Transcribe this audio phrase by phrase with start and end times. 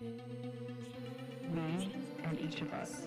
[0.00, 0.08] We
[2.22, 3.02] and each of us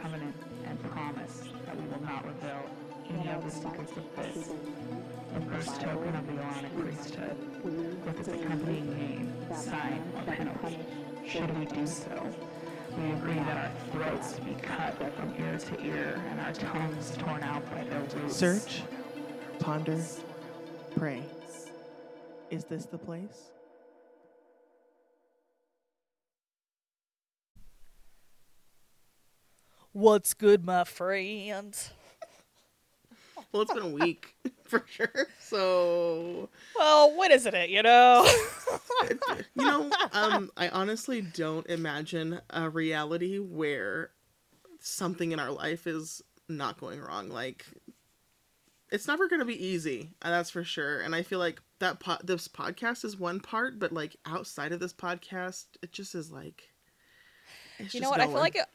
[0.00, 2.62] covenant and promise that we will not reveal
[3.08, 4.50] any of the secrets of this,
[5.34, 10.78] the first token of the Aaronic priesthood, with its accompanying name, sign, or penalty.
[11.26, 12.22] Should we do so,
[12.96, 17.42] we agree that our throats be cut from ear to ear and our tongues torn
[17.42, 18.36] out by their roots.
[18.36, 18.82] Search,
[19.58, 20.00] ponder,
[20.96, 21.22] pray.
[22.50, 23.50] Is this the place?
[29.96, 31.90] What's good, my friends?
[33.50, 35.28] Well, it's been a week for sure.
[35.40, 38.30] So, Well, when isn't it, you know?
[39.54, 44.10] you know, um, I honestly don't imagine a reality where
[44.80, 47.30] something in our life is not going wrong.
[47.30, 47.64] Like,
[48.92, 51.00] it's never going to be easy, that's for sure.
[51.00, 54.80] And I feel like that po- this podcast is one part, but like outside of
[54.80, 56.64] this podcast, it just is like.
[57.92, 58.20] you know what?
[58.20, 58.66] I feel like it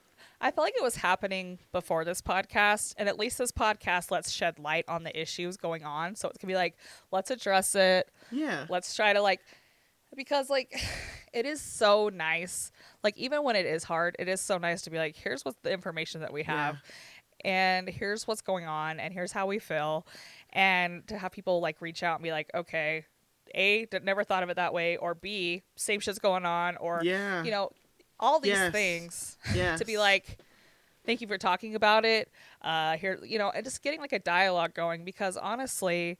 [0.44, 4.32] I feel like it was happening before this podcast, and at least this podcast lets
[4.32, 6.16] shed light on the issues going on.
[6.16, 6.76] So it can be like,
[7.12, 8.10] let's address it.
[8.32, 9.42] yeah, Let's try to like
[10.16, 10.74] because like
[11.34, 12.72] it is so nice.
[13.04, 15.56] Like even when it is hard, it is so nice to be like, here's what
[15.64, 16.78] the information that we have.
[17.44, 20.06] And here's what's going on and here's how we feel.
[20.52, 23.06] And to have people like reach out and be like, okay,
[23.56, 27.44] a never thought of it that way, or B, same shit's going on, or yeah,
[27.44, 27.72] you know,
[28.22, 28.72] all these Yes.
[28.72, 30.38] things yeah, to be like
[31.06, 32.32] thank you for talking about it.
[32.62, 36.18] Uh here you know and just getting like a dialogue going because honestly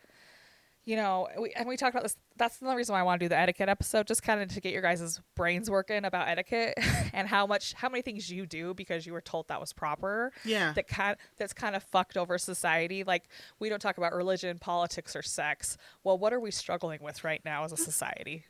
[0.84, 3.26] you know we, and we talked about this that's the reason why i want to
[3.26, 6.74] do the etiquette episode just kind of to get your guys' brains working about etiquette
[7.14, 10.32] and how much how many things you do because you were told that was proper
[10.44, 13.04] yeah, that kind that's kind of fucked over society.
[13.04, 13.26] Like
[13.60, 15.78] we don't talk about religion politics or sex.
[16.04, 18.46] Well what are we struggling with right now as a society?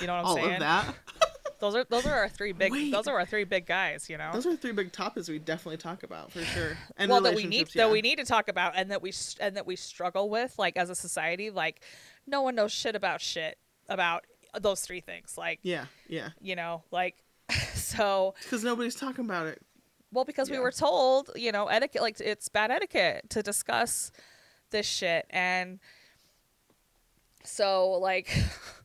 [0.00, 0.52] You know what i'm all saying?
[0.54, 0.94] of that.
[1.64, 2.92] those are those are our three big Wait.
[2.92, 5.78] those are our three big guys you know Those are three big topics we definitely
[5.78, 6.76] talk about for sure.
[6.96, 9.12] And well that we need relationships, that we need to talk about and that we
[9.40, 11.80] and that we struggle with like as a society like
[12.26, 13.56] no one knows shit about shit
[13.88, 14.24] about
[14.60, 16.28] those three things like Yeah, yeah.
[16.40, 17.16] you know like
[17.74, 19.60] so Because nobody's talking about it.
[20.12, 24.12] well because we were told you know etiquette like it's bad etiquette to discuss
[24.70, 25.78] this shit and
[27.44, 28.30] so like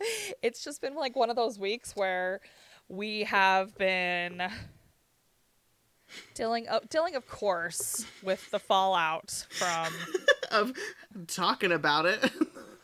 [0.42, 2.40] it's just been like one of those weeks where
[2.88, 4.42] we have been
[6.34, 9.92] dealing of dealing of course with the fallout from
[10.50, 10.72] Of
[11.28, 12.18] talking about it.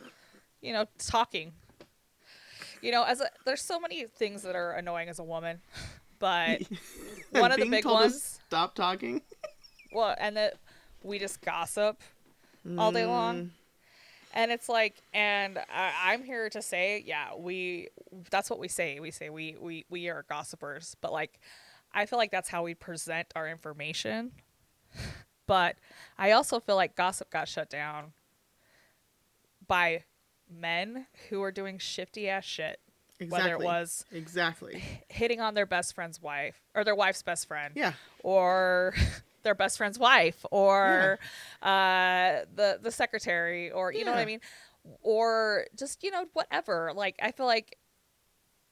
[0.61, 1.51] you know talking
[2.81, 5.59] you know as a, there's so many things that are annoying as a woman
[6.19, 6.61] but
[7.31, 9.21] one of the big ones Stop talking.
[9.91, 10.53] well and that
[11.03, 12.01] we just gossip
[12.77, 13.07] all day Mm.
[13.09, 13.51] long
[14.37, 17.89] and it's like and I, i'm here to say yeah we
[18.31, 21.39] that's what we say we say we we we are gossipers but like
[21.93, 24.31] i feel like that's how we present our information
[25.47, 25.75] but
[26.17, 28.13] i also feel like gossip got shut down
[29.67, 30.03] by
[30.49, 32.79] men who are doing shifty ass shit
[33.19, 33.49] Exactly.
[33.51, 34.83] whether it was Exactly.
[35.09, 37.93] hitting on their best friend's wife or their wife's best friend Yeah.
[38.21, 38.93] or
[39.47, 41.17] their best friend's wife or
[41.61, 44.41] uh the the secretary or you know what i mean
[45.01, 47.77] or just you know whatever like i feel like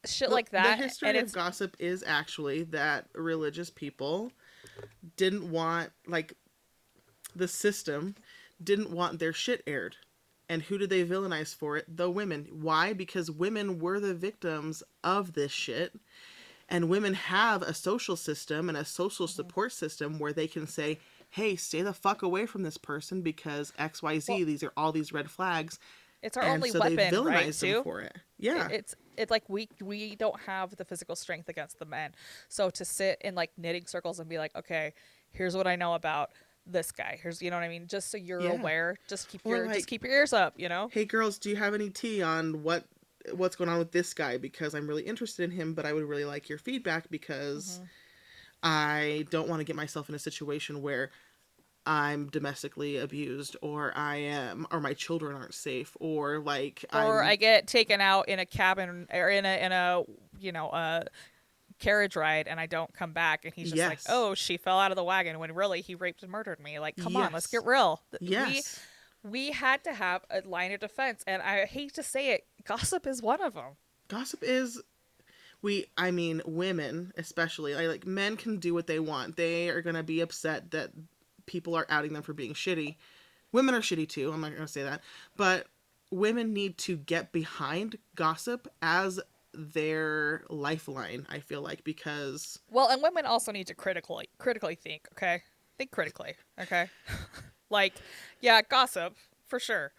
[0.06, 4.32] shit like that The history and of gossip is actually that religious people
[5.18, 6.34] didn't want like
[7.36, 8.16] the system
[8.64, 9.98] didn't want their shit aired.
[10.48, 11.86] And who did they villainize for it?
[11.98, 12.48] The women.
[12.52, 12.94] Why?
[12.94, 15.94] Because women were the victims of this shit.
[16.70, 19.36] And women have a social system and a social Mm-hmm.
[19.36, 20.98] support system where they can say,
[21.30, 25.12] hey, stay the fuck away from this person because XYZ, Well- these are all these
[25.14, 25.80] red flags.
[26.24, 28.16] it's our and only so they weapon villainize right them too for it.
[28.40, 28.66] Yeah.
[28.68, 32.12] It- it's it's like we we don't have the physical strength against the men
[32.50, 34.94] so to sit in like knitting circles and be like okay
[35.32, 36.32] here's what i know about
[36.68, 38.50] this guy here's you know what i mean just so you're Yeah.
[38.60, 41.38] aware just keep Or, your like- just keep your ears up you know hey girls
[41.40, 42.84] do you have any tea on what
[43.34, 46.04] what's going on with this guy because i'm really interested in him but i would
[46.06, 47.86] really like your feedback because Mm-hmm.
[48.64, 51.12] i don't want to get myself in a situation where
[51.86, 57.30] i'm domestically abused or i am or my children aren't safe or like or I'm,
[57.30, 60.04] I get taken out in a cabin or in a in a
[60.40, 61.06] you know a
[61.80, 64.92] carriage ride and I don't come back and he's just like, "Oh, she fell out
[64.92, 66.80] of the wagon," when really he raped and murdered me.
[66.80, 68.02] Like, come on, let's get real.
[68.20, 68.80] Yes
[69.24, 72.46] We we had to have a line of defense, and I hate to say it,
[72.66, 73.76] gossip is one of them.
[74.08, 74.82] gossip is
[75.62, 79.82] we i mean women especially I, like men can do what they want they are
[79.82, 80.92] going to be upset that
[81.46, 82.96] people are outing them for being shitty
[83.52, 85.02] women are shitty too i'm not going to say that
[85.38, 85.68] but
[86.12, 89.20] women need to get behind gossip as
[89.58, 95.08] their lifeline, I feel like, because Well, and women also need to critically critically think,
[95.14, 95.44] okay?
[95.78, 96.90] Think critically, okay?
[97.70, 97.94] like,
[98.42, 99.16] yeah, gossip
[99.46, 99.92] for sure.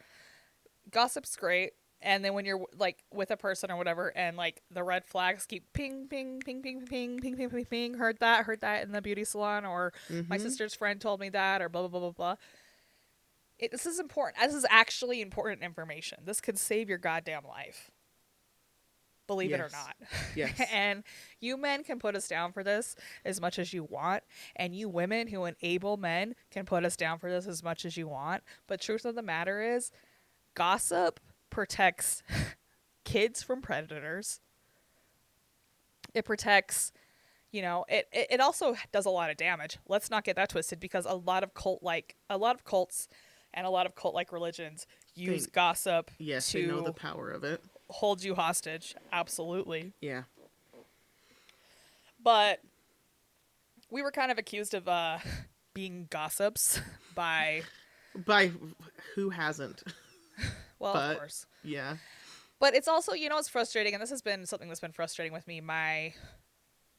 [0.91, 1.73] Gossip's great,
[2.07, 5.45] and then when you're like with a person or whatever, and like the red flags
[5.45, 7.95] keep ping, ping, ping, ping, ping, ping, ping, ping, ping.
[7.95, 9.93] Heard that, heard that in the beauty salon, or
[10.29, 10.41] my Mhm.
[10.41, 12.37] sister's friend told me that, or blah blah blah blah blah.
[13.59, 14.43] It, this is important.
[14.43, 16.19] This is actually important information.
[16.25, 17.91] This could save your goddamn life.
[19.27, 19.97] Believe it or not.
[20.37, 20.61] yes.
[20.73, 21.03] and
[21.41, 22.95] you men can put us down for this
[23.25, 24.23] as much as you want
[24.55, 27.97] and you women who enable men can put us down for this as much as
[27.97, 29.91] you want but truth of the matter is
[30.55, 31.19] gossip
[31.57, 32.23] protects
[33.05, 34.41] kids from predators
[36.13, 36.93] it protects
[37.51, 40.51] you know it, it it also does a lot of damage let's not get that
[40.51, 43.09] twisted because a lot of cult like a lot of cults
[43.55, 46.93] and a lot of cult like religions use Think- gossip yes, to they know the
[46.93, 47.63] power of it.
[47.89, 50.25] hold you hostage absolutely Yeah.
[52.23, 52.61] but
[53.91, 55.21] we were kind of accused of uh
[55.73, 56.83] being gossips
[57.15, 57.63] by
[58.27, 58.51] By
[59.15, 59.83] who hasn't?
[60.79, 61.97] well But- of course Yeah.
[62.59, 65.33] but it's also you know it's frustrating and this has been something that's been frustrating
[65.33, 66.15] with me my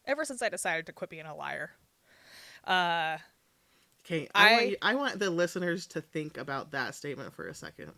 [0.05, 1.71] ever since i decided to quit being a liar
[2.65, 3.17] uh
[4.05, 7.45] Okay, I, I- want you, I want the listeners to think about that statement for
[7.47, 7.91] a second.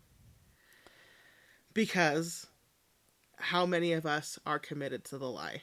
[1.74, 2.48] Because
[3.38, 5.62] how many of us are committed to the lie?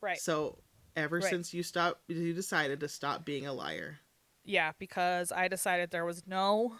[0.00, 0.58] right So
[0.96, 1.30] ever Right.
[1.30, 3.98] since you stopped you decided to stop being a liar.
[4.44, 6.76] yeah because i decided there was no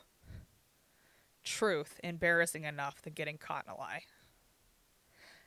[1.48, 4.02] truth embarrassing enough than getting caught in a lie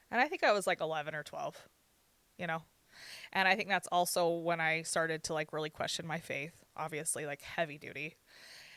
[0.10, 1.68] and i think i was like 11 or 12
[2.38, 2.64] you know
[3.32, 7.26] and i think that's also when i started to like really question my faith obviously
[7.26, 8.16] like heavy duty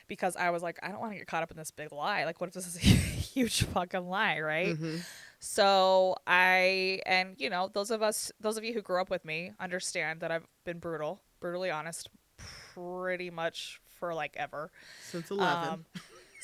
[0.07, 2.25] because i was like i don't want to get caught up in this big lie
[2.25, 2.81] like what if this is a
[3.35, 5.03] huge fucking lie right Mhm.
[5.41, 9.25] so I and you know those of us those of you who grew up with
[9.25, 14.71] me understand that I've been brutal, brutally honest pretty much for like ever.
[15.11, 15.69] Since 11.
[15.69, 15.85] Um,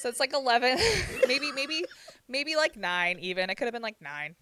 [0.01, 0.79] so it's like 11,
[1.29, 1.85] maybe maybe
[2.29, 3.51] maybe like 9 even.
[3.51, 4.35] It could have been like 9.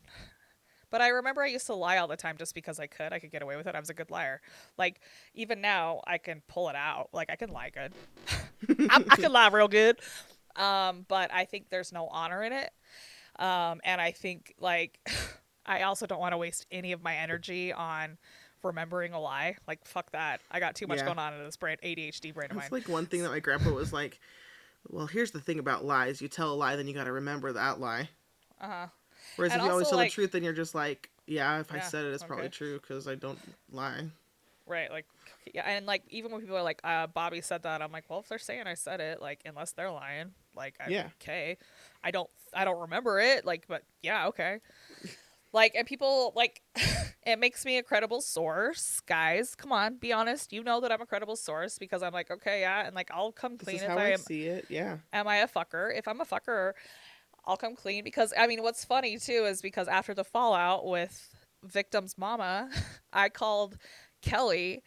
[0.90, 3.12] But I remember I used to lie all the time just because I could.
[3.12, 3.74] I could get away with it.
[3.74, 4.40] I was a good liar.
[4.78, 5.00] Like
[5.34, 7.10] even now I can pull it out.
[7.12, 7.92] Like I can lie good.
[8.90, 9.98] I, I can lie real good.
[10.56, 12.70] Um, but I think there's no honor in it.
[13.38, 14.98] Um, and I think like
[15.66, 18.16] I also don't want to waste any of my energy on
[18.62, 19.56] remembering a lie.
[19.66, 20.40] Like fuck that.
[20.50, 21.04] I got too much Yeah.
[21.04, 22.62] going on in this brain ADHD brain of mine.
[22.62, 24.18] That's like one thing that my grandpa was like,
[24.88, 26.20] well, here's the thing about lies.
[26.22, 28.08] You tell a lie, then you got to remember that lie.
[28.60, 28.86] uh-huh.
[29.36, 31.72] Whereas And if you always tell like- the truth, then you're just like, yeah, if
[31.72, 32.52] I said it, it's probably okay.
[32.56, 33.38] true because I don't
[33.70, 34.04] lie.
[34.66, 35.06] Right, like
[35.54, 38.20] yeah, and like even when people are like, uh, Bobby said that, I'm like, well,
[38.20, 41.08] if they're saying I said it, like unless they're lying, like I, Yeah.
[41.22, 41.56] okay,
[42.04, 44.60] I don't, I don't remember it, like, but yeah, okay,
[45.52, 46.62] like, and people like,
[47.26, 49.54] it makes me a credible source, guys.
[49.54, 50.52] Come on, be honest.
[50.52, 53.32] You know that I'm a credible source because I'm like, okay, yeah, and like I'll
[53.32, 54.66] come clean if how I I am see it.
[54.68, 54.98] Yeah.
[55.12, 55.96] am I a fucker?
[55.96, 56.72] If I'm a fucker,
[57.44, 61.34] I'll come clean because I mean, what's funny too is because after the fallout with
[61.64, 62.68] victim's mama,
[63.12, 63.78] I called
[64.22, 64.82] Kelly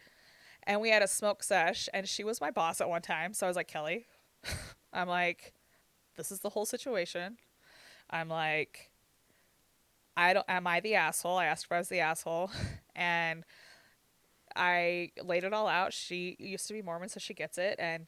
[0.64, 3.34] and we had a smoke sesh and she was my boss at one time.
[3.34, 4.06] So I was like, Kelly,
[4.92, 5.54] I'm like,
[6.16, 7.36] this is the whole situation.
[8.10, 8.91] I'm like,
[10.16, 11.38] I don't, am I the asshole?
[11.38, 12.50] I asked if I was the asshole
[12.96, 13.44] and
[14.54, 15.92] I laid it all out.
[15.92, 17.76] She used to be Mormon, so she gets it.
[17.78, 18.06] And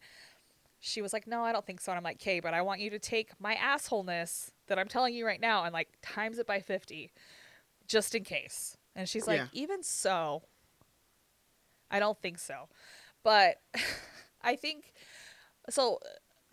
[0.80, 1.92] she was like, No, I don't think so.
[1.92, 5.14] And I'm like, Okay, but I want you to take my assholeness that I'm telling
[5.14, 7.10] you right now and like times it by 50
[7.86, 8.76] just in case.
[8.94, 9.46] And she's like, Yeah.
[9.52, 10.42] Even so,
[11.90, 12.68] I don't think so.
[13.22, 13.60] But
[14.42, 14.92] I think
[15.70, 15.98] so.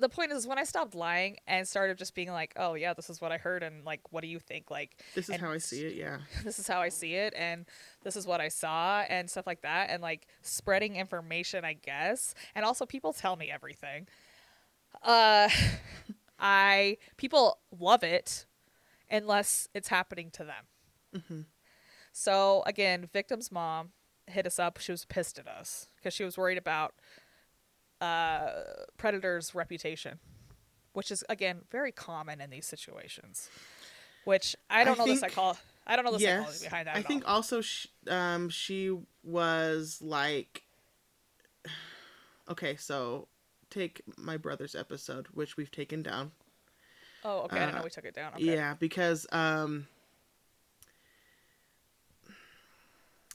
[0.02, 3.10] The point is, when I stopped lying and started just being like, "Oh yeah, this
[3.10, 5.60] is what I heard," and like, "What do you think?" Like, This is how I
[5.60, 5.96] see it.
[5.96, 6.18] Yeah.
[6.44, 7.66] this is how I see it and
[8.04, 12.34] this is what I saw and stuff like that and like spreading information I guess
[12.56, 14.08] and also people tell me everything
[15.04, 15.50] uh
[16.40, 18.46] I people love it
[19.10, 20.66] unless it's happening to them
[21.16, 21.46] Mhm.
[22.12, 23.92] so again victim's mom
[24.28, 26.94] hit us up she was pissed at us because she was worried about
[28.02, 28.50] uh
[28.98, 30.20] predator's reputation
[30.94, 33.50] which is again very common in these situations
[34.26, 37.02] which I don't know the think- psychology I don't know the psychology behind that I
[37.02, 37.36] think all.
[37.38, 40.62] also sh- um, she was like,
[42.48, 43.28] okay, so
[43.72, 46.32] take my brother's episode, which we've taken down.
[47.26, 47.56] Oh, okay.
[47.56, 48.34] I didn't know uh, we took it down.
[48.36, 48.44] Okay.
[48.44, 49.88] Yeah, because um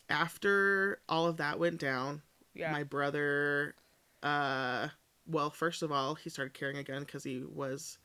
[0.09, 2.23] after all of that went down,
[2.55, 2.73] Yeah.
[2.73, 3.75] my brother
[4.23, 4.89] uh
[5.29, 7.99] well, first of all, he started carrying a gun cuz he was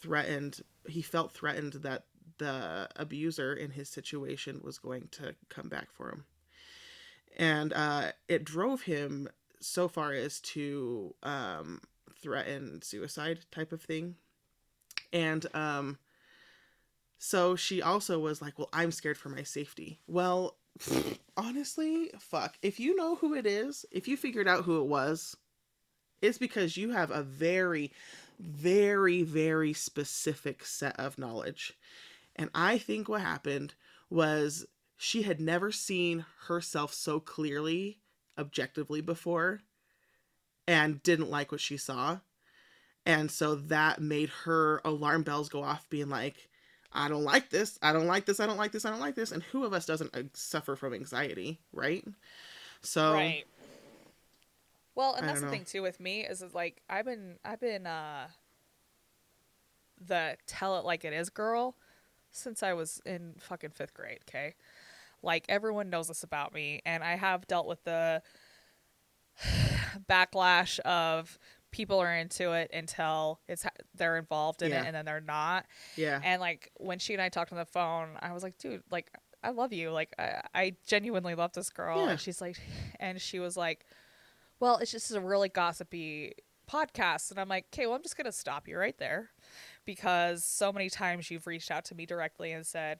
[0.00, 0.60] threatened.
[0.86, 2.04] He felt threatened that
[2.38, 6.24] the abuser in his situation was going to come back for him.
[7.36, 9.28] And uh, it drove him
[9.60, 11.80] so far as to um,
[12.20, 14.16] threaten suicide type of thing.
[15.12, 15.98] And um,
[17.18, 20.00] so she also was like, Well, I'm scared for my safety.
[20.06, 20.56] Well,
[21.36, 22.56] honestly, fuck.
[22.62, 25.36] If you know who it is, if you figured out who it was,
[26.20, 27.92] it's because you have a very,
[28.38, 31.74] very, very specific set of knowledge.
[32.36, 33.74] And I think what happened
[34.10, 34.66] was
[34.96, 37.98] she had never seen herself so clearly,
[38.36, 39.60] objectively before,
[40.66, 42.18] and didn't like what she saw.
[43.06, 46.48] And so that made her alarm bells go off, being like,
[46.92, 47.78] I don't like this.
[47.82, 48.40] I don't like this.
[48.40, 48.84] I don't like this.
[48.84, 49.32] I don't like this.
[49.32, 52.04] And who of us doesn't uh, suffer from anxiety, right?
[52.82, 53.44] So, right.
[54.94, 57.60] Well, and I that's the thing too with me is, is like I've been I've
[57.60, 58.28] been uh
[60.04, 61.76] the tell it like it is girl
[62.30, 64.54] since I was in fucking 5th grade, okay?
[65.22, 68.22] Like everyone knows this about me and I have dealt with the
[70.08, 71.38] backlash of
[71.70, 74.82] people are into it until it's ha- they're involved in Yeah.
[74.82, 75.66] it and then they're not.
[75.96, 76.20] yeah.
[76.22, 79.10] And like when she and I talked on the phone, I was like, dude, like
[79.42, 79.90] I love you.
[79.90, 81.98] Like I, I genuinely love this girl.
[82.04, 82.10] Yeah.
[82.10, 82.56] And she's like,
[83.00, 83.84] and she was like,
[84.60, 86.32] well, it's just a really gossipy
[86.70, 87.30] podcast.
[87.30, 89.30] And I'm like, okay, well, I'm just going to stop you right there
[89.84, 92.98] because so many times you've reached out to me directly and said,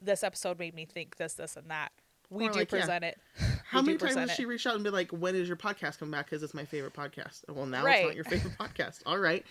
[0.00, 1.90] this episode made me think this, this, and that.
[2.30, 2.78] We Or do like, yeah.
[2.78, 3.18] present it.
[3.68, 6.12] How many times has she reached out and be like, "When is your podcast coming
[6.12, 6.26] back?
[6.26, 9.02] Because it's my favorite podcast." Well, now it's not your favorite podcast.
[9.04, 9.44] All right,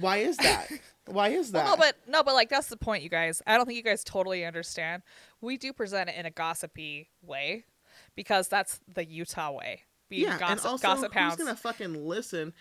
[0.00, 0.68] why is that?
[1.06, 1.64] Why is that?
[1.64, 3.40] Well, no, but no, but like that's the point, you guys.
[3.46, 5.02] I don't think you guys totally understand.
[5.40, 7.64] We do present it in a gossipy way
[8.14, 9.82] because that's the Utah way.
[10.10, 12.54] Being yeah, gossip, and also, gossip who's gonna fucking listen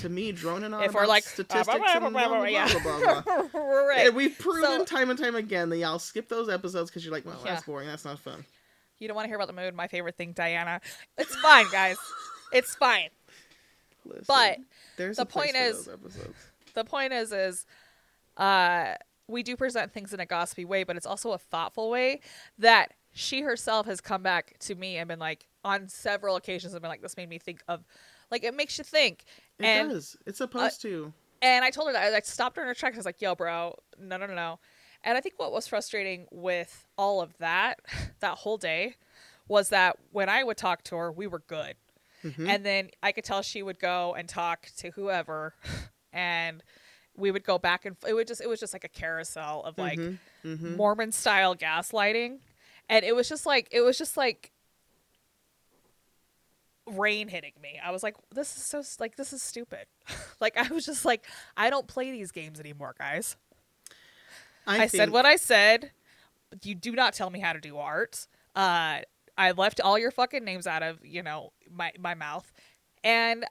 [0.00, 2.68] to me droning on If we're like, statistics blah, and blah, blah, blah, blah, yeah.
[2.82, 3.60] blah, blah, blah.
[3.60, 4.06] right.
[4.08, 7.14] And we've proven So- time and time again that y'all skip those episodes because you're
[7.14, 7.86] like, well, that's boring.
[7.86, 8.44] That's not fun.
[8.98, 9.74] You don't want to hear about the mood.
[9.74, 10.80] My favorite thing, Diana.
[11.16, 11.96] It's fine, guys.
[12.52, 13.10] it's fine.
[14.04, 14.58] Listen, But
[14.96, 15.88] there's the point is-
[16.74, 17.66] The point is, is
[18.36, 18.94] uh,
[19.26, 22.20] we do present things in a gossipy way, but it's also a thoughtful way
[22.58, 26.80] that she herself has come back to me and been like, on several occasions, and
[26.82, 27.84] been like, this made me think of,
[28.30, 29.24] like, it makes you think.
[29.58, 30.16] It and does.
[30.24, 31.12] It's supposed to.
[31.42, 32.96] And I told her that I like stopped her in her tracks.
[32.96, 34.58] I was like, "Yo, bro, no, no, no, no."
[35.04, 37.80] And I think what was frustrating with all of that,
[38.20, 38.94] that whole day,
[39.46, 41.76] was that when I would talk to her, we were good,
[42.24, 42.48] Mhm.
[42.48, 45.54] and then I could tell she would go and talk to whoever,
[46.12, 46.62] and
[47.16, 49.76] we would go back and it would just it was just like a carousel of
[49.78, 50.18] like Mhm.
[50.44, 50.76] Mhm.
[50.76, 52.38] Mormon style gaslighting,
[52.88, 54.52] and it was just like it was just like
[56.86, 57.78] rain hitting me.
[57.84, 59.86] I was like, this is so like this is stupid.
[60.40, 61.24] like I was just like,
[61.56, 63.36] I don't play these games anymore, guys.
[64.68, 65.90] I, said what I said.
[66.62, 68.26] You do not tell me how to do art.
[68.54, 69.00] Uh,
[69.36, 72.50] I left all your fucking names out of you know my my mouth,
[73.04, 73.44] and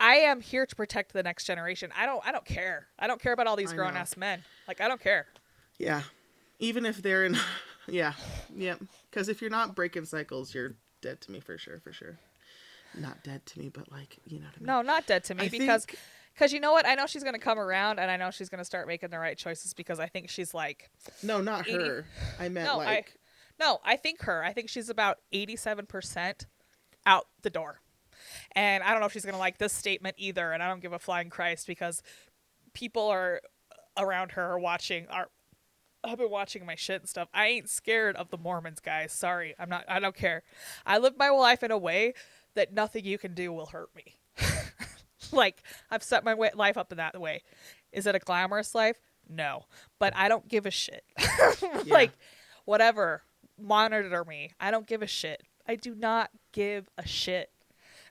[0.00, 1.90] I am here to protect the next generation.
[1.96, 2.86] I don't I don't care.
[2.98, 4.42] I don't care about all these grown ass men.
[4.66, 5.26] Like I don't care.
[5.78, 6.02] Yeah.
[6.60, 7.36] Even if they're in,
[7.88, 8.14] yeah,
[8.56, 8.74] yeah.
[9.10, 12.18] Because if you're not breaking cycles, you're dead to me for sure, for sure.
[12.98, 14.66] Not dead to me, but like you know what I mean.
[14.66, 15.98] No, not dead to me I because think-
[16.38, 16.86] because you know what?
[16.86, 19.36] I know she's gonna come around and I know she's gonna start making the right
[19.36, 20.90] choices because I think she's like
[21.22, 22.06] no, not Eighty- her.
[22.38, 24.44] I meant no, like I no, I think her.
[24.44, 26.46] I think she's about eighty seven percent
[27.04, 27.80] out the door.
[28.52, 30.92] And I don't know if she's gonna like this statement either, and I don't give
[30.92, 32.02] a flying Christ because
[32.72, 33.40] people are
[33.96, 35.28] around her are watching are
[36.04, 37.28] I've been watching my shit and stuff.
[37.34, 39.12] I ain't scared of the Mormons, guys.
[39.12, 39.56] Sorry.
[39.58, 40.44] I'm not I don't care.
[40.86, 42.14] I live my life in a way
[42.54, 44.20] that nothing you can do will hurt me.
[45.32, 47.42] like I've set my wa- life up in that way.
[47.92, 48.96] Is it a glamorous life?
[49.28, 49.64] No,
[49.98, 51.04] but I don't give a shit.
[51.86, 52.12] like
[52.64, 53.22] whatever,
[53.58, 54.52] monitor me.
[54.60, 55.42] I don't give a shit.
[55.66, 57.50] I do not give a shit.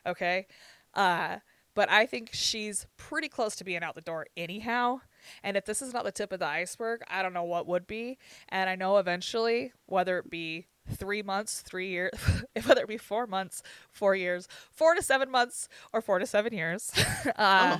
[0.05, 0.47] Okay?
[0.93, 1.37] Uh
[1.77, 5.01] but I think she's pretty close to being out the door anyhow.
[5.43, 7.85] And if this is not the tip of the iceberg, I don't know what would
[7.85, 8.17] be.
[8.49, 12.11] And I know eventually, whether it be three months, three years,
[12.65, 16.53] whether it be four months, four years, four to seven months, or four to seven
[16.53, 16.91] years,
[17.37, 17.77] uh,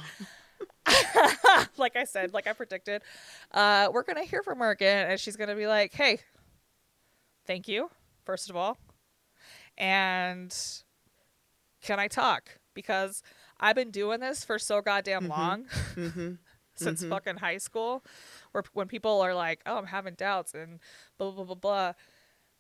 [0.88, 3.02] oh, like I said, like I predicted,
[3.52, 6.20] uh, we're gonna hear from her again, and she's gonna be like, "Hey,
[7.46, 7.90] thank you,
[8.26, 8.78] first of all,
[9.78, 10.56] and
[11.82, 12.60] can I talk?
[12.74, 13.24] Because
[13.60, 16.34] I've been doing this for so goddamn long, hmm
[16.76, 17.10] since Mhm.
[17.10, 18.04] fucking high school,
[18.52, 20.80] where when people are like, "Oh, I'm having doubts," and
[21.18, 21.94] blah blah blah blah.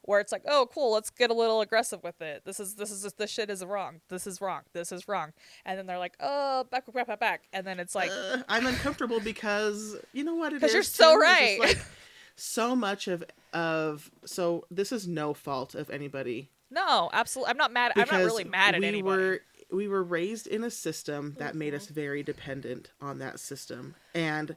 [0.08, 2.44] Where it's like, oh, cool, let's get a little aggressive with it.
[2.46, 4.00] This is this is this shit is wrong.
[4.10, 4.62] This is wrong.
[4.74, 5.34] This is wrong.
[5.66, 7.44] And then they're like, oh, back back back back.
[7.52, 10.62] And then it's like, uh, I'm uncomfortable because you know what it is.
[10.62, 11.20] because you're so too?
[11.20, 11.58] Right.
[11.60, 11.78] like,
[12.38, 17.52] so much of of so this is no fault of anybody No, absolutely.
[17.52, 17.92] I'm not mad.
[17.96, 19.22] I'm not really mad at we anybody.
[19.22, 23.96] were we were raised in a system that made us very dependent on that system
[24.16, 24.56] and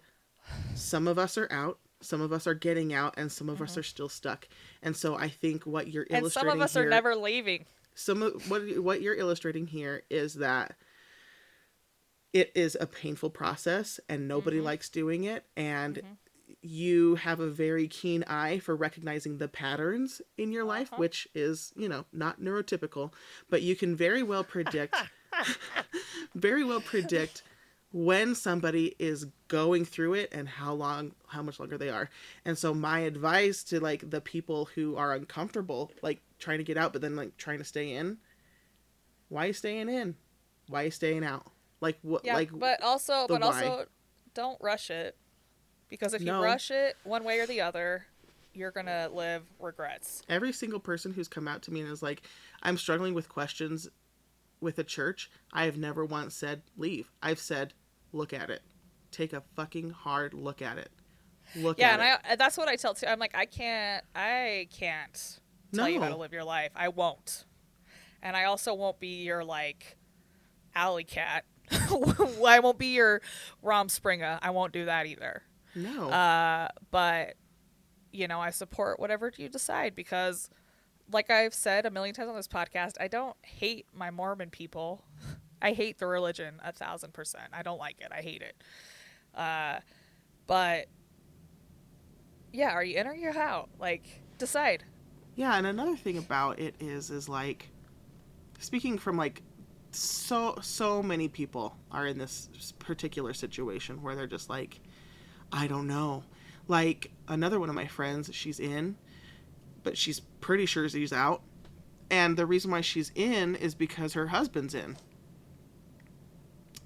[0.76, 3.76] some of us are out some of us are getting out and some of us
[3.76, 4.48] are still stuck
[4.82, 6.24] and so i think what you're illustrating.
[6.24, 7.66] and some of us here, are never leaving.
[7.94, 10.76] some of what what you're illustrating here is that
[12.32, 14.66] it is a painful process and nobody Mm-hmm.
[14.66, 16.00] likes doing it and
[16.62, 21.00] you have a very keen eye for recognizing the patterns in your life Uh-huh.
[21.00, 23.12] which is you know not neurotypical
[23.48, 24.94] but you can very well predict
[26.34, 27.42] very well predict
[27.92, 32.08] when somebody is going through it and how long how much longer they are
[32.44, 36.76] and so my advice to like the people who are uncomfortable like trying to get
[36.76, 38.16] out but then like trying to stay in
[39.28, 40.14] why you staying in
[40.68, 41.46] why you staying out
[41.80, 43.64] like what Yeah, like but also, but why.
[43.64, 43.86] also,
[44.34, 45.16] don't rush it,
[45.88, 46.38] because if No.
[46.38, 48.06] you rush it one way or the other,
[48.52, 50.22] you're gonna live regrets.
[50.28, 52.22] every single person who's come out to me and is like
[52.62, 53.88] i'm struggling with questions
[54.60, 57.72] with a church i have never once said leave i've said
[58.12, 58.62] look at it
[59.10, 60.90] take a fucking hard look at it
[61.56, 63.06] look Yeah, at and it I that's what I tell too.
[63.06, 65.40] I'm like, I can't, I can't
[65.72, 66.70] tell you how to live your life.
[66.76, 67.44] I won't,
[68.22, 69.96] and I also won't be your like
[70.74, 71.44] alley cat.
[71.72, 73.20] I won't be your
[73.64, 74.38] Rumspringa.
[74.42, 75.42] I won't do that either.
[75.74, 77.34] no Uh, but
[78.12, 80.50] you know, I support whatever you decide because,
[81.12, 85.04] like I've said a million times on this podcast, I don't hate my Mormon people.
[85.62, 87.48] I hate the religion a thousand percent.
[87.52, 88.08] I don't like it.
[88.10, 88.56] I hate it.
[89.34, 89.80] Uh,
[90.46, 90.86] but
[92.52, 93.68] yeah, are you in or you out?
[93.78, 94.84] Like, decide.
[95.36, 97.70] Yeah, and another thing about it is is like
[98.58, 99.42] speaking from like
[99.92, 102.48] so so many people are in this
[102.78, 104.80] particular situation where they're just like
[105.52, 106.24] I don't know.
[106.68, 108.96] Like another one of my friends, she's in,
[109.82, 111.42] but she's pretty sure she's out.
[112.10, 114.96] And the reason why she's in is because her husband's in.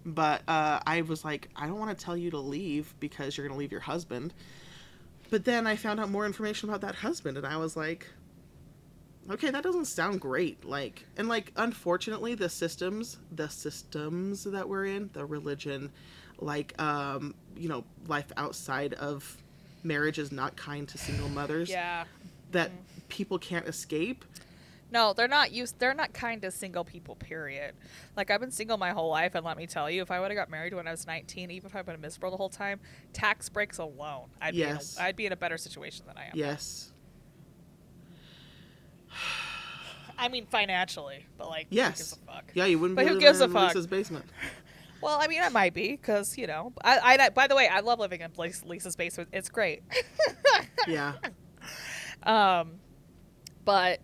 [0.06, 3.46] But uh, I was like, I don't want to tell you to leave because you're
[3.46, 4.34] going to leave your husband.
[5.30, 8.06] But then I found out more information about that husband, and I was like,
[9.30, 10.64] okay, that doesn't sound great.
[10.64, 15.90] Like, and like, unfortunately, the systems, the systems that we're in, the religion,
[16.38, 19.38] like, um, you know, life outside of
[19.82, 21.70] marriage is not kind to single mothers.
[21.70, 22.04] Yeah.
[22.52, 22.70] That
[23.08, 24.24] people can't escape.
[24.94, 25.78] No, they're not used.
[25.80, 27.16] They're not kind to single people.
[27.16, 27.74] Period.
[28.16, 30.30] Like I've been single my whole life, and let me tell you, if I would
[30.30, 32.78] have got married when I was 19, even if I've been miserable the whole time,
[33.12, 34.94] tax breaks alone, I'd Yes.
[34.94, 36.30] be in a, I'd be in a better situation than I am.
[36.34, 36.92] Yes.
[40.16, 41.98] I mean financially, but like, who Yes.
[41.98, 42.44] gives a fuck?
[42.54, 43.68] Yeah, you wouldn't But be who gives a fuck?
[43.74, 44.24] Lisa's basement.
[45.00, 47.28] Well, I mean, I might be because you know, I, I.
[47.28, 49.28] By the way, I love living in Lis- Lisa's basement.
[49.34, 49.82] It's great.
[50.88, 51.14] Yeah.
[52.22, 52.76] Um,
[53.66, 54.00] but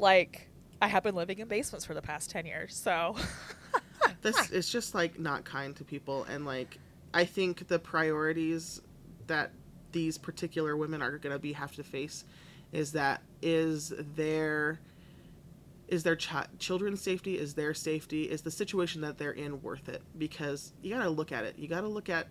[0.00, 0.48] like,
[0.80, 3.16] I have been living in basements for the past 10 years, so.
[4.22, 6.78] this is just like not kind to people and like
[7.14, 8.80] i think the priorities
[9.28, 9.52] that
[9.92, 12.24] these particular women are going to be have to face
[12.72, 14.78] is that is their
[15.88, 19.88] is their chi- children's safety is their safety is the situation that they're in worth
[19.88, 20.02] it?
[20.16, 21.58] Because you got to look at it.
[21.58, 22.28] You got to look at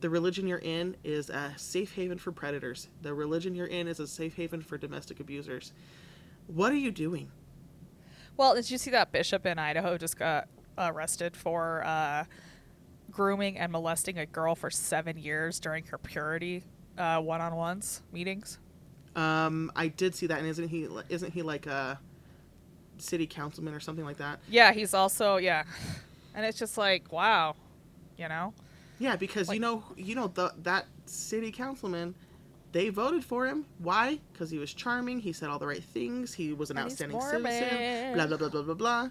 [0.00, 2.88] the religion you're in is a safe haven for predators.
[3.02, 5.72] The religion you're in is a safe haven for domestic abusers
[6.46, 7.30] what are you doing
[8.36, 12.24] Well, did you see that bishop in Idaho just got arrested for uh,
[13.10, 16.64] grooming and molesting a girl for seven years during her purity
[16.98, 18.58] uh, one-on-ones meetings?
[19.14, 22.00] Um, I did see that, and isn't he isn't he like a
[22.96, 24.38] city councilman or something like that?
[24.48, 25.64] Yeah, he's also yeah,
[26.34, 27.54] and it's just like wow,
[28.16, 28.54] you know.
[28.98, 32.14] Yeah, because Like- you know you know the that city councilman,
[32.72, 33.66] they voted for him.
[33.78, 34.18] Why?
[34.32, 35.20] Because he was charming.
[35.20, 36.32] He said all the right things.
[36.34, 38.14] He was an And outstanding citizen.
[38.14, 39.08] Blah blah blah blah blah blah.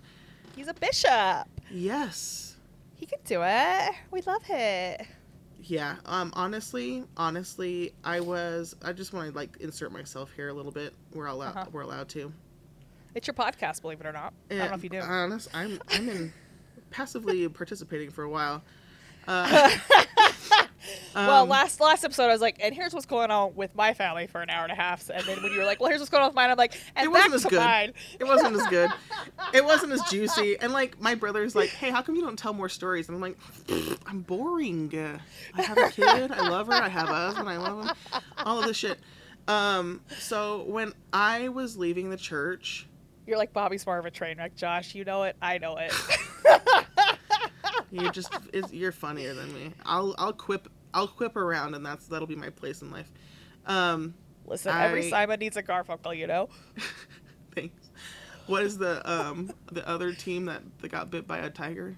[0.56, 1.47] He's a bishop.
[1.69, 2.58] Yes.
[2.95, 3.91] He could do it.
[4.12, 5.08] We love it.
[5.63, 5.95] Yeah.
[6.06, 6.32] Um.
[6.36, 8.76] Honestly, honestly, I was.
[8.84, 10.93] I just want to like insert myself here a little bit.
[11.13, 11.56] We're allowed.
[11.56, 11.65] Uh-huh.
[11.71, 12.34] We're allowed to.
[13.13, 14.34] It's your podcast, believe it or not.
[14.50, 15.00] I don't know if you do.
[15.02, 16.34] Honest, I'm I'm in
[16.91, 18.63] passively participating for a while.
[19.28, 19.69] Uh,
[21.15, 23.93] well, um, last last episode, I was like, and here's what's going on with my
[23.93, 25.09] family for an hour and a half.
[25.09, 26.73] And then when you were like, well, here's what's going on with mine, I'm like,
[26.95, 27.59] and It wasn't as good.
[27.59, 27.93] mine.
[28.19, 28.89] it wasn't as good.
[29.53, 30.57] It wasn't as juicy.
[30.59, 33.09] And like my brother's like, hey, how come you don't tell more stories?
[33.09, 33.37] And I'm like,
[34.07, 34.91] I'm boring.
[35.55, 36.31] I have a kid.
[36.31, 36.73] I love her.
[36.73, 37.49] I have a husband.
[37.49, 37.95] I love him.
[38.37, 38.99] All of this shit.
[39.47, 40.01] Um.
[40.19, 42.87] So when I was leaving the church,
[43.27, 44.95] You're like Bobby's Smart of a train wreck, Josh.
[44.95, 45.35] You know it.
[45.41, 45.91] I know it.
[47.91, 48.34] you're just
[48.71, 49.71] you're funnier than me.
[49.86, 53.12] I'll I'll quip I'll quip around, and that's that'll be my place in life.
[53.65, 54.13] Um,
[54.45, 56.49] Listen, every I- Simon needs a Garfunkel, you know.
[57.56, 57.89] thanks.
[58.47, 61.95] What is the um the other team that, that got bit by a tiger?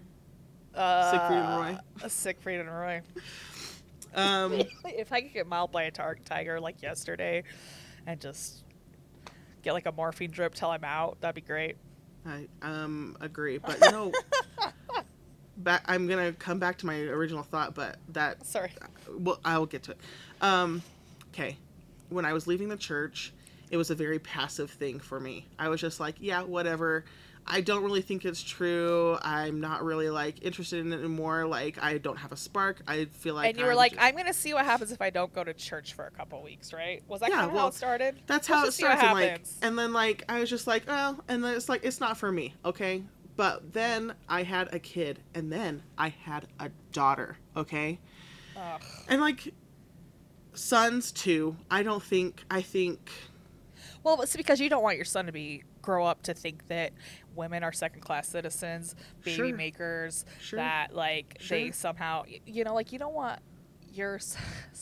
[0.76, 1.78] Uh, Siegfried and Roy.
[2.04, 3.02] uh, Siegfried and Roy.
[4.16, 4.54] Um,
[4.86, 7.44] if I could get mauled by a tar- tiger like yesterday,
[8.08, 8.64] and just
[9.62, 11.78] get like a morphine drip till I'm out, that'd be great.
[12.26, 14.12] I um agree, but you know,
[15.58, 15.84] back.
[15.88, 18.72] I'm gonna come back to my original thought, but that Sorry.
[19.18, 19.98] well, I will get to it.
[20.42, 20.82] Um,
[21.34, 21.58] okay,
[22.10, 23.34] when I was leaving the church,
[23.72, 25.46] it was a very passive thing for me.
[25.58, 27.06] I was just like, yeah, whatever.
[27.46, 29.18] I don't really think it's true.
[29.22, 31.46] I'm not really like interested in it anymore.
[31.46, 32.82] Like, I don't have a spark.
[32.88, 35.02] I feel like and you were I'm like, ju- I'm gonna see what happens if
[35.02, 37.04] I don't go to church for a couple weeks, right?
[37.10, 38.16] Was that Yeah, kind of how well, it started?
[38.28, 39.02] That's Let's how it just starts.
[39.04, 42.00] And like, and then like I was just like, oh, and then it's like it's
[42.00, 43.04] not for me, okay.
[43.36, 48.00] But then I had a kid, and then I had a daughter, okay.
[48.56, 48.82] Ugh.
[49.08, 49.54] And like
[50.54, 51.56] sons too.
[51.72, 52.44] I don't think.
[52.50, 53.10] I think.
[54.04, 56.94] Well, it's because you don't want your son to be grow up to think that
[57.36, 59.56] women are second class citizens, baby Sure.
[59.56, 60.58] makers, Sure.
[60.58, 63.40] that like they somehow you know like you don't want
[63.92, 64.20] your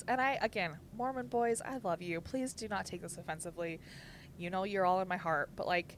[0.08, 2.22] and I again Mormon boys, I love you.
[2.22, 3.80] Please do not take this offensively.
[4.38, 5.98] You know you're all in my heart, but like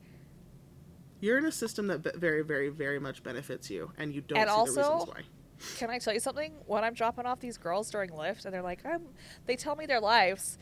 [1.24, 4.50] You're in a system that very, very, very much benefits you, and you don't And
[4.50, 5.22] see the also- reasons why.
[5.78, 6.52] Can I tell you something?
[6.66, 9.04] When I'm dropping off these girls during Lyft and they're like, I'm,
[9.46, 10.58] they tell me their lives,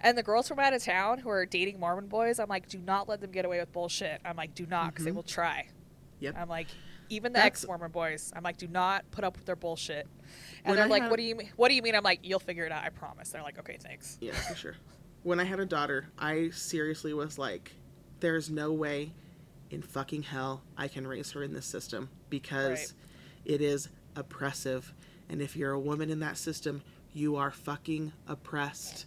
[0.00, 2.78] and the girls from out of town who are dating Mormon boys, I'm like, do
[2.78, 4.20] not let them get away with bullshit.
[4.24, 5.14] I'm like, do not, because they Mhm.
[5.14, 5.68] will try.
[6.18, 6.34] Yep.
[6.38, 6.66] I'm like,
[7.08, 10.08] even the ex Mormon boys, I'm like, do not put up with their bullshit.
[10.64, 11.50] And they're I like, had- what do you mean?
[11.54, 11.94] What do you mean?
[11.94, 12.82] I'm like, you'll figure it out.
[12.82, 13.28] I promise.
[13.28, 14.18] They're like, okay, thanks.
[14.20, 14.74] Yeah, for sure.
[15.22, 17.70] When I had a daughter, I seriously was like,
[18.18, 19.12] there's no way
[19.70, 22.92] in fucking hell I can raise her in this system because Right.
[23.44, 24.92] it is oppressive.
[25.28, 29.06] And if you're a woman in that system, you are fucking oppressed.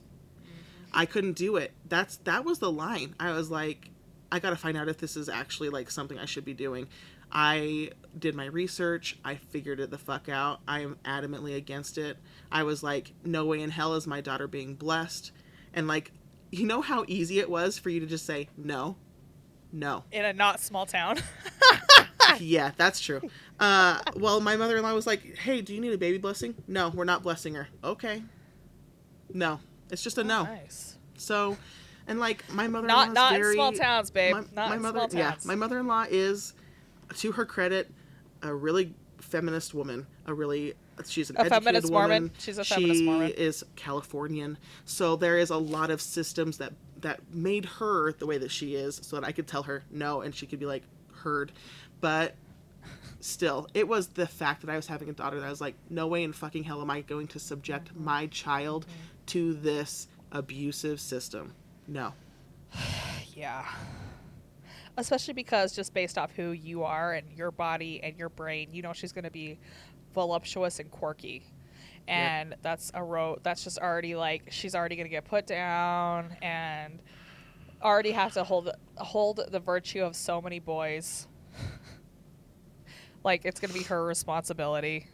[0.93, 1.73] I couldn't do it.
[1.87, 3.13] That's that was the line.
[3.19, 3.91] I was like,
[4.31, 6.87] I gotta find out if this is actually like something I should be doing.
[7.31, 9.17] I did my research.
[9.23, 10.61] I figured it the fuck out.
[10.67, 12.17] I am adamantly against it.
[12.51, 15.31] I was like, no way in hell is my daughter being blessed.
[15.73, 16.13] And like,
[16.51, 18.95] you know how easy it was for you to just say no,
[19.71, 20.03] no.
[20.11, 21.17] In a not small town.
[22.39, 23.21] yeah, that's true.
[23.59, 27.05] Uh, well, my mother-in-law was like, "Hey, do you need a baby blessing?" No, we're
[27.05, 27.67] not blessing her.
[27.83, 28.23] Okay.
[29.33, 29.59] No,
[29.91, 30.41] it's just a no.
[30.41, 30.97] Oh, Nice.
[31.17, 31.57] So,
[32.07, 34.33] and like my mother-in-law Not not very, in small towns, babe.
[34.33, 35.45] My, not my in mother, small yeah, towns.
[35.45, 36.53] my mother-in-law is,
[37.17, 37.91] to her credit,
[38.43, 40.05] a really feminist woman.
[40.27, 40.75] A really,
[41.07, 42.09] she's an A educated feminist woman.
[42.09, 42.31] Mormon?
[42.37, 43.31] She's a feminist she Mormon.
[43.31, 48.37] is Californian, so there is a lot of systems that that made her the way
[48.37, 50.83] that she is, so that I could tell her no, and she could be like
[51.13, 51.51] heard,
[52.01, 52.35] but.
[53.19, 55.73] Still, it was the fact that I was having a daughter that I was like,
[55.89, 58.05] no way in fucking hell am I going to subject Mm-hmm.
[58.05, 58.85] my child
[59.27, 61.53] to this abusive system.
[61.87, 62.13] No.
[63.33, 63.65] Yeah.
[64.97, 68.81] Especially because just based off who you are and your body and your brain, you
[68.81, 69.59] know she's going to be
[70.13, 71.43] voluptuous and quirky.
[72.07, 76.35] And that's a road that's just already like she's already going to get put down
[76.41, 76.99] and
[77.81, 81.27] already have to hold hold the virtue of so many boys.
[83.23, 85.07] like it's going to be her responsibility.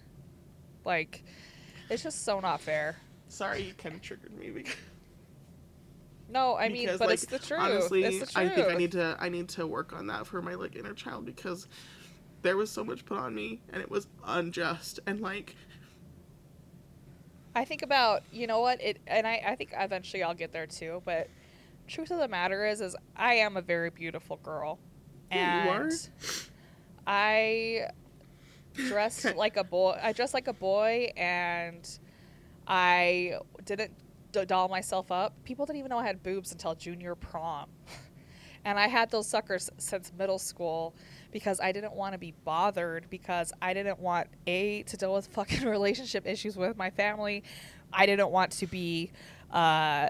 [0.86, 1.24] Like
[1.90, 2.98] it's just so not fair.
[3.28, 4.76] Sorry, you kind of triggered me because,
[6.30, 7.60] No, I mean, but like, it's the truth.
[7.60, 8.52] honestly, it's the truth.
[8.52, 10.94] I think I need to I need to work on that for my like inner
[10.94, 11.68] child because
[12.44, 15.56] there was so much put on me and it was unjust and like
[17.56, 20.68] I think about you know what it, and I, I think eventually I'll get there
[20.68, 21.02] too.
[21.06, 21.30] But
[21.88, 24.80] truth of the matter is, is I am a very beautiful girl,
[25.32, 26.10] Yeah, you and.
[27.06, 27.88] I
[28.76, 29.98] dressed like a boy.
[30.02, 31.88] I dressed like a boy, and
[32.68, 33.92] I didn't
[34.32, 35.34] doll myself up.
[35.44, 37.70] People didn't even know I had boobs until junior prom,
[38.66, 40.96] and I had those suckers since middle school
[41.34, 45.28] because I didn't want to be bothered because I didn't want a to deal with
[45.34, 47.44] fucking relationship issues with my family.
[47.92, 49.12] I didn't want to be
[49.52, 50.08] uh,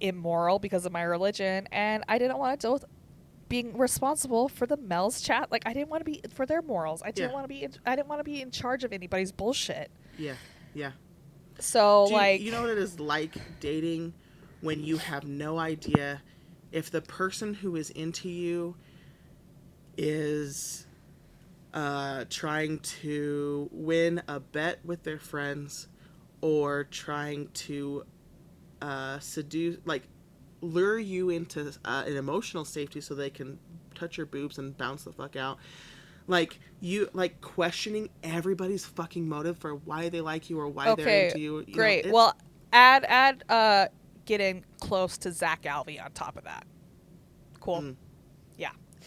[0.00, 2.84] immoral because of my religion, and I didn't want to deal with
[3.48, 5.50] being responsible for the Mel's chat.
[5.52, 7.02] Like I didn't want to be for their morals.
[7.04, 7.34] I didn't Yeah.
[7.34, 7.62] want to be.
[7.62, 9.90] In, I didn't want to be in charge of anybody's bullshit.
[10.18, 10.34] yeah
[10.74, 10.90] yeah.
[11.58, 14.12] So Do you, like, you know what it is like dating
[14.60, 16.20] when you have no idea
[16.72, 18.74] if the person who is into you
[19.96, 20.86] is
[21.74, 25.88] uh, trying to win a bet with their friends
[26.40, 28.04] or trying to
[28.82, 30.08] uh, seduce, like,
[30.60, 33.58] lure you into uh, an emotional safety so they can
[33.94, 35.58] touch your boobs and bounce the fuck out.
[36.28, 41.06] Like you, like questioning everybody's fucking motive for why they like you or why they're
[41.06, 41.64] okay, into you.
[41.66, 42.00] you great.
[42.00, 42.36] it's- well,
[42.72, 43.86] add add uh,
[44.24, 46.66] getting close to Zach Alvey on top of that.
[47.60, 47.82] Cool.
[47.82, 47.96] Mm.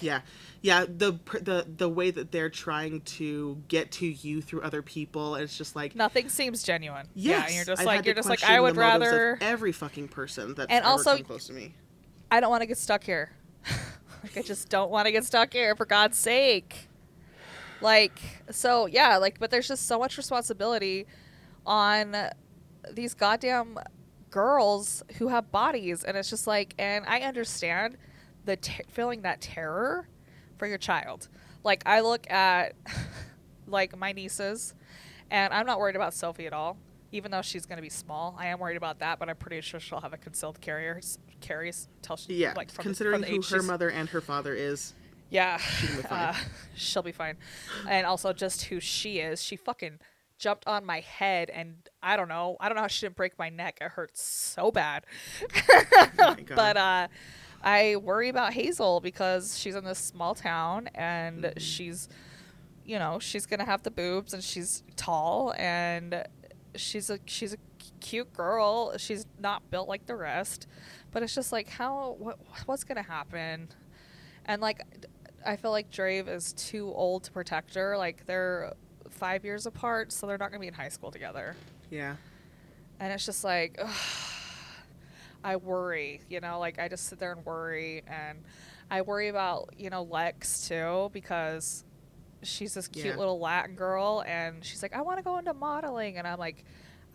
[0.02, 0.22] Yeah.
[0.62, 0.86] Yeah.
[0.86, 5.58] The the the way that they're trying to get to you through other people, it's
[5.58, 7.08] just like Nothing seems genuine.
[7.14, 7.40] yes.
[7.40, 9.38] yeah, and you're just I've like you're just like I would the motives of rather
[9.42, 11.74] every fucking person that's And also- close to me.
[12.32, 13.32] I don't want to get stuck here.
[14.24, 16.88] like I just don't want to get stuck here for God's sake.
[17.82, 18.20] Like
[18.52, 21.08] so yeah, like but there's just so much responsibility
[21.66, 22.16] on
[22.92, 23.78] these goddamn
[24.30, 27.98] girls who have bodies and it's just like and I understand
[28.46, 30.08] the ter- feeling that terror
[30.58, 31.28] for your child.
[31.64, 32.74] Like I look at
[33.68, 34.74] like my nieces
[35.32, 36.78] and I'm not worried about Sophie at all.
[37.12, 39.62] Even though she's going to be small, I am worried about that, but I'm pretty
[39.62, 41.02] sure she'll have a concealed carrier
[41.42, 44.22] carries till she Yeah, like from the- considering from the who her mother and her
[44.22, 44.94] father is.
[45.32, 46.20] yeah, She'll be fine.
[46.20, 46.36] uh,
[46.76, 47.38] she'll be fine.
[47.88, 49.42] And also just who she is.
[49.42, 50.00] She fucking
[50.38, 52.58] jumped on my head, and I don't know.
[52.60, 53.80] I don't know how she didn't break my neck.
[53.82, 55.04] It hurts so bad.
[55.42, 55.84] Oh
[56.20, 56.56] my God.
[56.56, 57.08] but uh,
[57.62, 61.60] I worry about Hazel because she's in this small town, and Mm-hmm.
[61.60, 62.08] she's,
[62.86, 66.24] you know, she's gonna have the boobs, and she's tall, and
[66.76, 67.58] she's a she's a
[68.00, 68.98] cute girl.
[68.98, 70.68] She's not built like the rest,
[71.12, 73.68] but it's just like how what what's gonna happen,
[74.46, 74.82] and like
[75.46, 77.98] I feel like Drave is too old to protect her.
[77.98, 78.74] Like they're
[79.10, 81.56] five years apart, so they're not gonna be in high school together.
[81.90, 82.16] yeah,
[83.00, 83.90] And it's just like, ugh,
[85.44, 88.04] I worry, you know, like I just sit there and worry.
[88.08, 88.40] And
[88.92, 91.86] I worry about, you know, Lex too, because
[92.44, 93.16] she's this cute Yeah.
[93.16, 94.24] little Latin girl.
[94.28, 96.18] And she's like, I want to go into modeling.
[96.18, 96.66] And I'm like,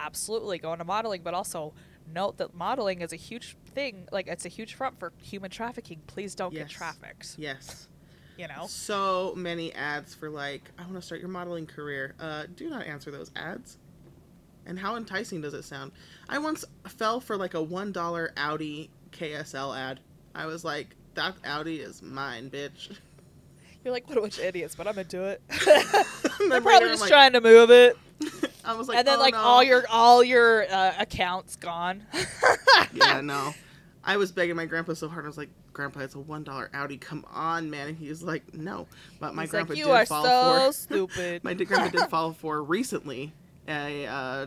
[0.01, 1.23] absolutely go into modeling.
[1.23, 1.75] But also
[2.13, 4.09] note that modeling is a huge thing.
[4.13, 6.01] Like, it's a huge front for human trafficking.
[6.07, 7.89] Please don't get trafficked, yes.
[8.37, 8.67] you know?
[8.69, 12.15] So many ads for like, I want to start your modeling career.
[12.21, 13.79] Uh, do not answer those ads.
[14.67, 15.93] And how enticing does it sound?
[16.29, 20.01] I once fell for like a one dollar Audi KSL ad.
[20.35, 22.97] I was like, that Audi is mine, bitch.
[23.85, 25.43] You're like, what a bunch of idiots, but I'm to do it.
[26.49, 27.97] They're probably just like- trying to move it.
[28.65, 29.41] I was like, and then oh, like no.
[29.41, 32.07] all your all your uh, accounts gone.
[32.95, 33.53] yeah, no.
[34.03, 35.25] I was begging my grandpa so hard.
[35.25, 36.97] I was like, Grandpa, it's a one dollar Audi.
[36.97, 37.89] Come on, man.
[37.89, 38.87] And he was like, No.
[39.21, 40.73] But my He's grandpa like, you did are fall so for.
[40.73, 41.45] stupid.
[41.45, 43.33] my grandpa did fall for recently
[43.69, 44.47] a uh,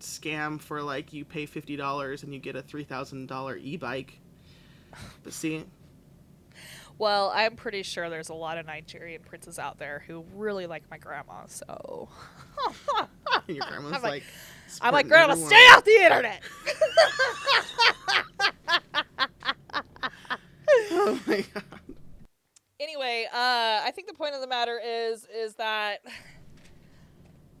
[0.00, 3.76] scam for like you pay fifty dollars and you get a three thousand dollar e
[3.76, 4.18] bike.
[5.22, 5.64] But see,
[6.98, 10.82] well, I'm pretty sure there's a lot of Nigerian princes out there who really like
[10.90, 11.44] my grandma.
[11.46, 12.08] So
[13.46, 14.22] your grandma's I'm like, like-
[14.82, 15.48] I'm like, grandma, everyone.
[15.50, 16.42] stay off the internet.
[20.90, 21.62] Oh my god.
[22.80, 23.36] anyway, uh,
[23.84, 26.00] I think the point of the matter is is that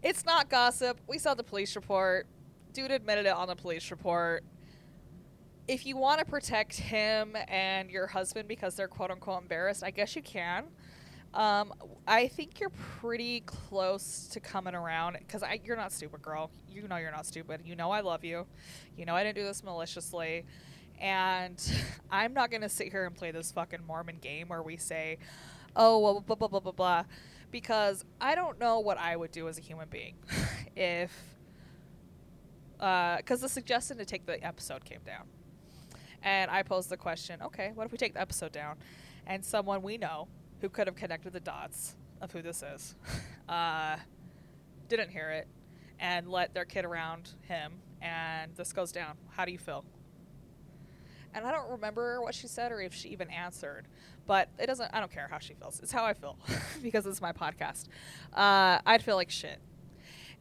[0.02, 1.00] it's not gossip.
[1.08, 2.26] We saw the police report.
[2.72, 4.44] Dude admitted it on the police report.
[5.66, 9.90] If you want to protect him and your husband because they're quote unquote embarrassed, I
[9.90, 10.64] guess you can.
[11.34, 11.74] Um,
[12.06, 16.50] I think you're pretty close to coming around because you're not stupid, girl.
[16.70, 17.60] You know you're not stupid.
[17.64, 18.46] You know I love you.
[18.96, 20.46] You know I didn't do this maliciously.
[21.00, 21.62] And
[22.10, 25.18] I'm not going to sit here and play this fucking Mormon game where we say,
[25.76, 27.04] oh, well, blah, blah, blah, blah, blah.
[27.50, 30.16] Because I don't know what I would do as a human being
[30.76, 31.12] if.
[32.76, 35.24] Because the suggestion to take the episode came down.
[36.22, 38.76] And I posed the question okay, what if we take the episode down?
[39.26, 40.28] And someone we know
[40.60, 42.96] who could have connected the dots of who this is
[43.48, 43.96] uh,
[44.88, 45.48] didn't hear it
[46.00, 49.16] and let their kid around him, and this goes down.
[49.30, 49.84] How do you feel?
[51.34, 53.86] And I don't remember what she said or if she even answered,
[54.26, 55.80] but it doesn't, I don't care how she feels.
[55.80, 56.36] It's how I feel
[56.82, 57.86] because it's my podcast.
[58.34, 59.58] Uh, I'd feel like shit.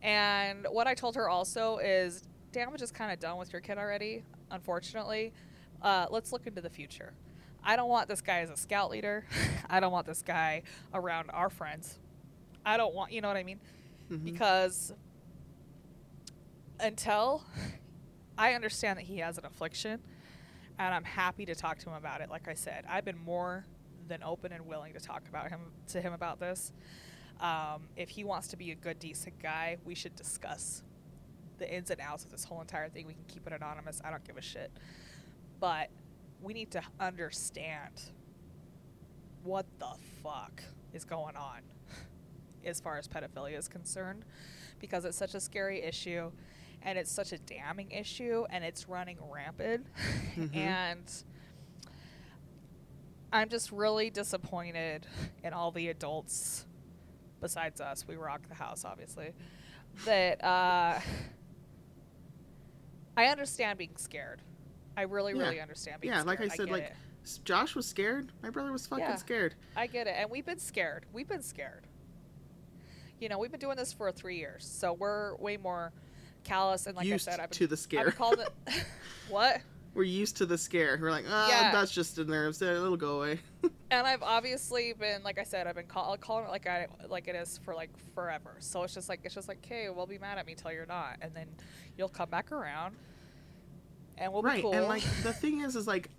[0.02, 3.78] And what I told her also is damage is kind of done with your kid
[3.78, 5.34] already, unfortunately.
[5.82, 7.13] Uh, let's look into the future.
[7.63, 9.26] I don't want this guy as a scout leader.
[9.69, 12.00] I don't want this guy around our friends.
[12.65, 13.60] I don't want, you know what I mean?
[14.12, 14.23] Mhm.
[14.23, 14.93] Because
[16.80, 17.43] until
[18.38, 20.00] I understand that he has an affliction,
[20.80, 22.30] and I'm happy to talk to him about it.
[22.30, 23.66] Like I said, I've been more
[24.08, 26.72] than open and willing to talk about him to him about this.
[27.40, 30.84] Um, if he wants to be a good, decent guy, we should discuss
[31.58, 33.06] the ins and outs of this whole entire thing.
[33.08, 34.02] We can keep it anonymous.
[34.04, 34.72] I don't give a shit.
[35.60, 35.90] But
[36.42, 38.12] we need to understand
[39.44, 39.90] what the
[40.24, 40.63] fuck
[40.94, 41.60] is going on
[42.66, 44.26] as far as pedophilia is concerned
[44.80, 46.32] because it's such a scary issue
[46.82, 49.86] and it's such a damning issue and it's running rampant
[50.36, 50.56] Mhm.
[50.56, 51.24] and
[53.34, 55.06] i'm just really disappointed
[55.44, 56.66] in all the adults
[57.42, 59.32] besides us we rock the house obviously
[60.06, 61.00] that uh,
[63.16, 64.42] i understand being scared
[64.96, 65.44] I really, Yeah.
[65.44, 66.02] really understand.
[66.02, 67.40] Being Yeah, like I said, get like it.
[67.46, 68.32] Josh was scared.
[68.42, 69.13] My brother was fucking Yeah.
[69.18, 69.54] scared.
[69.76, 71.06] I get it, and we've been scared.
[71.13, 71.86] We've been scared.
[73.20, 75.94] You know, we've been doing this for three years, so we're way more
[76.43, 76.88] callous.
[76.88, 78.12] And like used I said, I've been, to the scare.
[78.12, 78.50] been it.
[79.30, 79.62] what?
[79.93, 80.97] We're used to the scare.
[81.02, 81.71] We're like, ah, Yeah.
[81.71, 82.62] that's just the nerves.
[82.62, 83.39] It'll go away.
[83.89, 87.30] And I've obviously been, like I said, I've been call- calling it like I like
[87.30, 88.58] it is for like forever.
[88.60, 90.86] So it's just like it's just like, okay, well, be mad at me till you're
[90.86, 91.47] not, and then
[91.97, 92.97] you'll come back around,
[94.17, 94.62] and we'll be right.
[94.62, 94.73] cool.
[94.73, 96.10] And like the thing is, is like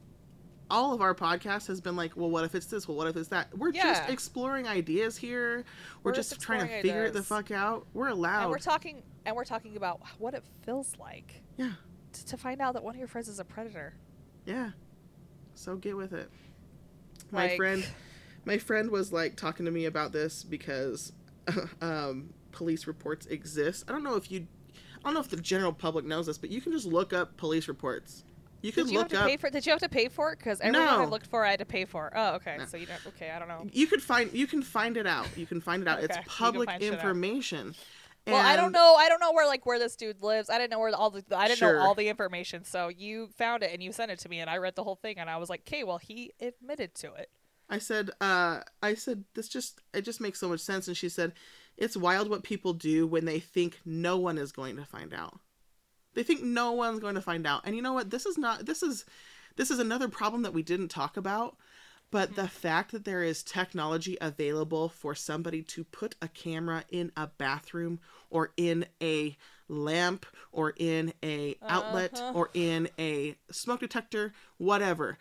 [0.71, 2.87] all of our podcast has been like, well, what if it's this?
[2.87, 3.57] Well, what if it's that?
[3.57, 5.65] We're just exploring ideas here.
[6.03, 7.87] We're, We're just, trying to figure it the fuck out.
[7.95, 8.43] We're allowed.
[8.43, 11.73] and we're talking, and we're talking about what it feels like yeah.
[12.13, 13.95] t- to find out that one of your friends is a predator.
[14.45, 14.71] Yeah.
[15.55, 16.31] So get with it.
[17.31, 17.87] My Like- friend
[18.49, 21.13] my friend was like talking to me about this because
[21.83, 23.85] um, police reports exist.
[23.89, 24.47] I don't know if you
[25.05, 27.37] I don't know if the general public knows this, but you can just look up
[27.37, 28.25] police reports.
[28.63, 29.51] You can Did you have look to up pay for?
[29.51, 30.39] Did you have to pay for it?
[30.39, 31.03] Because everyone No.
[31.03, 32.13] I looked for, I had to pay for.
[32.15, 32.57] Oh, okay.
[32.59, 32.65] No.
[32.67, 33.07] So you don't.
[33.15, 33.67] Okay, I don't know.
[33.73, 35.29] you could find you can find it out.
[35.37, 35.99] You can find it out.
[36.03, 37.75] Okay, It's public information.
[38.27, 38.95] Well, I don't know.
[38.99, 40.51] I don't know where like where this dude lives.
[40.51, 41.25] I didn't know where all the.
[41.35, 41.77] I didn't Sure.
[41.77, 42.65] know all the information.
[42.65, 44.97] So you found it and you sent it to me, and I read the whole
[44.97, 47.31] thing, and I was like, okay, well, he admitted to it.
[47.71, 50.89] I said, uh, I said, this just, it just makes so much sense.
[50.89, 51.35] And she said,
[51.77, 55.39] it's wild what people do when they think no one is going to find out.
[56.19, 57.63] They think no one's going to find out.
[57.65, 58.11] And you know what?
[58.11, 59.05] This is not, this is,
[59.55, 61.57] this is another problem that we didn't talk about.
[62.11, 67.13] But the fact that there is technology available for somebody to put a camera in
[67.17, 68.01] a bathroom
[68.31, 69.37] or in a
[69.69, 72.33] lamp or in a outlet Uh-huh.
[72.37, 75.19] or in a smoke detector, whatever.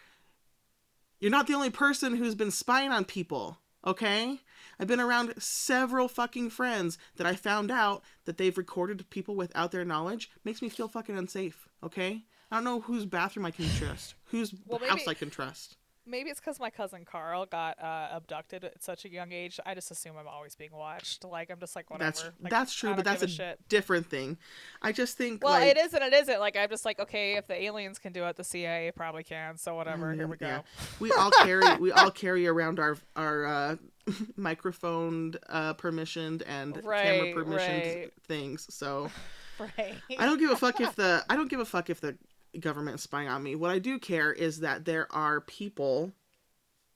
[1.20, 4.40] You're not the only person who's been spying on people, okay?
[4.80, 9.72] I've been around several fucking friends that I found out that they've recorded people without
[9.72, 10.30] their knowledge.
[10.44, 12.24] Makes me feel fucking unsafe, okay?
[12.52, 15.78] I don't know whose bathroom I can trust, whose Well, house I can trust.
[16.08, 19.60] Maybe it's because my cousin Carl got uh, abducted at such a young age.
[19.66, 21.24] I just assume I'm always being watched.
[21.24, 22.06] Like I'm just like whatever.
[22.06, 23.60] That's Like, that's true, but that's a, shit.
[23.70, 24.38] different thing.
[24.82, 26.40] I just think Well, like it is and it isn't.
[26.40, 29.58] Like I'm just like, okay, if the aliens can do it, the CIA probably can.
[29.58, 30.14] So whatever.
[30.14, 30.48] Here we go.
[30.48, 30.62] Yeah.
[31.00, 33.76] we all carry we all carry around our our uh,
[34.36, 38.14] microphone uh, permissioned and camera permissioned right.
[38.28, 38.68] things.
[38.70, 39.10] So
[39.60, 39.96] Right.
[40.20, 42.16] I don't give a fuck if the I don't give a fuck if the
[42.60, 43.56] government spying on me.
[43.56, 46.12] What I do care is that there are people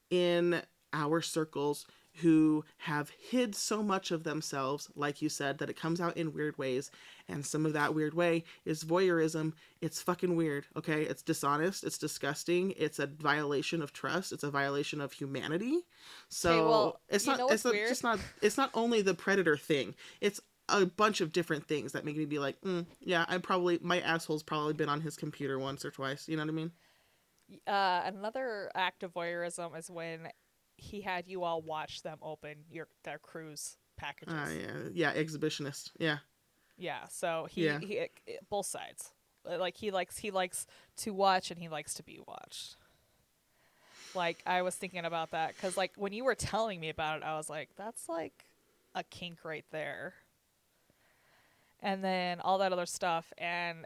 [0.10, 0.62] in
[0.94, 6.02] our circles who have hid so much of themselves, like you said, that it comes
[6.02, 6.92] out in weird ways.
[7.30, 9.54] And some of that weird way is voyeurism.
[9.80, 11.04] It's fucking weird, okay?
[11.04, 11.86] It's dishonest.
[11.86, 12.74] It's disgusting.
[12.76, 14.34] It's a violation of trust.
[14.34, 15.80] It's a violation of humanity.
[16.28, 17.40] So well, it's not.
[17.50, 18.20] It's not, just not.
[18.42, 19.96] It's not only the predator thing.
[20.20, 23.80] It's a bunch of different things that make me be like, mm, yeah, I probably
[23.82, 26.28] my asshole's probably been on his computer once or twice.
[26.30, 26.72] You know what I mean?
[27.68, 30.30] Uh, another act of voyeurism is when
[30.78, 34.34] he had you all watch them open your their cruise packages.
[34.34, 34.50] Uh,
[34.94, 35.92] yeah, yeah, exhibitionist.
[36.00, 36.20] Yeah,
[36.78, 37.80] Yeah, so he, Yeah.
[37.80, 39.12] he it- both sides.
[39.46, 40.66] Uh, Like he likes he likes
[40.98, 42.78] to watch and he likes to be watched.
[44.16, 47.24] Like I was thinking about that cuz like when you were telling me about it
[47.24, 48.46] I was like that's like
[48.96, 50.14] a kink right there.
[51.82, 53.86] And then all that other stuff and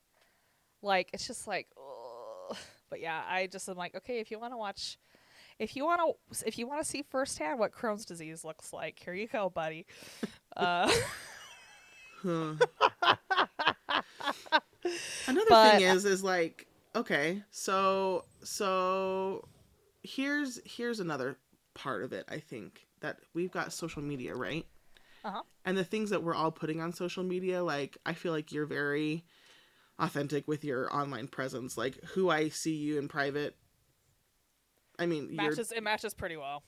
[0.82, 2.56] like it's just like ugh.
[2.90, 4.98] but yeah, I just am like okay, if you want to watch
[5.58, 8.98] if you want to if you want to see firsthand what Crohn's disease looks like,
[8.98, 9.86] here you go, buddy.
[10.56, 10.90] Uh
[12.22, 12.54] Huh.
[15.26, 19.48] Another But- thing is is like okay, so so
[20.02, 21.36] here's here's another
[21.74, 22.26] part of it.
[22.28, 24.66] I think that we've got social media, right?
[25.24, 25.42] Uh-huh.
[25.64, 28.66] And the things that we're all putting on social media, like I feel like you're
[28.66, 29.24] very
[29.98, 31.76] authentic with your online presence.
[31.76, 33.56] Like who I see you in private.
[34.98, 36.62] I mean, matches it matches pretty well.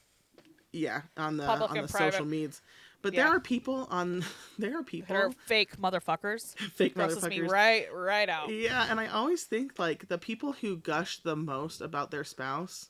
[0.73, 2.13] yeah on the Public on the private.
[2.13, 2.63] social medias.
[3.03, 3.25] But Yeah.
[3.25, 4.25] there are people on
[4.59, 6.57] there are people They're fake motherfuckers.
[6.75, 7.51] fake Grosses me motherfuckers.
[7.51, 8.49] right right out.
[8.51, 12.89] Yeah, and I always think like the people who gush the most about their spouse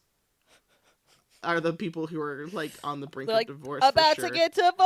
[1.45, 3.82] are the people who are like on the brink like of divorce.
[3.84, 4.28] about sure.
[4.28, 4.72] to get divorced.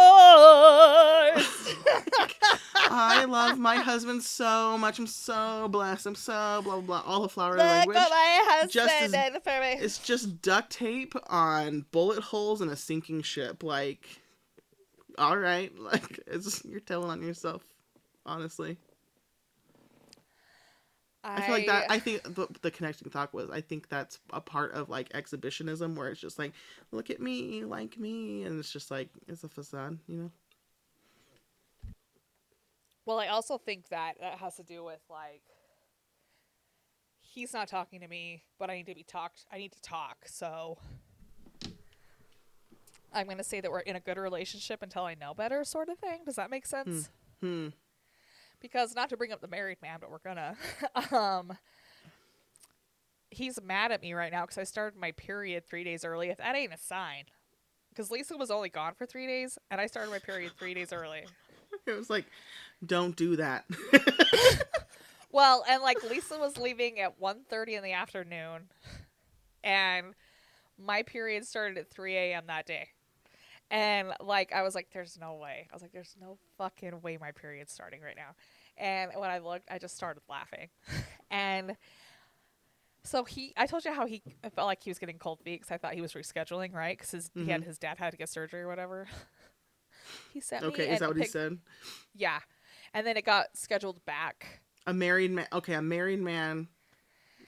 [2.91, 4.99] I love my husband so much.
[4.99, 6.07] I'm so blessed.
[6.07, 7.03] I'm so blah blah blah.
[7.07, 7.95] All the flower Look language.
[7.97, 9.73] what my husband Just as- did for me.
[9.85, 13.63] It's just duct tape on bullet holes in a sinking ship.
[13.63, 14.07] Like,
[15.17, 17.63] all right, like it's you're telling on yourself.
[18.27, 18.77] Honestly,
[21.25, 21.91] I feel like that.
[21.91, 23.51] I think the, the connecting thought was.
[23.51, 26.53] I think that's a part of like exhibitionism, where it's just like,
[26.93, 30.31] look at me, like me, and it's just like it's a facade, you know.
[33.05, 35.43] Well, I also think that that has to do with like
[37.21, 39.45] he's not talking to me, but I need to be talked.
[39.53, 40.19] I need to talk.
[40.27, 40.79] So
[43.13, 45.89] I'm going to say that we're in a good relationship until I know better, sort
[45.89, 46.21] of thing.
[46.25, 47.11] Does that make sense?
[47.41, 47.69] Hmm.
[48.61, 50.57] Because not to bring up the married man, but we're gonna.
[51.17, 51.57] um,
[53.31, 56.29] he's mad at me right now because I started my period three days early.
[56.29, 57.25] If that ain't a sign,
[57.91, 60.93] because Lisa was only gone for three days, and I started my period three days
[60.93, 61.25] early.
[61.87, 62.25] It was like,
[62.85, 63.67] don't do that.
[65.31, 68.69] Well, and like Lisa was leaving at 1.30 in the afternoon,
[69.63, 70.15] and
[70.79, 72.45] my period started at 3 a.m.
[72.47, 72.89] that day.
[73.71, 75.69] And like I was like, there's no way.
[75.71, 78.35] I was like, there's no fucking way my period's starting right now.
[78.77, 80.69] And when I looked, I just started laughing.
[81.31, 81.77] and
[83.05, 85.61] so he, I told you how he I felt like he was getting cold feet
[85.61, 86.99] because I thought he was rescheduling, right?
[86.99, 87.67] Because he had Mhm.
[87.67, 89.07] his dad had to get surgery or whatever.
[90.33, 90.69] he sent me.
[90.69, 91.59] okay, is that what he said?
[92.15, 92.41] Yeah,
[92.95, 94.61] and then it got scheduled back.
[94.87, 95.47] A married man.
[95.53, 96.69] Okay, a married man.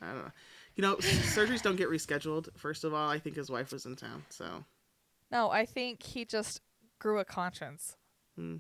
[0.03, 0.33] I don't know.
[0.77, 2.49] You know, surgeries don't get rescheduled.
[2.57, 4.65] First of all, I think his wife was in town, so
[5.31, 6.61] No, I think he just
[6.99, 7.97] grew a conscience.
[8.37, 8.57] Hmm.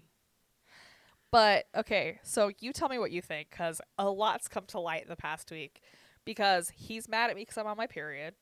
[1.30, 5.02] But okay, so you tell me what you think, because a lot's come to light
[5.02, 5.80] in the past week.
[6.24, 8.34] Because he's mad at me because I'm on my period,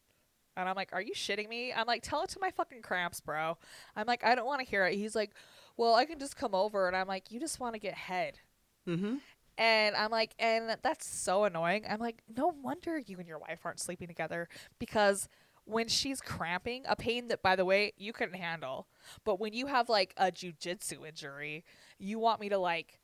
[0.57, 3.21] and I'm like, "Are you shitting me?" I'm like, "Tell it to my fucking cramps,
[3.21, 3.57] bro."
[3.95, 5.33] I'm like, "I don't want to hear it." He's like,
[5.77, 8.41] "Well, I can just come over," and I'm like, "You just want to get head."
[8.87, 9.17] mm-hmm.
[9.59, 11.85] And I'm like, and that's so annoying.
[11.89, 14.49] I'm like, no wonder you and your wife aren't sleeping together
[14.79, 15.29] because
[15.69, 18.87] when she's cramping, a pain that, by the way, you couldn't handle,
[19.25, 21.65] but when you have like a jujitsu injury,
[21.99, 23.01] you want me to like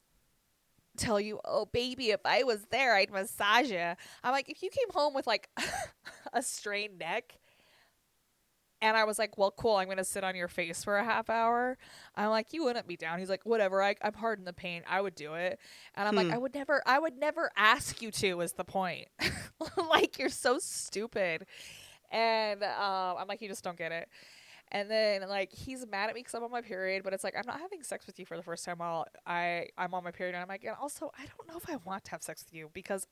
[0.97, 3.95] tell you, oh, baby, if I was there, I'd massage you.
[4.23, 5.49] I'm like, if you came home with like
[6.33, 7.39] a strained neck,
[8.81, 11.05] and I was like, well, cool, I'm going to sit on your face for a
[11.05, 11.79] half hour.
[12.17, 13.19] I'm like, you wouldn't be down.
[13.19, 14.83] He's like, whatever, I, I'm hard in the pain.
[14.87, 15.59] I would do it.
[15.95, 16.35] And I'm like, Hmm.
[16.35, 19.09] I would never, I would never ask you to, is the point.
[19.89, 21.47] like, you're so stupid.
[22.15, 24.09] And um, I'm like, you just don't get it.
[24.71, 27.35] And then like he's mad at me because I'm on my period, but it's like
[27.37, 30.11] I'm not having sex with you for the first time while I I'm on my
[30.11, 30.35] period.
[30.35, 32.55] And I'm like, and also I don't know if I want to have sex with
[32.55, 33.07] you because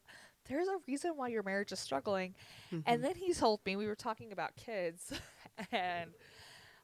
[0.49, 2.35] there's a reason why your marriage is struggling.
[2.73, 2.81] Mm-hmm.
[2.87, 5.13] And then he told me we were talking about kids,
[5.73, 6.11] and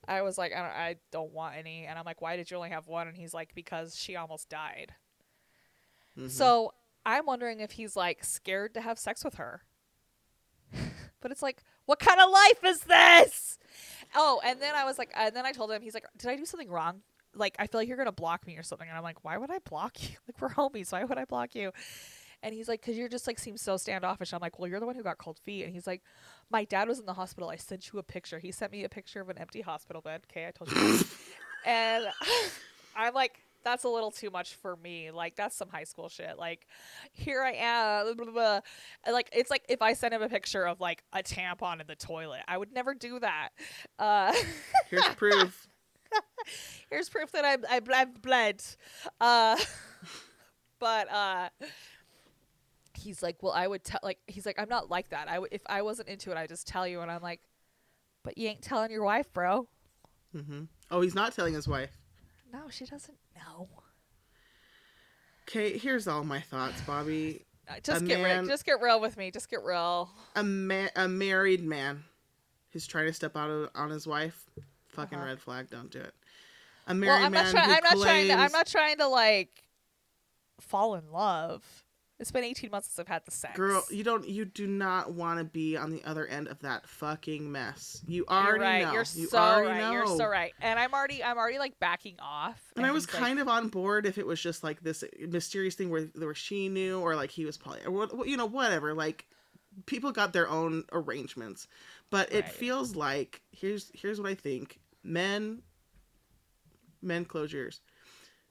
[0.07, 1.87] I was like, I don't, I don't want any.
[1.87, 3.09] And I'm like, why did you only have one?
[3.09, 4.93] And he's like, because she almost died.
[6.17, 6.31] Mhm.
[6.31, 6.73] So
[7.07, 9.63] I'm wondering if he's like scared to have sex with her.
[11.21, 13.59] but it's like, what kind of life is this?
[14.15, 16.37] Oh, and then I was like, and then I told him, he's like, did I
[16.37, 17.01] do something wrong?
[17.35, 18.87] Like, I feel like you're gonna block me or something.
[18.87, 20.17] And I'm like, why would I block you?
[20.29, 20.93] Like, we're homies.
[20.93, 21.73] Why would I block you?
[22.43, 24.35] And he's like, because you're just like seems so standoffish.
[24.35, 25.65] I'm like, well, you're the one who got cold feet.
[25.65, 26.03] And he's like,
[26.51, 27.49] my dad was in the hospital.
[27.49, 28.39] I sent you a picture.
[28.39, 30.21] He sent me a picture of an empty hospital bed.
[30.31, 31.01] Okay, I told you.
[31.67, 32.05] and
[32.97, 35.11] I'm like, that's a little too much for me.
[35.11, 36.39] Like, that's some high school shit.
[36.39, 36.67] Like,
[37.13, 38.17] here I am.
[38.17, 39.13] Blah, blah, blah.
[39.13, 41.97] Like, it's like if I sent him a picture of like a tampon in the
[41.97, 43.51] toilet, I would never do that.
[43.99, 44.33] Uh,
[44.91, 45.69] Here's proof.
[46.91, 48.63] here's proof that I'm, I, I've bled.
[49.21, 49.57] Uh,
[50.79, 51.49] but uh,
[52.95, 54.01] he's like, well, I would tell.
[54.03, 55.29] Like, he's like, I'm not like that.
[55.29, 57.01] I would if I wasn't into it, I'd just tell you.
[57.01, 57.41] And I'm like,
[58.25, 59.69] but you ain't telling your wife, bro.
[60.37, 60.65] Mm-hmm.
[60.91, 61.98] Oh, he's not telling his wife.
[62.53, 63.69] No, she doesn't know.
[65.49, 67.45] Okay, here's all my thoughts, Bobby.
[67.71, 68.49] Uh, Just A get man- real.
[68.49, 69.31] Just get real with me.
[69.31, 70.09] Just get real.
[70.37, 72.03] A ma- a married man
[72.73, 74.47] who's trying to step out of, on his wife.
[74.89, 75.27] Fucking Uh-huh.
[75.27, 75.69] red flag.
[75.69, 76.15] Don't do it.
[76.87, 77.67] A married well, I'm man not trying.
[77.69, 78.33] who I'm not trying to.
[78.33, 79.51] I'm not trying to like
[80.63, 81.63] fall in love.
[82.21, 83.57] It's been 18 months since I've had the sex.
[83.57, 84.29] Girl, you don't.
[84.29, 88.03] You do not want to be on the other end of that fucking mess.
[88.09, 88.83] You You're already right.
[88.83, 88.93] know.
[88.93, 89.79] You're you so already right.
[89.79, 89.93] know.
[89.93, 90.53] You're so right.
[90.61, 91.23] And I'm already.
[91.23, 92.61] I'm already like backing off.
[92.77, 95.05] And I was he's like, kind of on board if it was just like this
[95.29, 98.47] mysterious thing where where she knew or like he was poly or what you know
[98.47, 98.95] whatever.
[98.95, 99.29] Like
[99.87, 101.69] people got their own arrangements,
[102.11, 102.53] but it Right.
[102.53, 105.63] feels like here's here's what I think: men,
[107.01, 107.81] men, close your ears.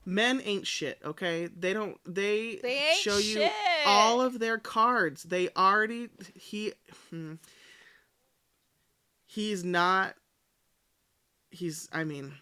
[0.10, 1.48] Men ain't shit, okay?
[1.48, 1.98] They don't.
[2.06, 3.52] They, They show you shit.
[3.86, 5.24] all of their cards.
[5.24, 6.72] They already he.
[7.10, 7.34] Hmm,
[9.26, 10.14] he's not.
[11.52, 11.90] He's.
[11.92, 12.36] I mean,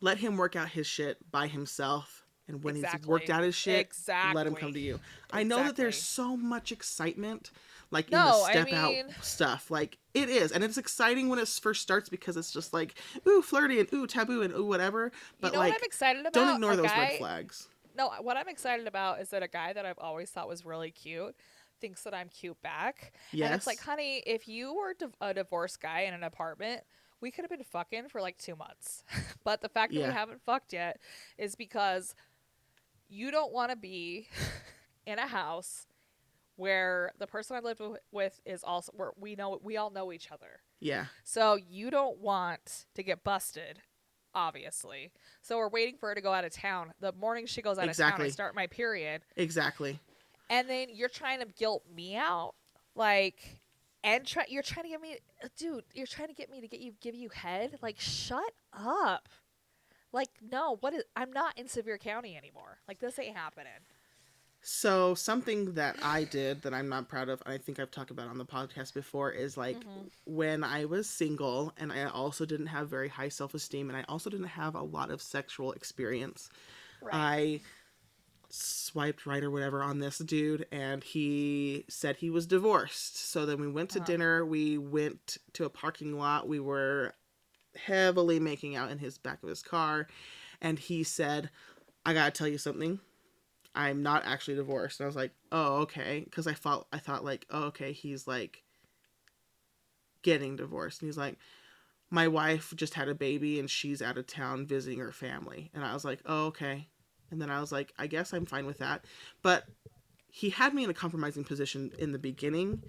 [0.00, 2.22] let him work out his shit by himself.
[2.46, 4.36] And when he's worked out his shit, exactly.
[4.36, 5.00] let him come to you.
[5.32, 7.50] I know that there's so much excitement,
[7.94, 9.70] like No, in the step mean- out stuff.
[9.70, 12.94] Like it is, and it's exciting when it first starts because it's just like
[13.26, 15.10] ooh flirty and ooh taboo and ooh whatever.
[15.40, 16.32] But you know like, what I'm excited about?
[16.34, 17.68] don't ignore A those guy- red flags.
[17.96, 20.90] No, what I'm excited about is that a guy that I've always thought was really
[20.90, 21.34] cute
[21.80, 23.12] thinks that I'm cute back.
[23.32, 23.46] Yes.
[23.46, 26.82] And it's like, honey, if you were div- a divorced guy in an apartment,
[27.20, 29.04] we could have been fucking for like two months.
[29.44, 30.08] but the fact that Yeah.
[30.08, 30.98] we haven't fucked yet
[31.38, 32.14] is because
[33.08, 34.28] you don't want to be
[35.06, 35.86] in a house
[36.56, 37.80] where the person I lived
[38.12, 40.60] with is also where we know we all know each other.
[40.80, 41.06] Yeah.
[41.24, 43.80] So you don't want to get busted,
[44.34, 45.10] obviously.
[45.42, 46.92] So we're waiting for her to go out of town.
[47.00, 48.26] The morning she goes out of town, Exactly.
[48.26, 49.98] I start my period, Exactly.
[50.50, 52.54] and then you're trying to guilt me out,
[52.94, 53.58] like,
[54.02, 55.16] and try you're trying to get me,
[55.56, 55.84] dude.
[55.94, 57.78] You're trying to get me to get you give you head.
[57.82, 59.28] Like, shut up.
[60.12, 61.02] Like, no, what is?
[61.16, 62.78] I'm not in Sevier County anymore.
[62.86, 63.72] Like, this ain't happening.
[64.66, 68.10] So something that I did that I'm not proud of, and I think I've talked
[68.10, 70.10] about on the podcast before, is like Mhm.
[70.24, 74.04] when I was single and I also didn't have very high self esteem and I
[74.08, 76.48] also didn't have a lot of sexual experience.
[77.12, 77.60] I
[78.48, 83.16] swiped right or whatever on this dude and he said he was divorced.
[83.18, 84.06] So then we went to Uh-huh.
[84.06, 87.14] dinner, we went to a parking lot, we were
[87.76, 90.08] heavily making out in his back of his car
[90.60, 91.50] and he said,
[92.06, 93.00] "I got to tell you something.
[93.74, 97.24] I'm not actually divorced." And I was like, "Oh, okay," cuz I thought I thought
[97.24, 98.62] like, "Oh, okay, he's like
[100.22, 101.38] getting divorced." And he's like,
[102.10, 105.84] "My wife just had a baby and she's out of town visiting her family." And
[105.84, 106.88] I was like, "Oh, okay."
[107.30, 109.04] And then I was like, I guess I'm fine with that.
[109.42, 109.64] But
[110.28, 112.82] he had me in a compromising position in the beginning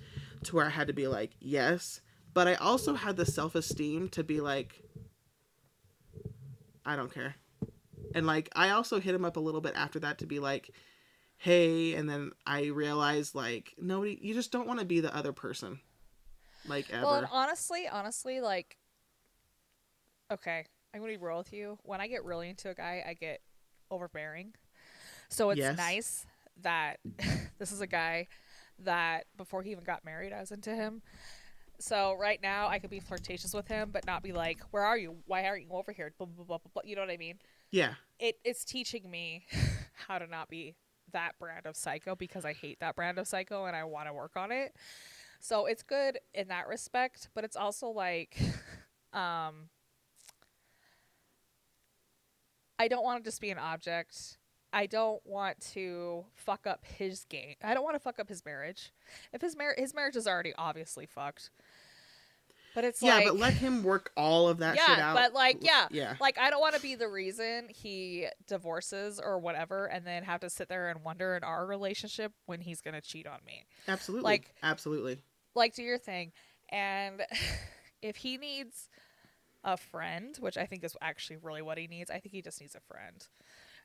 [0.43, 2.01] to where I had to be like, yes.
[2.33, 4.83] But I also had the self esteem to be like,
[6.85, 7.35] I don't care.
[8.13, 10.69] And like, I also hit him up a little bit after that to be like,
[11.37, 11.93] hey.
[11.95, 15.79] And then I realized, like, nobody, you just don't want to be the other person.
[16.65, 17.05] Like, ever.
[17.05, 18.77] Well, and honestly, honestly, like,
[20.31, 21.77] okay, I'm gonna be real with you.
[21.83, 23.41] When I get really into a guy, I get
[23.91, 24.53] overbearing.
[25.29, 25.77] So it's Yes.
[25.77, 26.25] nice
[26.61, 26.99] that
[27.59, 28.27] this is a guy
[28.79, 31.01] that before he even got married, I was into him.
[31.79, 34.97] So right now, I could be flirtatious with him, but not be like, "Where are
[34.97, 35.17] you?
[35.27, 36.71] Why aren't you over here?" Blah blah blah blah.
[36.73, 36.83] blah.
[36.85, 37.39] You know what I mean?
[37.75, 37.95] Yeah.
[38.19, 39.45] It it's teaching me
[40.07, 40.75] how to not be
[41.11, 44.13] that brand of psycho because I hate that brand of psycho and I want to
[44.13, 44.73] work on it.
[45.41, 48.37] So it's good in that respect, but it's also like
[49.13, 49.69] um
[52.79, 54.37] I don't want to just be an object.
[54.71, 57.55] I don't want to fuck up his game.
[57.61, 58.91] I don't want to fuck up his marriage.
[59.33, 61.49] If his mar- his marriage is already obviously fucked.
[62.75, 65.15] But it's like yeah, like but let him work all of that yeah, shit out.
[65.15, 66.15] but like yeah, Yeah.
[66.19, 70.41] like I don't want to be the reason he divorces or whatever, and then have
[70.41, 73.65] to sit there and wonder in our relationship when he's gonna cheat on me.
[73.87, 74.23] Absolutely.
[74.23, 75.19] like- Absolutely.
[75.55, 76.33] Like do your thing,
[76.69, 77.21] and
[78.01, 78.89] if he needs
[79.63, 82.59] a friend, which I think is actually really what he needs, I think he just
[82.61, 83.25] needs a friend.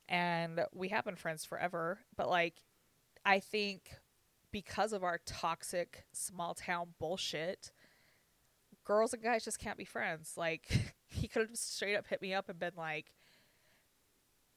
[0.09, 2.55] And we have been friends forever, but like
[3.25, 3.83] I think
[4.51, 7.71] because of our toxic small town bullshit,
[8.91, 10.33] girls and guys just can't be friends.
[10.35, 10.67] Like
[11.07, 13.13] he could have just straight up hit me up and been like,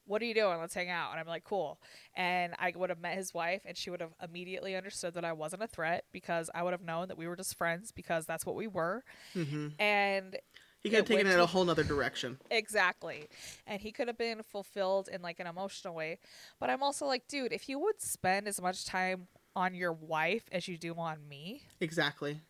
[0.07, 0.59] "What are you doing?
[0.59, 1.80] Let's hang out." And I'm like, "Cool."
[2.14, 5.32] And I would have met his wife, and she would have immediately understood that I
[5.32, 8.45] wasn't a threat because I would have known that we were just friends because that's
[8.45, 9.05] what we were.
[9.35, 10.37] hmm And
[10.82, 12.39] He could have taken it in a whole nother direction.
[12.51, 13.28] Exactly.
[13.66, 16.18] And he could have been fulfilled in like an emotional way.
[16.61, 20.45] But I'm also like, dude, if you would spend as much time on your wife
[20.53, 22.41] as you do on me, Exactly.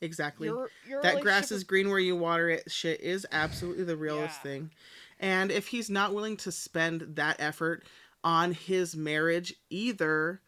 [0.00, 0.48] Exactly.
[0.48, 4.36] your your that grass is green where you water it shit is absolutely the realest
[4.38, 4.50] Yeah.
[4.50, 4.70] thing.
[5.18, 7.84] And if he's not willing to spend that effort
[8.22, 10.40] on his marriage either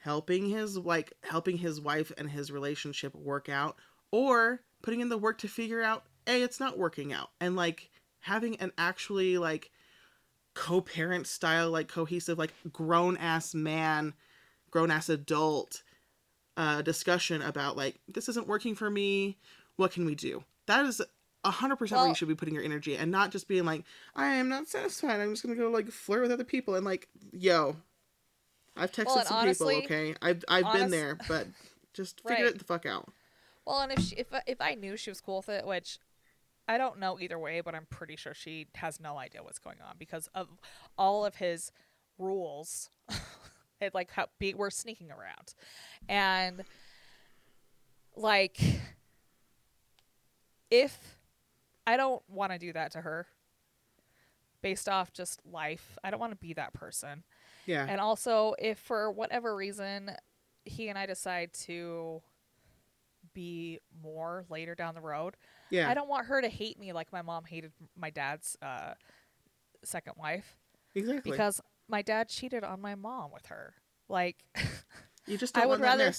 [0.00, 3.76] helping his like helping his wife and his relationship work out
[4.10, 7.90] or putting in the work to figure out hey it's not working out and like
[8.20, 9.70] having an actually like
[10.54, 14.12] co-parent style like cohesive like grown ass man
[14.70, 15.82] grown ass adult
[16.56, 19.36] uh discussion about like this isn't working for me
[19.76, 21.02] what can we do that is
[21.44, 23.84] a hundred percent where you should be putting your energy and not just being like
[24.16, 27.08] i am not satisfied i'm just gonna go like flirt with other people and like
[27.32, 27.76] yo
[28.76, 31.46] i've texted Well, some honestly- people okay i've, I've been there but
[31.92, 32.54] just figure Right.
[32.54, 33.12] it the fuck out
[33.66, 35.98] Well, and if she, if if I knew she was cool with it, which
[36.68, 39.76] I don't know either way, but I'm pretty sure she has no idea what's going
[39.86, 40.48] on because of
[40.98, 41.70] all of his
[42.18, 42.88] rules.
[43.80, 45.54] it like how be, we're sneaking around,
[46.08, 46.64] and
[48.16, 48.58] like
[50.70, 51.18] if
[51.86, 53.26] I don't want to do that to her
[54.62, 57.22] based off just life, I don't want to be that person.
[57.66, 57.86] yeah.
[57.88, 60.10] And also, if for whatever reason
[60.64, 62.22] he and I decide to
[63.34, 65.36] be more later down the road,
[65.70, 65.88] yeah.
[65.88, 68.94] I don't want her to hate me like my mom hated my dad's uh,
[69.84, 70.56] second wife.
[70.94, 71.30] Exactly.
[71.30, 73.74] Because my dad cheated on my mom with her.
[74.08, 74.36] Like,
[75.26, 76.12] you just I would want rather-.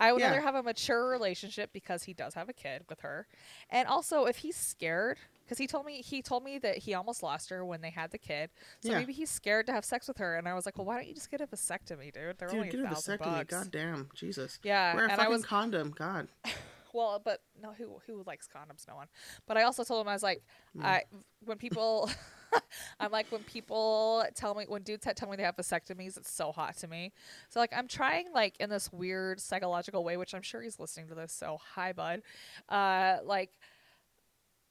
[0.00, 0.28] I would Yeah.
[0.28, 3.26] rather have a mature relationship because he does have a kid with her.
[3.68, 7.20] And also, if he's scared because he told me he told me that he almost
[7.22, 8.50] lost her when they had the kid.
[8.80, 8.98] So Yeah.
[8.98, 10.36] maybe he's scared to have sex with her.
[10.36, 12.38] And I was like, well, why don't you just get a vasectomy, dude?
[12.38, 13.24] They're Dude, only get a thousand vasectomy.
[13.24, 13.54] bucks.
[13.54, 14.60] God damn, Jesus.
[14.62, 15.90] Yeah, Wear a fucking was condom.
[15.90, 16.28] God.
[16.94, 18.86] well, but no, who who likes condoms?
[18.86, 19.08] No one.
[19.46, 20.42] But I also told him I was like,
[20.76, 20.84] Mm.
[20.84, 21.02] I
[21.44, 22.08] when people,
[23.00, 26.52] I'm like when people tell me when dudes tell me they have vasectomies, it's so
[26.52, 27.12] hot to me.
[27.48, 31.08] So like I'm trying like in this weird psychological way, which I'm sure he's listening
[31.08, 31.32] to this.
[31.32, 32.22] So hi, bud.
[32.68, 33.50] Uh, like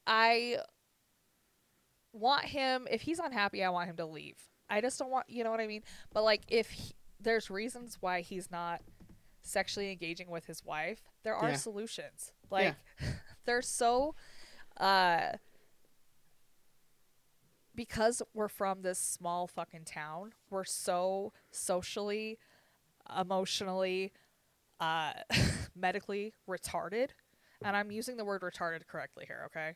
[0.06, 0.58] I
[2.12, 4.36] want him if he's unhappy, I want him to leave.
[4.70, 5.82] I just don't want you know what I mean.
[6.12, 8.80] But like if he, there's reasons why he's not
[9.42, 11.56] sexually engaging with his wife, there are Yeah.
[11.56, 12.32] solutions.
[12.50, 12.74] Like
[13.44, 14.14] they're so
[14.78, 15.32] uh
[17.78, 22.36] because we're from this small fucking town, we're so socially,
[23.18, 24.12] emotionally,
[24.80, 25.12] uh
[25.76, 27.10] medically retarded.
[27.62, 29.74] And I'm using the word retarded correctly here, okay?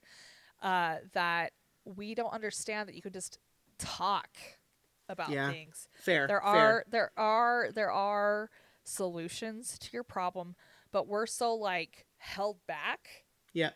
[0.61, 1.53] Uh that
[1.85, 3.39] we don't understand that you can just
[3.79, 4.29] talk
[5.09, 5.51] about Yeah.
[5.53, 6.27] things Fair.
[6.27, 6.45] there fair.
[6.49, 8.51] are there are there are
[8.85, 10.57] solutions to your problem
[10.91, 13.71] but we're so like held back Yeah.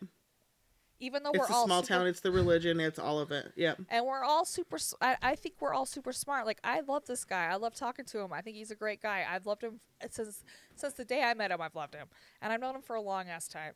[0.99, 2.07] Even though It's we're a all small super, town.
[2.07, 2.79] It's the religion.
[2.79, 3.51] It's all of it.
[3.55, 3.75] Yeah.
[3.89, 7.45] and we're all super I think we're all super smart like i love this guy
[7.47, 9.79] i love talking to him i think he's a great guy i've loved him
[10.09, 10.43] since
[10.75, 12.07] since the day i met him i've loved him
[12.41, 13.73] and i've known him for a long ass time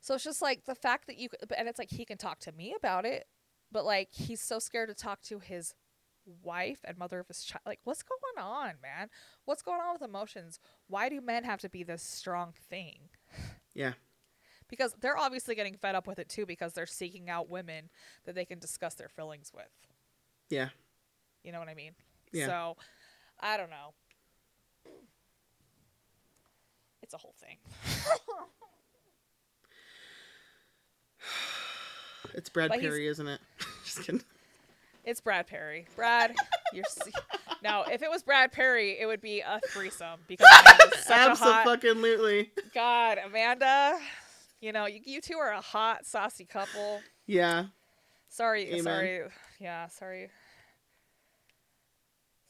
[0.00, 2.52] so it's just like the fact that you and it's like he can talk to
[2.52, 3.26] me about it
[3.72, 5.74] but like he's so scared to talk to his
[6.42, 9.08] wife and mother of his child like what's going on man
[9.44, 10.58] what's going on with emotions
[10.88, 13.08] why do men have to be this strong thing
[13.74, 13.92] Yeah.
[14.68, 17.88] Because they're obviously getting fed up with it too because they're seeking out women
[18.24, 19.70] that they can discuss their feelings with
[20.50, 20.68] Yeah.
[21.44, 21.92] you know what i mean
[22.32, 22.46] Yeah.
[22.46, 22.76] so
[23.40, 23.94] i don't know
[27.02, 27.56] it's a whole thing
[32.34, 33.40] It's Brad But Perry, isn't it?
[33.84, 34.22] Just kidding.
[35.04, 36.34] it's brad perry brad
[36.72, 37.12] you're se-
[37.62, 41.34] now if it was brad perry it would be a threesome because Amanda's such a
[41.36, 42.50] hot Absolutely.
[42.74, 43.96] god amanda
[44.60, 47.66] you know you, you two are a hot saucy couple Yeah.
[48.28, 48.82] Sorry, Amen.
[48.82, 49.22] sorry.
[49.60, 50.30] Yeah, sorry.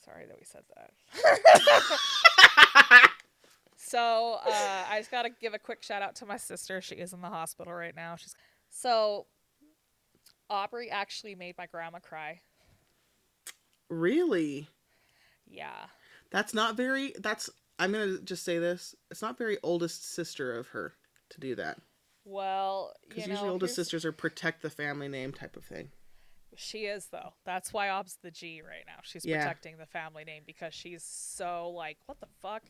[0.05, 3.11] Sorry that we said that.
[3.77, 6.81] so, uh, I just got to give a quick shout out to my sister.
[6.81, 8.17] She is in the hospital right now.
[8.17, 8.35] She's
[8.71, 9.27] So,
[10.49, 12.41] Aubrey actually made my grandma cry.
[13.89, 14.69] Really?
[15.47, 15.87] Yeah.
[16.31, 17.15] That's not very.
[17.19, 17.51] That's.
[17.79, 18.95] I'm gonna just say this.
[19.11, 20.95] It's not very oldest sister of her
[21.31, 21.79] to do that.
[22.29, 25.65] Well, Because you know, usually oldest here's- sisters are protect the family name type of
[25.65, 25.93] thing.
[26.57, 27.35] She is though.
[27.45, 28.99] That's why Ob's the G right now.
[29.03, 29.39] She's Yeah.
[29.43, 32.65] protecting the family name because she's so like, what the fuck?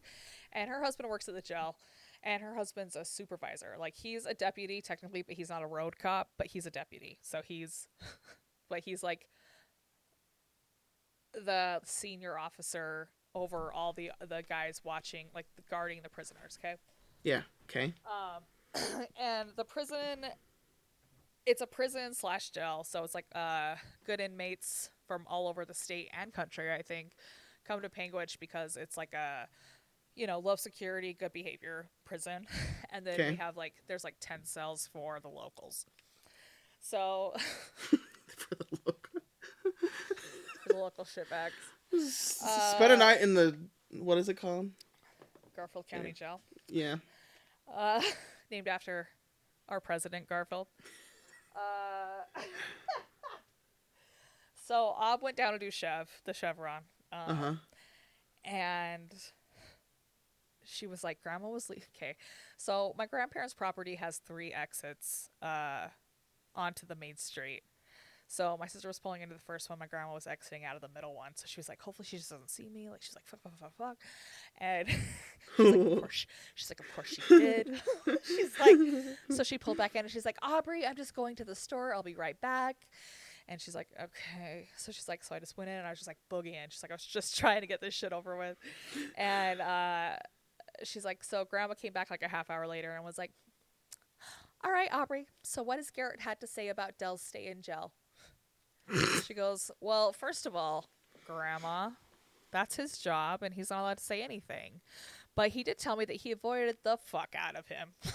[0.52, 1.78] And her husband works at the jail,
[2.22, 3.76] and her husband's a supervisor.
[3.78, 7.18] Like he's a deputy technically, but he's not a road cop, but he's a deputy.
[7.22, 7.88] So he's,
[8.68, 9.26] but he's like
[11.32, 16.59] the senior officer over all the the guys watching, like guarding the prisoners.
[16.61, 16.74] Okay.
[17.22, 17.42] Yeah.
[17.64, 17.94] Okay.
[18.04, 18.42] Um,
[19.20, 20.27] and the prison,
[21.47, 25.74] it's a prison slash jail, so it's like uh good inmates from all over the
[25.74, 26.72] state and country.
[26.72, 27.12] I think
[27.66, 29.47] come to Panguitch because it's like a
[30.16, 32.47] you know low security, good behavior prison,
[32.91, 33.31] and then Okay.
[33.31, 35.87] we have like there's like ten cells for the locals.
[36.81, 37.33] So
[38.37, 39.20] For the local
[40.62, 41.53] for the local shitbags,
[42.74, 43.57] Spend a night in the.
[43.91, 44.70] What is it called?
[45.55, 46.97] Garfield County Jail, Yeah.
[47.74, 48.03] uh,
[48.51, 49.09] named after
[49.68, 50.68] our president Garfield.
[51.55, 52.40] Uh,
[54.66, 56.82] so Ob went down to do Chev, the Chevron,
[57.12, 57.53] um, Uh huh.
[58.44, 59.14] and
[60.64, 62.16] she was like, "Grandma was le- okay."
[62.57, 65.88] So my grandparents' property has three exits uh,
[66.55, 67.62] onto the main street.
[68.29, 69.79] So my sister was pulling into the first one.
[69.79, 71.33] My grandma was exiting out of the middle one.
[71.35, 73.57] So she was like, "Hopefully she just doesn't see me." Like she's like, "Fuck, fuck,
[73.59, 73.97] fuck, fuck,"
[74.59, 74.89] and
[75.57, 77.81] she's like, "Of course." She's like, "Of course she did."
[78.27, 78.79] she's like,
[79.31, 81.95] so she pulled back in and she's like, Aubrey, I'm just going to the store.
[81.95, 82.77] I'll be right back.
[83.49, 84.68] And she's like, okay.
[84.77, 86.66] So she's like, so I just went in and I was just like boogieing.
[86.70, 88.57] She's like, I was just trying to get this shit over with.
[89.16, 90.16] And uh,
[90.83, 93.31] she's like, so grandma came back like a half hour later and was like,
[94.64, 95.27] all right, Aubrey.
[95.45, 97.93] So what has Garrett had to say about Dell's stay in jail?
[99.24, 100.89] She goes, well, first of all,
[101.26, 101.91] grandma,
[102.51, 104.80] that's his job and he's not allowed to say anything.
[105.34, 107.91] But he did tell me that he avoided the fuck out of him.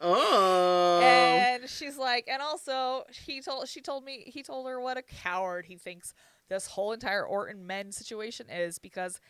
[0.00, 1.00] Oh.
[1.02, 5.02] And she's like, and also he told she told me he told her what a
[5.02, 6.12] coward he thinks
[6.48, 9.20] this whole entire Orton men situation is because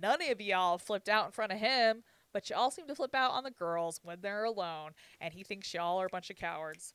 [0.00, 2.02] none of y'all flipped out in front of him,
[2.32, 5.72] but y'all seem to flip out on the girls when they're alone, and he thinks
[5.72, 6.94] y'all are a bunch of cowards.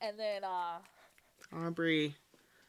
[0.00, 0.78] And then uh,
[1.52, 2.14] Aubrey,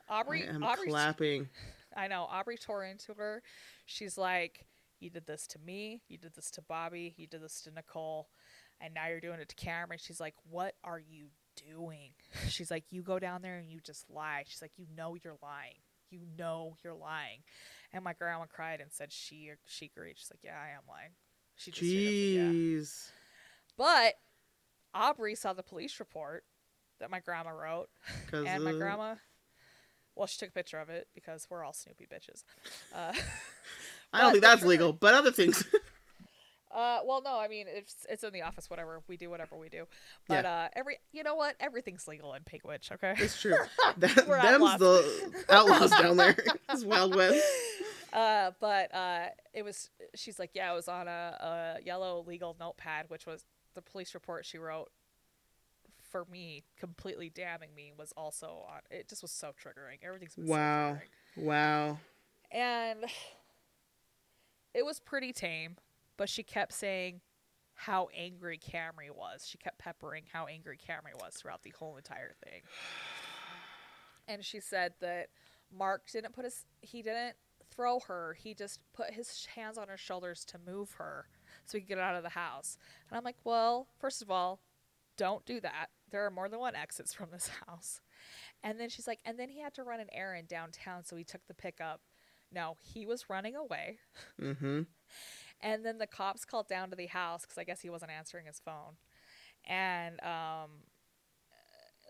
[0.10, 1.50] Aubrey, I am Aubrey, clapping.
[1.96, 3.42] I know Aubrey tore into her.
[3.86, 4.66] She's like,
[5.00, 6.02] "You did this to me.
[6.08, 7.14] You did this to Bobby.
[7.18, 8.30] You did this to Nicole,
[8.80, 12.12] and now you're doing it to Cameron." She's like, "What are you doing?"
[12.50, 15.38] She's like, "You go down there and you just lie." She's like, "You know you're
[15.42, 15.82] lying.
[16.10, 17.44] You know you're lying."
[17.94, 20.18] And my grandma cried and said she she agreed.
[20.18, 21.12] She's like, "Yeah, I am lying."
[21.56, 22.54] She just straight up "Yeah."
[23.78, 24.14] But
[24.94, 26.44] Aubrey saw the police report
[27.00, 27.90] that my grandma wrote.
[28.34, 29.16] and my uh, grandma.
[30.16, 32.44] Well, she took a picture of it because we're all Snoopy bitches.
[32.96, 33.14] Uh,
[34.14, 35.66] I don't think that's legal, but other things.
[36.72, 38.70] Uh, well, no, I mean it's it's in the office.
[38.70, 39.86] Whatever we do, whatever we do.
[40.28, 42.92] But uh, every you know what, everything's legal in Pigwitch.
[42.94, 43.16] Okay.
[43.18, 43.58] it's true.
[43.98, 44.80] That, them's outlaws.
[44.80, 46.38] the outlaws down there.
[46.70, 47.44] it's Wild West.
[48.14, 49.90] Uh, but uh, it was.
[50.16, 53.46] She's like, yeah, it was on a, a yellow legal notepad, which was
[53.76, 54.90] the police report she wrote
[56.10, 57.94] for me, completely damning me.
[57.98, 58.80] Was also on.
[58.90, 59.98] It just was so triggering.
[60.04, 60.98] Everything's been so Wow.
[61.36, 62.00] Wow.
[62.52, 63.06] and
[64.74, 65.78] it was pretty tame
[66.18, 67.22] but she kept saying
[67.76, 69.48] how angry Camry was.
[69.48, 72.62] She kept peppering how angry Camry was throughout the whole entire thing.
[74.30, 75.28] And she said that
[75.72, 77.38] Mark didn't put his he didn't
[77.72, 78.36] throw her.
[78.38, 81.30] He just put his hands on her shoulders to move her
[81.64, 82.78] so he could get out of the house.
[83.10, 84.60] And I'm like, "Well, first of all,
[85.16, 85.92] don't do that.
[86.10, 88.02] There are more than one exits from this house."
[88.64, 91.24] And then she's like, "And then he had to run an errand downtown, so he
[91.24, 92.02] took the pickup."
[92.52, 94.00] No, he was running away.
[94.42, 94.82] Mm-hmm.
[95.60, 98.46] And then the cops called down to the house because I guess he wasn't answering
[98.46, 98.98] his phone.
[99.66, 100.70] And um,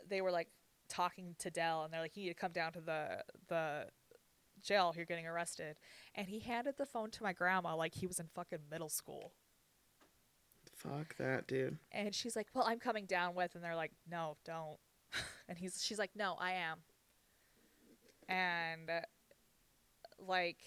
[0.09, 0.49] they were like
[0.89, 3.85] talking to Dell, and they're like, "You need to come down to the the
[4.61, 4.93] jail.
[4.95, 5.77] You're getting arrested."
[6.13, 9.31] And he handed the phone to my grandma like he was in fucking middle school.
[10.77, 11.77] Fuck that, dude.
[11.91, 14.77] And she's like, "Well, I'm coming down with," and they're like, "No, don't."
[15.49, 16.79] And he's she's like, "No, I am."
[18.27, 19.01] And uh,
[20.19, 20.57] like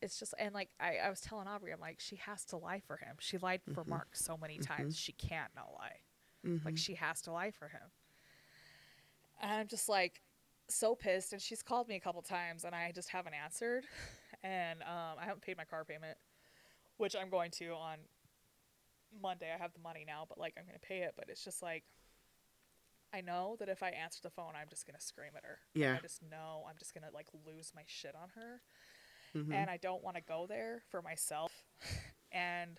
[0.00, 2.80] it's just and like I, I was telling Aubrey, I'm like, she has to lie
[2.80, 3.16] for him.
[3.20, 3.88] She lied for Mhm.
[3.88, 4.96] Mark so many times.
[4.98, 6.00] She can't not lie.
[6.44, 6.64] Mhm.
[6.64, 7.90] Like she has to lie for him.
[9.40, 10.20] And I'm just like
[10.68, 13.84] so pissed and she's called me a couple times and I just haven't answered.
[14.44, 16.16] And um, I haven't paid my car payment,
[16.98, 17.98] which I'm going to on
[19.22, 19.50] Monday.
[19.52, 21.14] I have the money now, but like I'm gonna pay it.
[21.16, 21.84] But it's just like
[23.12, 25.58] I know that if I answer the phone, I'm just gonna scream at her.
[25.74, 25.94] Yeah.
[25.96, 28.60] I just know I'm just gonna like lose my shit on her
[29.34, 29.52] Mhm.
[29.52, 31.52] and I don't want to go there for myself.
[32.32, 32.78] And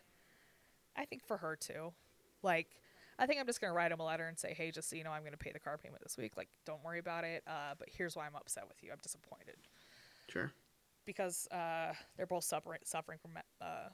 [0.95, 1.93] I think for her too.
[2.43, 2.67] Like,
[3.17, 5.03] I think I'm just gonna write him a letter and say, "Hey, just so you
[5.03, 6.37] know, I'm gonna pay the car payment this week.
[6.37, 7.43] Like, don't worry about it.
[7.47, 8.91] Uh, but here's why I'm upset with you.
[8.91, 9.57] I'm disappointed
[10.29, 10.51] Sure.
[11.05, 13.89] because uh, they're both suffering suffering from uh,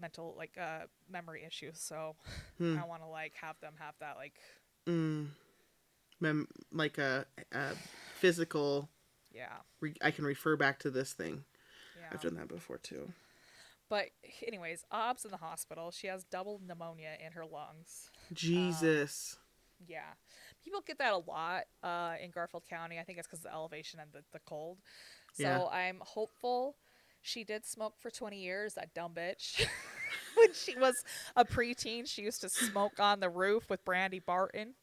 [0.00, 1.78] mental like uh, memory issues.
[1.80, 2.16] So
[2.58, 2.78] Hmm.
[2.78, 4.34] I want to like have them have that like
[4.86, 5.28] Mm.
[6.20, 7.72] Mem- like a, a
[8.18, 8.88] physical.
[9.32, 11.44] yeah Re- I can refer back to this thing.
[11.98, 12.08] yeah.
[12.12, 13.12] I've done that before too.
[13.88, 14.06] But
[14.46, 15.90] anyways, Ob's in the hospital.
[15.90, 18.08] She has double pneumonia in her lungs.
[18.32, 19.36] Jesus.
[19.86, 20.12] Yeah.
[20.64, 22.98] People get that a lot uh, in Garfield County.
[22.98, 24.78] I think it's because of the elevation and the, the cold.
[25.32, 25.64] So Yeah.
[25.66, 26.76] I'm hopeful.
[27.22, 29.64] She did smoke for 20 years, that dumb bitch.
[30.36, 31.04] when she was
[31.36, 34.74] a preteen, she used to smoke on the roof with Brandy Barton.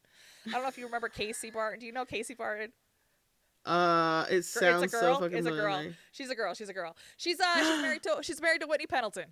[0.46, 1.80] I don't know if you remember Casey Barton.
[1.80, 2.72] Do you know Casey Barton?
[3.66, 5.14] uh, it sounds it's a girl.
[5.16, 5.76] so fucking it's a girl.
[5.76, 5.96] familiar.
[6.12, 6.54] She's a girl.
[6.54, 6.96] She's a girl.
[7.16, 9.26] She's uh she's married to she's married to Whitney Pendleton.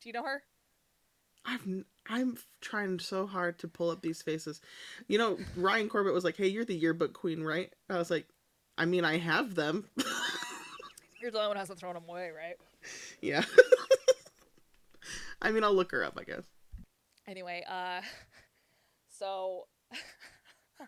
[0.00, 0.42] Do you know her?
[1.44, 4.60] I've n- I'm trying so hard to pull up these faces.
[5.06, 8.26] You know, Ryan Corbett was like, "Hey, you're the yearbook queen, right?" I was like,
[8.78, 9.88] "I mean, I have them."
[11.20, 12.56] You're the only one who hasn't thrown them away, right?
[13.20, 13.42] yeah.
[15.42, 16.42] I mean, I'll look her up, I guess.
[17.26, 18.00] Anyway, uh,
[19.08, 19.66] so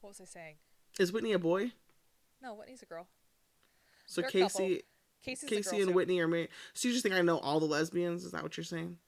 [0.00, 0.56] what was I saying?
[0.98, 1.72] Is Whitney a boy?
[2.42, 3.06] No, Whitney's a girl.
[4.06, 4.30] So They're.
[4.30, 4.82] Casey,
[5.24, 5.94] Casey and too.
[5.94, 6.50] Whitney are married.
[6.74, 8.24] So you just think I know all the lesbians?
[8.24, 8.98] Is that what you're saying?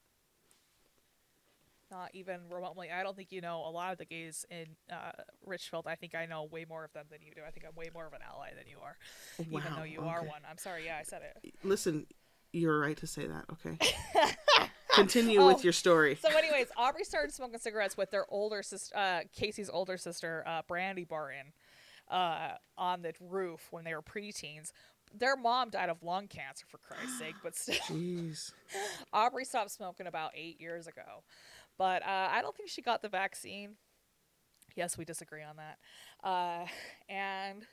[1.89, 2.89] Not even remotely.
[2.91, 5.11] I don't think you know a lot of the gays in uh,
[5.45, 5.85] Richfield.
[5.87, 7.41] I think I know way more of them than you do.
[7.47, 8.97] I think I'm way more of an ally than you are,
[9.39, 10.41] even though you are one.
[10.49, 10.85] I'm sorry.
[10.85, 11.53] Yeah, I said it.
[11.63, 12.05] Listen,
[12.51, 13.45] you're right to say that.
[13.53, 13.77] Okay.
[14.95, 16.15] Continue Oh, with your story.
[16.15, 20.63] So, anyways, Aubrey started smoking cigarettes with their older sister, uh, Casey's older sister, uh,
[20.67, 21.53] Brandy Barton,
[22.09, 24.71] uh, on the roof when they were preteens.
[25.13, 28.51] Their mom died of lung cancer, for Christ's sake, but still, Jeez.
[29.13, 31.23] Aubrey stopped smoking about eight years ago.
[31.77, 33.75] But uh, I don't think she got the vaccine.
[34.75, 35.77] Yes, we disagree on that.
[36.27, 36.65] Uh,
[37.09, 37.65] and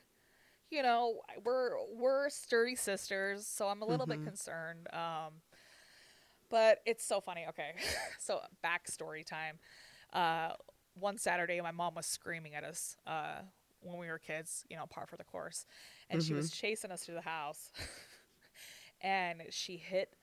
[0.71, 4.25] you know, we're we're sturdy sisters, so I'm a little bit Mhm.
[4.25, 4.87] concerned.
[4.93, 5.41] Um,
[6.49, 7.45] But it's so funny.
[7.49, 7.75] Okay,
[8.19, 9.59] so backstory time.
[10.13, 10.53] Uh,
[10.93, 13.41] one Saturday, my mom was screaming at us uh,
[13.81, 14.63] when we were kids.
[14.69, 15.65] You know, par for the course,
[16.09, 17.71] and she was chasing us through the house.
[19.01, 20.15] and she hit.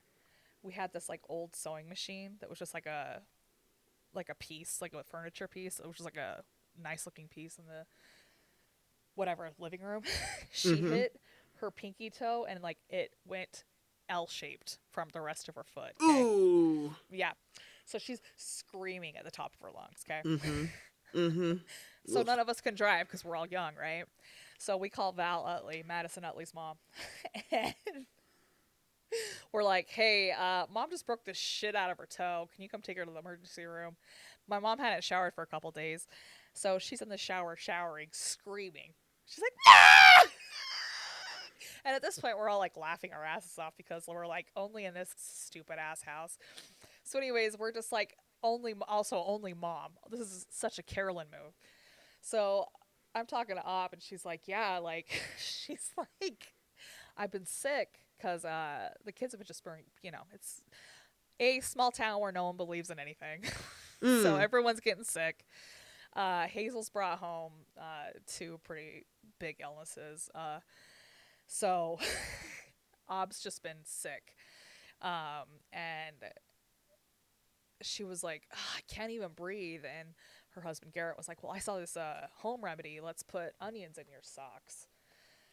[0.63, 3.21] We had this like old sewing machine that was just like a,
[4.13, 5.79] like a piece, like a furniture piece.
[5.83, 6.43] which was like a
[6.81, 7.85] nice looking piece in the,
[9.15, 10.03] whatever living room.
[10.51, 11.19] she hit
[11.57, 13.63] her pinky toe and like it went
[14.09, 15.93] L shaped from the rest of her foot.
[16.01, 16.21] okay?
[16.21, 16.93] Ooh.
[17.11, 17.31] Yeah.
[17.85, 20.21] So she's screaming at the top of her lungs, okay?
[20.25, 20.65] Mm-hmm.
[21.13, 21.57] Mm-hmm.
[22.11, 24.05] So none of us can drive because we're all young, right?
[24.57, 26.77] So we call Val Utley, Madison Utley's mom.
[27.51, 27.75] and
[29.51, 32.49] we're like, hey, uh, mom just broke the shit out of her toe.
[32.53, 33.95] Can you come take her to the emergency room?
[34.47, 36.07] My mom hadn't showered for a couple days.
[36.53, 38.93] So she's in the shower, showering, screaming.
[39.25, 40.23] She's like, ah!
[41.85, 44.85] And at this point, we're all like laughing our asses off because we're like only
[44.85, 46.37] in this stupid ass house.
[47.03, 49.91] So, anyways, we're just like only, also only mom.
[50.09, 51.53] This is such a Carolyn move.
[52.21, 52.67] So
[53.13, 56.53] I'm talking to Ob, and she's like, "Yeah, like she's like,
[57.17, 59.85] I've been sick because uh, the kids have been just burning.
[60.01, 60.61] You know, it's
[61.39, 63.43] a small town where no one believes in anything,
[64.01, 65.45] so everyone's getting sick.
[66.15, 69.05] Uh, Hazel's brought home uh, two pretty
[69.39, 70.29] big illnesses.
[70.35, 70.59] Uh,
[71.47, 71.99] so
[73.09, 74.35] Ob's just been sick,
[75.01, 76.15] um, and
[77.81, 79.83] she was like, "Ah, I can't even breathe.
[79.85, 80.09] And
[80.55, 82.99] her husband Garrett was like, Well, I saw this uh, home remedy.
[83.01, 84.87] Let's put onions in your socks.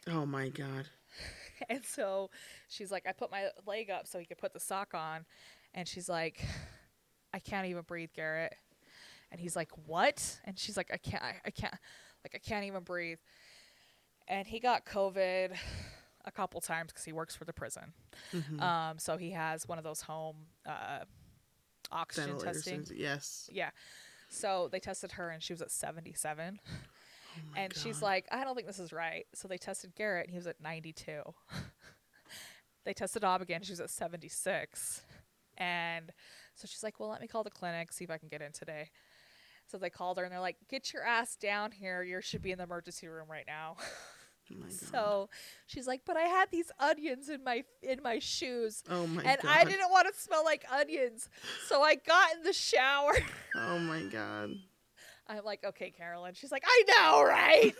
[0.08, 0.86] Oh my god.
[1.68, 2.30] And so
[2.68, 5.26] she's like, I put my leg up so he could put the sock on.
[5.74, 6.42] And she's like,
[7.34, 8.54] I can't even breathe, Garrett.
[9.30, 10.40] And he's like, What?
[10.46, 11.74] And she's like, I can't, I, I can't,
[12.24, 13.18] like, I can't even breathe.
[14.26, 15.54] And he got COVID
[16.24, 17.92] a couple times because he works for the prison.
[18.60, 20.36] Um, so he has one of those home
[20.66, 21.00] uh,
[21.92, 22.86] oxygen testing.
[22.94, 23.50] Yes.
[23.52, 23.70] Yeah.
[24.30, 26.58] So they tested her and she was at 77.
[27.36, 29.26] Oh and she's like, I don't think this is right.
[29.34, 31.22] So they tested Garrett and he was at 92.
[32.84, 33.62] they tested Ob again.
[33.62, 35.02] She was at 76.
[35.58, 36.10] And
[36.54, 38.52] so she's like, well, let me call the clinic, see if I can get in
[38.52, 38.90] today.
[39.66, 42.02] So they called her and they're like, get your ass down here.
[42.02, 43.76] You should be in the emergency room right now.
[44.52, 44.72] Oh my god.
[44.72, 45.28] so
[45.66, 48.82] she's like, but I had these onions in my in my shoes.
[48.90, 49.56] oh my and god.
[49.56, 51.28] I didn't want to smell like onions.
[51.68, 53.12] So I got in the shower.
[53.54, 54.50] Oh my god.
[55.30, 56.34] I'm like, okay, Carolyn.
[56.34, 57.72] She's like, I know, right?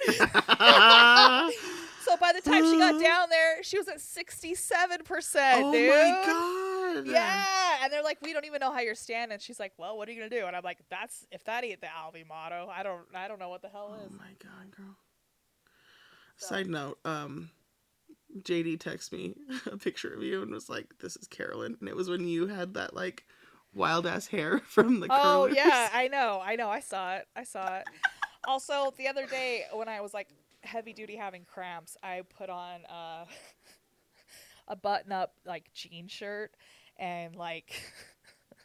[0.61, 1.53] oh
[2.05, 5.91] so by the time she got down there, she was at 67%, dude.
[5.91, 7.07] my god.
[7.07, 7.79] Yeah.
[7.83, 9.39] And they're like, we don't even know how you're standing.
[9.39, 10.47] She's like, well, what are you going to do?
[10.47, 13.49] And I'm like, that's, if that ain't the Alvy motto, I don't, I don't know
[13.49, 14.13] what the hell Oh is.
[14.13, 14.97] my god, girl.
[16.37, 17.51] So- Side note, um
[18.43, 19.35] JD texted me
[19.67, 21.77] a picture of you and was like, This is Carolyn.
[21.81, 23.25] And it was when you had that like
[23.75, 25.57] wild ass hair from the Oh curlers.
[25.57, 27.87] yeah, I know, I know, I saw it, I saw it.
[28.47, 30.29] also, the other day when I was like
[30.63, 33.25] heavy duty having cramps, I put on uh,
[34.69, 36.53] a button up like jean shirt
[36.99, 37.73] and like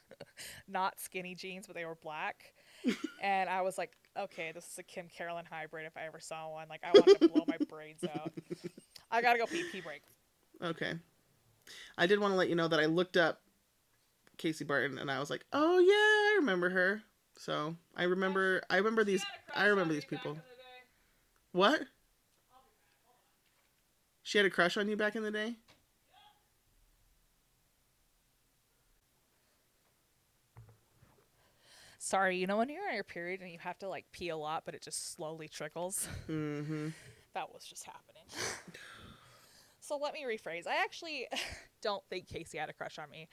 [0.68, 2.54] not skinny jeans, but they were black.
[3.22, 6.50] and I was like, okay, this is a Kim Carolyn hybrid if I ever saw
[6.52, 6.68] one.
[6.70, 8.32] Like I wanted to blow my brains out.
[9.12, 10.02] I gotta go pee pee break.
[10.62, 10.94] Okay.
[11.98, 13.42] I did want to let you know that I looked up
[14.38, 17.02] Casey Barton and I was like, Oh yeah, I remember her.
[17.38, 20.38] So I remember I remember these I remember these people.
[21.52, 21.82] What?
[24.24, 25.56] She had a crush on you back in the day?
[32.00, 34.38] Sorry, you know when you're on your period and you have to like pee a
[34.38, 36.08] lot, but it just slowly trickles.
[36.30, 36.90] Mm-hmm.
[37.34, 38.24] that was just happening.
[39.80, 40.68] so let me rephrase.
[40.68, 41.28] I actually
[41.82, 43.28] don't think Casey had a crush on me.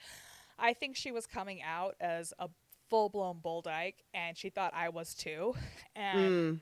[0.59, 2.49] I think she was coming out as a
[2.89, 5.53] full blown bull dyke and she thought I was too.
[5.95, 6.59] And Mm.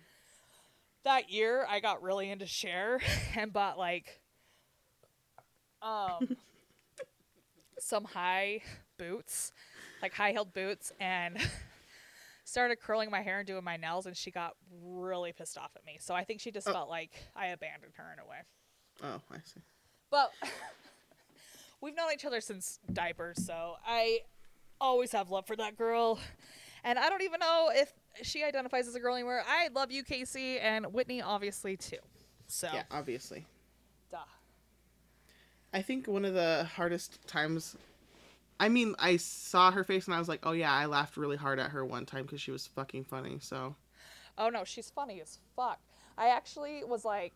[1.03, 2.99] that year I got really into Cher
[3.35, 4.21] and bought like
[5.81, 6.27] um
[7.79, 8.61] some high
[8.97, 9.51] boots,
[10.01, 11.37] like high heeled boots and
[12.43, 15.85] started curling my hair and doing my nails and she got really pissed off at
[15.85, 15.97] me.
[15.99, 16.73] So I think she just Oh.
[16.73, 18.37] felt like I abandoned her in a way.
[19.03, 19.61] Oh, I see.
[20.11, 20.31] But
[21.81, 24.19] we've known each other since diapers, so I
[24.79, 26.19] always have love for that girl.
[26.83, 29.43] And I don't even know if she identifies as a girl anymore.
[29.47, 31.97] I love you, Casey, and Whitney obviously too.
[32.47, 33.45] So Yeah, obviously.
[34.09, 34.17] duh.
[35.73, 37.75] I think one of the hardest times.
[38.59, 41.37] I mean, I saw her face and I was like, "Oh yeah, I laughed really
[41.37, 43.75] hard at her one time because she was fucking funny." So
[44.37, 45.79] Oh no, she's funny as fuck.
[46.17, 47.33] I actually was like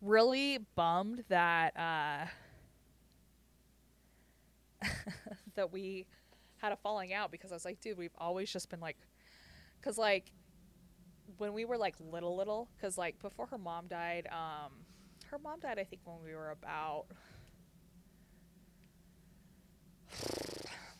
[0.00, 2.26] really bummed that uh
[5.54, 6.06] that we
[6.58, 8.96] had a falling out because I was like, dude, we've always just been like,
[9.80, 10.32] because like
[11.38, 14.72] when we were like little, little, because like before her mom died, um,
[15.30, 17.06] her mom died, I think, when we were about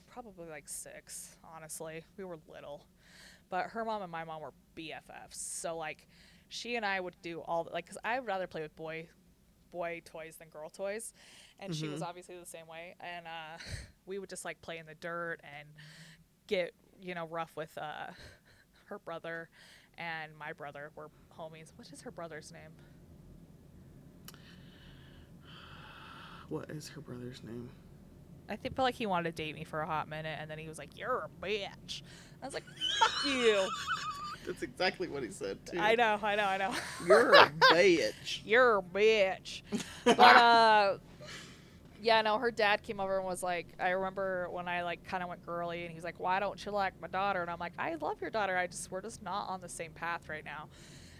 [0.07, 2.05] probably like six, honestly.
[2.16, 2.87] We were little.
[3.51, 5.35] But her mom and my mom were BFFs.
[5.35, 6.09] So, like,
[6.49, 9.09] she and I would do all, like, because I'd rather play with boy
[9.70, 11.14] boy toys than girl toys.
[11.62, 12.06] And she was Mhm.
[12.08, 12.94] obviously the same way.
[13.00, 13.58] And uh,
[14.06, 15.68] we would just, like, play in the dirt and
[16.46, 18.08] get, you know, rough with uh,
[18.86, 19.48] her brother
[19.98, 21.08] and my brother were
[21.38, 21.72] homies.
[21.76, 22.70] What is her brother's name?
[26.48, 27.70] What is her brother's name?
[28.48, 30.58] I think felt like he wanted to date me for a hot minute, and then
[30.58, 32.02] he was like, "You're a bitch."
[32.42, 32.64] I was like,
[32.98, 33.68] "Fuck you."
[34.46, 35.78] That's exactly what he said too.
[35.78, 36.74] I know, I know, I know.
[37.06, 38.40] You're a bitch.
[38.44, 39.62] You're a bitch.
[40.04, 40.98] But uh,
[42.03, 42.36] yeah, no.
[42.38, 45.46] Her dad came over and was like, I remember when I like kind of went
[45.46, 48.20] girly, and he's like, "Why don't you like my daughter?" And I'm like, "I love
[48.20, 48.57] your daughter.
[48.57, 50.68] I just we're just not on the same path right now."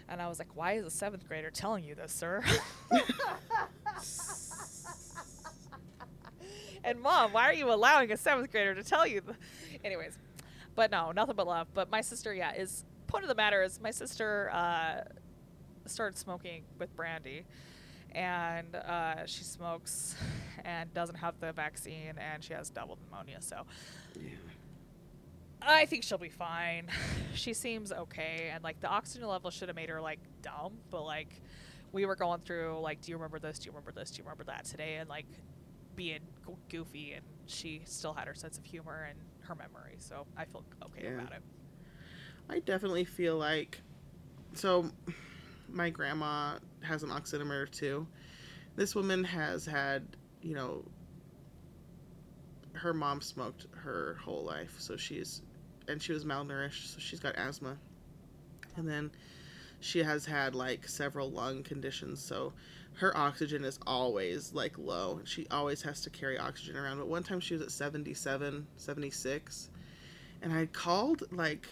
[0.09, 2.43] And I was like, "Why is a seventh grader telling you this, sir?"
[6.83, 9.21] and mom, why are you allowing a seventh grader to tell you?
[9.21, 9.37] th-"
[9.85, 10.17] Anyways,
[10.75, 11.67] but no, nothing but love.
[11.73, 15.01] But my sister, yeah, is point of the matter is my sister uh,
[15.85, 17.45] started smoking with Brandy,
[18.15, 20.15] and uh, she smokes
[20.65, 23.41] and doesn't have the vaccine, and she has double pneumonia.
[23.41, 23.65] So
[24.19, 24.29] Yeah.
[25.61, 26.87] I think she'll be fine.
[27.35, 31.03] She seems okay, and like the oxygen level should have made her like dumb, but
[31.03, 31.41] like
[31.91, 33.57] we were going through like, do you remember this?
[33.57, 34.11] Do you remember this?
[34.11, 34.97] Do you remember that today?
[34.97, 35.25] And like
[35.95, 40.27] being go- goofy, and she still had her sense of humor and her memory, so
[40.37, 41.15] I feel okay Yeah.
[41.21, 41.41] about it.
[42.49, 43.81] I definitely feel like
[44.53, 44.91] so
[45.73, 48.07] my grandma has an oximeter too.
[48.75, 50.05] This woman has had,
[50.41, 50.83] you know,
[52.73, 55.41] her mom smoked her whole life, so she's
[55.87, 57.77] and she was malnourished, so she's got asthma.
[58.77, 59.11] And then
[59.79, 62.53] she has had like several lung conditions, so
[62.95, 65.19] her oxygen is always like low.
[65.25, 66.97] She always has to carry oxygen around.
[66.99, 69.69] But one time she was at 77, 76,
[70.41, 71.67] and I called like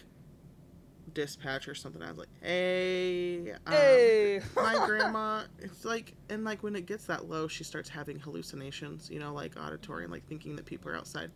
[1.14, 2.02] dispatch or something.
[2.02, 4.40] I was like, "Hey, um, Hey.
[4.56, 9.10] my grandma." It's like, and like when it gets that low, she starts having hallucinations.
[9.10, 11.30] You know, like auditory and like thinking that people are outside.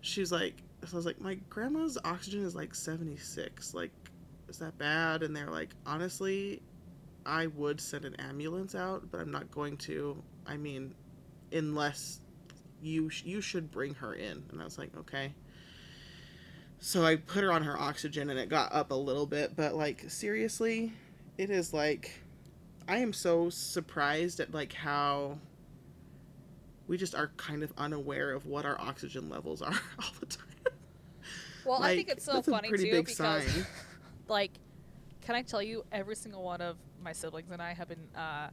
[0.00, 3.74] She's like, so I was like, "My grandma's oxygen is like seventy six.
[3.74, 3.92] Like,
[4.48, 6.60] is that bad?" And they're like, "Honestly,
[7.24, 10.22] I would send an ambulance out, but I'm not going to.
[10.46, 10.94] I mean,
[11.52, 12.20] unless."
[12.84, 15.32] You, sh- you should bring her in and i was like okay
[16.84, 19.74] so I put her on her oxygen and it got up a little bit, but
[19.74, 20.92] like seriously,
[21.38, 22.10] it is like
[22.88, 25.38] I am so surprised at like how
[26.88, 29.68] we just are kind of unaware of what our oxygen levels are
[30.00, 30.46] all the time.
[31.64, 33.66] Well, I think it's so that's a funny pretty too big because, sign.
[34.28, 34.50] like,
[35.20, 38.48] can I tell you, every single one of my siblings and I have been uh,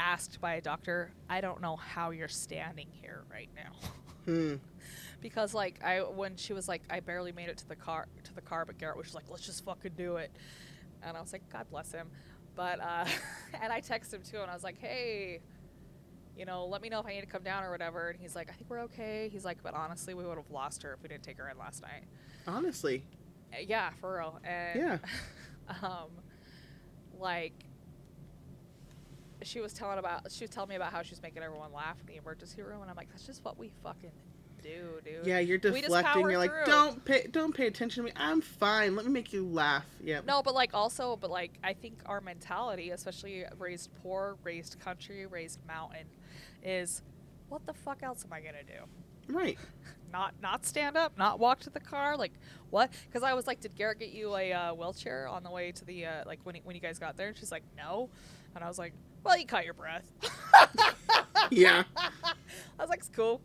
[0.00, 1.12] asked by a doctor.
[1.30, 3.88] I don't know how you're standing here right now,
[4.24, 4.56] Hmm.
[5.20, 8.34] Because like I when she was like I barely made it to the car to
[8.34, 10.30] the car, but Garrett was just like, let's just fucking do it,
[11.02, 12.08] and I was like, God bless him,
[12.54, 13.04] but uh,
[13.62, 15.40] and I texted him too, and I was like, hey.
[16.36, 18.10] You know, let me know if I need to come down or whatever.
[18.10, 19.28] And he's like, I think we're okay.
[19.32, 21.58] He's like, but honestly, we would have lost her if we didn't take her in
[21.58, 22.04] last night.
[22.46, 23.02] Honestly,
[23.52, 24.38] Uh, Yeah, for real.
[24.44, 24.98] And Yeah.
[25.82, 26.10] um
[27.18, 27.54] like
[29.42, 31.96] she was telling about she was telling me about how she was making everyone laugh
[32.00, 34.12] in the emergency room and I'm like, that's just what we fucking
[34.68, 35.26] do, dude.
[35.26, 36.28] yeah, you're deflecting.
[36.28, 36.64] You're like, through.
[36.66, 38.12] don't pay, don't pay attention to me.
[38.16, 38.94] I'm fine.
[38.96, 39.86] Let me make you laugh.
[40.02, 40.20] Yeah.
[40.26, 45.26] No, but like also, but like I think our mentality, especially raised poor, raised country,
[45.26, 46.06] raised mountain,
[46.62, 47.02] is
[47.48, 49.32] what the fuck else am I gonna do?
[49.32, 49.58] Right.
[50.10, 52.32] Not not stand up, not walk to the car, like
[52.70, 52.90] what?
[53.04, 55.84] Because I was like, did Garrett get you a uh, wheelchair on the way to
[55.84, 57.28] the uh, like when he, when you guys got there?
[57.28, 58.08] And she's like, no,
[58.54, 60.10] and I was like, well, you caught your breath.
[61.50, 61.84] Yeah.
[61.96, 62.34] I
[62.78, 63.40] was like, it's cool.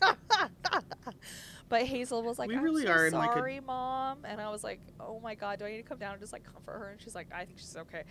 [1.68, 4.18] but Hazel was like, We I'm really so are in, like, a- sorry, mom.
[4.24, 6.32] And I was like, oh my god, do I need to come down and just
[6.32, 6.88] like comfort her?
[6.90, 8.02] And she's like, I think she's okay.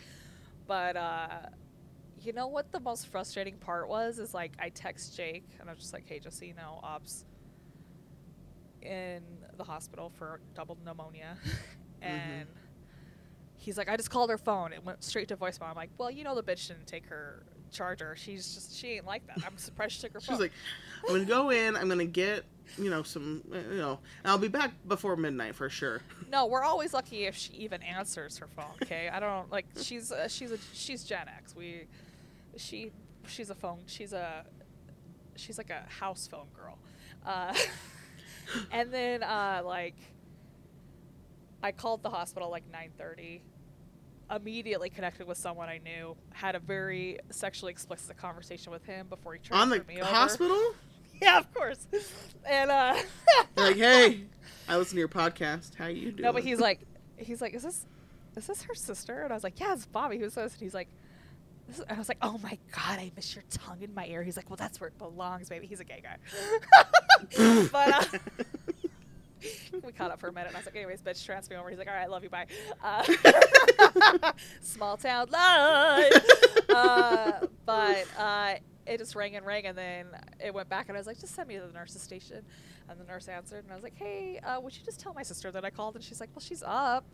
[0.68, 1.28] But uh,
[2.22, 5.74] you know what the most frustrating part was is like I text Jake and I
[5.74, 7.26] was just like, hey, just so you know, Ob's
[8.82, 9.22] in
[9.58, 11.38] the hospital for double pneumonia,
[12.02, 12.48] and
[13.58, 14.74] he's like, I just called her phone.
[14.74, 15.70] It went straight to voicemail.
[15.70, 18.16] I'm like, well, you know, the bitch didn't take her charger.
[18.18, 19.40] She's just she ain't like that.
[19.46, 20.36] I'm surprised she took her phone.
[20.36, 20.52] She's like,
[21.08, 21.76] I'm gonna go in.
[21.76, 22.46] I'm gonna get
[22.78, 24.00] you know some uh, you know.
[24.24, 26.02] And I'll be back before midnight for sure.
[26.32, 28.74] No, we're always lucky if she even answers her phone.
[28.84, 31.56] Okay, I don't like she's uh, she's a she's Gen X.
[31.56, 31.88] We
[32.58, 32.92] she
[33.28, 34.46] she's a phone she's a
[35.36, 36.78] she's like a house phone girl.
[37.26, 37.54] Uh,
[38.72, 39.96] and then uh, like
[41.64, 43.42] I called the hospital like 9:30.
[44.34, 46.16] Immediately connected with someone I knew.
[46.34, 50.10] Had a very sexually explicit conversation with him before he On transferred the me over.
[50.12, 50.60] hospital?
[51.22, 51.86] Yeah, of course.
[52.50, 52.96] And uh,
[53.56, 54.22] like, hey,
[54.68, 55.76] I listen to your podcast.
[55.76, 56.24] How you doing?
[56.24, 56.80] no, but he's like,
[57.16, 57.86] he's like, is this,
[58.36, 59.22] is this her sister?
[59.22, 60.18] And I was like, yeah, it's Bobby.
[60.18, 60.54] Who's this?
[60.54, 60.88] And he's like,
[61.88, 64.24] and I was like, oh my god, I miss your tongue in my ear.
[64.24, 65.68] He's like, well, that's where it belongs, baby.
[65.68, 66.18] He's a gay guy.
[67.72, 68.04] but uh,
[69.84, 70.48] we caught up for a minute.
[70.48, 71.70] And I was like, anyways, bitch, transfer me over.
[71.70, 72.46] He's like, all right, I love you, bye.
[72.84, 74.32] Uh,
[74.62, 76.26] small town life.
[76.70, 77.32] uh,
[77.66, 80.08] but uh, it just rang and rang, and then
[80.44, 82.44] it went back, and I was like, just send me to the nurse's station.
[82.90, 85.24] And the nurse answered, and I was like, hey, uh, would you just tell my
[85.24, 85.96] sister that I called?
[85.96, 87.06] And she's like, well, she's up.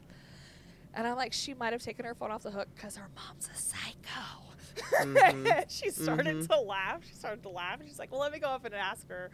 [0.93, 3.47] And I'm like, she might have taken her phone off the hook because her mom's
[3.53, 5.05] a psycho.
[5.05, 5.65] Mhm.
[5.69, 6.47] she started Mhm.
[6.47, 7.01] to laugh.
[7.07, 7.79] She started to laugh.
[7.79, 9.29] And she's like, well, let me go up and ask her.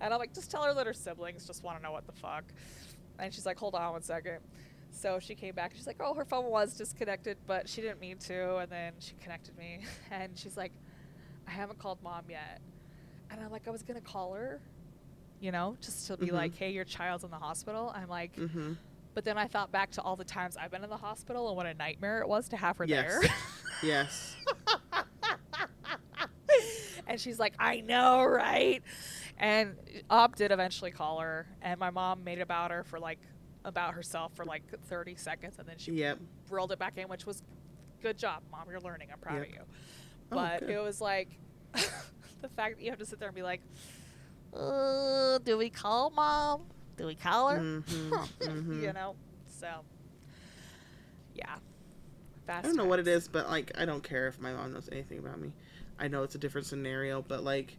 [0.00, 2.12] And I'm like, just tell her that her siblings just want to know what the
[2.12, 2.44] fuck.
[3.18, 4.38] And she's like, hold on one second.
[4.90, 5.72] So she came back.
[5.74, 8.58] She's like, oh, her phone was disconnected, but she didn't mean to.
[8.58, 9.80] And then she connected me.
[10.10, 10.72] And she's like,
[11.46, 12.60] I haven't called mom yet.
[13.30, 14.60] And I'm like, I was going to call her,
[15.40, 16.32] you know, just to be Mhm.
[16.32, 17.92] like, hey, your child's in the hospital.
[17.94, 18.72] I'm like, hmm
[19.14, 21.56] but then I thought back to all the times I've been in the hospital and
[21.56, 23.18] what a nightmare it was to have her Yes.
[23.22, 23.30] there.
[23.82, 24.36] Yes.
[27.06, 28.82] and she's like, I know, right?
[29.38, 29.76] And
[30.08, 33.18] Ob did eventually call her, and my mom made it about her for like
[33.64, 36.18] about herself for like 30 seconds, and then she Yep.
[36.48, 37.42] rolled it back in, which was
[38.00, 38.70] good job, mom.
[38.70, 39.08] You're learning.
[39.12, 39.46] I'm proud Yep.
[39.48, 39.60] of you.
[40.32, 40.70] Oh, But good.
[40.70, 41.28] it was like
[41.74, 43.60] the fact that you have to sit there and be like,
[44.54, 46.62] uh, do we call mom?
[46.96, 47.58] Do we call her?
[47.58, 47.82] Mhm,
[48.40, 48.82] mhm.
[48.82, 49.16] you know,
[49.48, 49.66] so
[51.34, 51.56] yeah.
[52.48, 54.88] I don't know what it is, but like I don't care if my mom knows
[54.92, 55.52] anything about me.
[55.98, 57.76] I know it's a different scenario, but like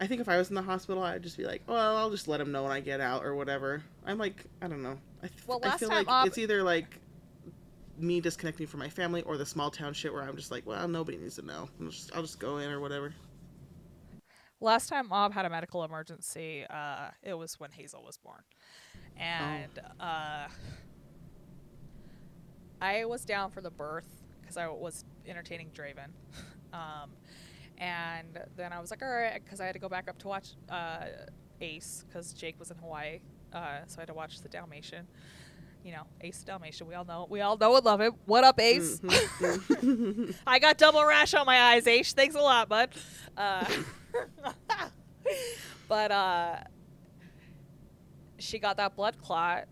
[0.00, 2.26] I think if I was in the hospital, I'd just be like, "Well, I'll just
[2.28, 4.98] let him know when I get out or whatever." I'm like, I don't know.
[5.22, 6.98] I, f- Well, I last feel time like Ob- it's either like
[7.98, 10.88] me disconnecting from my family or the small town shit where I'm just like, "Well,
[10.88, 11.68] nobody needs to know.
[11.80, 13.14] I'll just, I'll just go in or whatever."
[14.60, 18.42] Last time Ob had a medical emergency, uh, it was when Hazel was born.
[19.16, 20.46] And uh,
[22.80, 24.06] I was down for the birth
[24.40, 26.10] because I was entertaining Draven.
[26.74, 27.10] Um,
[27.78, 30.28] and then I was like, all right, because I had to go back up to
[30.28, 31.06] watch uh,
[31.60, 33.20] Ace because Jake was in Hawaii.
[33.52, 35.06] Uh, so I had to watch the Dalmatian.
[35.84, 36.86] You know, Ace Dalmatian.
[36.86, 37.26] We all know.
[37.28, 38.12] We all know and love him.
[38.24, 39.00] What up, Ace?
[39.00, 40.34] Mhm.
[40.46, 42.12] I got double rash on my eyes, H.
[42.12, 42.90] Thanks a lot, bud.
[43.36, 43.64] Uh,
[45.88, 46.56] but uh,
[48.38, 49.64] she got that blood clot,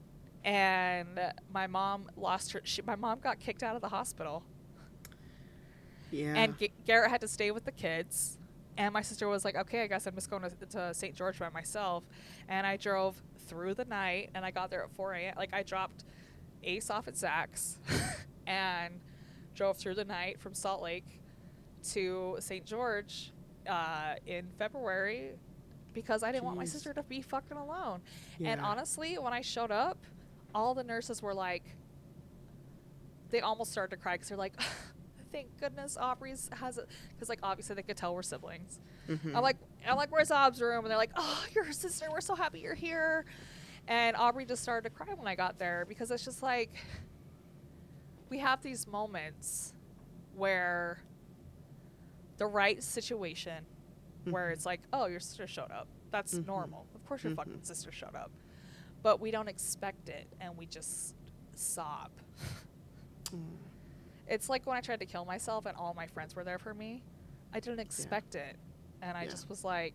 [0.44, 1.20] and
[1.52, 2.60] my mom lost her.
[2.64, 4.42] She, my mom got kicked out of the hospital,
[6.10, 6.34] yeah.
[6.34, 8.38] and G- Garrett had to stay with the kids.
[8.76, 11.14] And my sister was like, "Okay, I guess I'm just going to, to St.
[11.14, 12.04] George by myself."
[12.48, 15.34] And I drove through the night, and I got there at 4 a.m.
[15.36, 16.04] Like I dropped
[16.62, 17.78] Ace off at Zach's,
[18.46, 19.00] and
[19.54, 21.20] drove through the night from Salt Lake
[21.92, 22.64] to St.
[22.64, 23.32] George
[23.68, 25.32] uh, in February
[25.92, 28.00] because I didn't want my sister to be fucking alone.
[28.48, 29.98] And honestly, when I showed up,
[30.54, 31.64] all the nurses were like,
[33.30, 34.54] they almost started to cry because they're like,
[35.32, 36.88] thank goodness Aubrey's has it.
[37.14, 38.78] Because, like, obviously they could tell we're siblings.
[39.08, 39.34] Mhm.
[39.34, 39.56] I'm like,
[39.86, 40.84] I'm like, where's Ob's room?
[40.84, 42.06] And they're like, oh, you're her sister.
[42.10, 43.24] We're so happy you're here.
[43.88, 46.70] And Aubrey just started to cry when I got there because it's just like,
[48.28, 49.74] we have these moments
[50.34, 51.02] where
[52.36, 53.64] the right situation,
[54.24, 54.52] where Mhm.
[54.52, 55.88] it's like, oh, your sister showed up.
[56.10, 56.46] That's Mhm.
[56.46, 56.86] normal.
[56.94, 57.66] Of course your fucking Mhm.
[57.66, 58.30] sister showed up.
[59.02, 61.14] But we don't expect it and we just
[61.54, 62.10] sob.
[63.24, 63.56] Mm.
[64.30, 66.72] It's like when I tried to kill myself and all my friends were there for
[66.72, 67.02] me.
[67.52, 68.56] I didn't expect it.
[69.02, 69.30] And I Yeah.
[69.30, 69.94] just was like,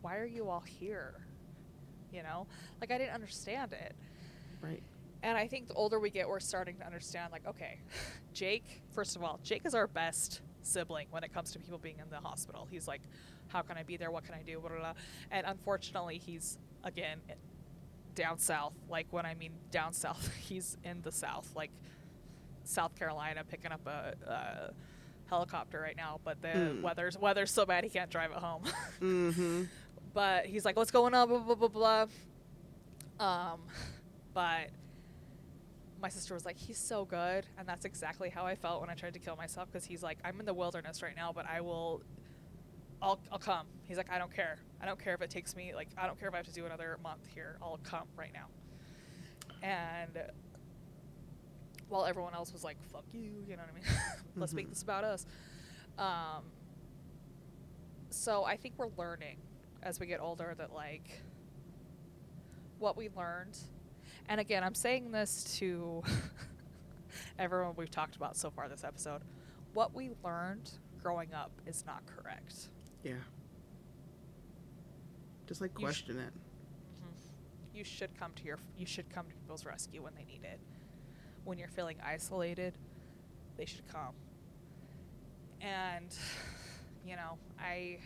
[0.00, 1.14] why are you all here?
[2.10, 2.46] You know?
[2.80, 3.94] Like I didn't understand it.
[4.62, 4.82] right.
[5.22, 7.80] And I think the older we get, we're starting to understand like, okay,
[8.32, 11.98] Jake, first of all, Jake is our best sibling when it comes to people being
[11.98, 12.66] in the hospital.
[12.70, 13.02] He's like,
[13.48, 14.10] how can I be there?
[14.10, 14.58] What can I do?
[14.60, 14.92] Blah, blah, blah.
[15.30, 17.18] And unfortunately, he's, again,
[18.14, 18.74] down south.
[18.88, 21.70] Like, when I mean down south, he's in the south, like
[22.66, 24.70] South Carolina, picking up a, a
[25.28, 26.20] helicopter right now.
[26.24, 26.82] But the Mm.
[26.82, 28.62] weather's weather's so bad he can't drive it home.
[29.00, 29.64] Mm-hmm.
[30.14, 32.06] but he's like, "What's going on?" Blah blah blah blah.
[33.18, 33.24] blah.
[33.26, 33.60] Um,
[34.34, 34.68] but
[36.00, 38.94] my sister was like, "He's so good," and that's exactly how I felt when I
[38.94, 41.60] tried to kill myself because he's like, "I'm in the wilderness right now, but I
[41.60, 42.02] will."
[43.02, 43.66] I'll, I'll come.
[43.82, 44.56] He's like, I don't care.
[44.80, 46.52] I don't care if it takes me, like, I don't care if I have to
[46.52, 47.58] do another month here.
[47.60, 48.46] I'll come right now.
[49.62, 50.18] And
[51.88, 54.00] while everyone else was like, fuck you, you know what I mean?
[54.36, 54.70] Let's make Mhm.
[54.70, 55.26] this about us.
[55.98, 56.44] Um,
[58.10, 59.38] so I think we're learning
[59.82, 61.22] as we get older that like
[62.78, 63.56] what we learned,
[64.28, 66.02] and again, I'm saying this to
[67.38, 69.22] everyone we've talked about so far this episode.
[69.74, 70.70] What we learned
[71.02, 72.68] growing up is not correct.
[73.02, 73.14] Yeah.
[75.46, 76.32] Just like You sh- question it.
[77.74, 80.58] You should come to your you should come to people's rescue when they need it.
[81.46, 82.74] When you're feeling isolated,
[83.56, 84.14] they should come.
[85.60, 86.12] And
[87.06, 87.98] you know, I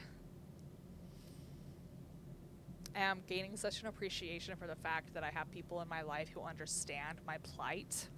[2.94, 6.28] am gaining such an appreciation for the fact that I have people in my life
[6.34, 8.08] who understand my plight.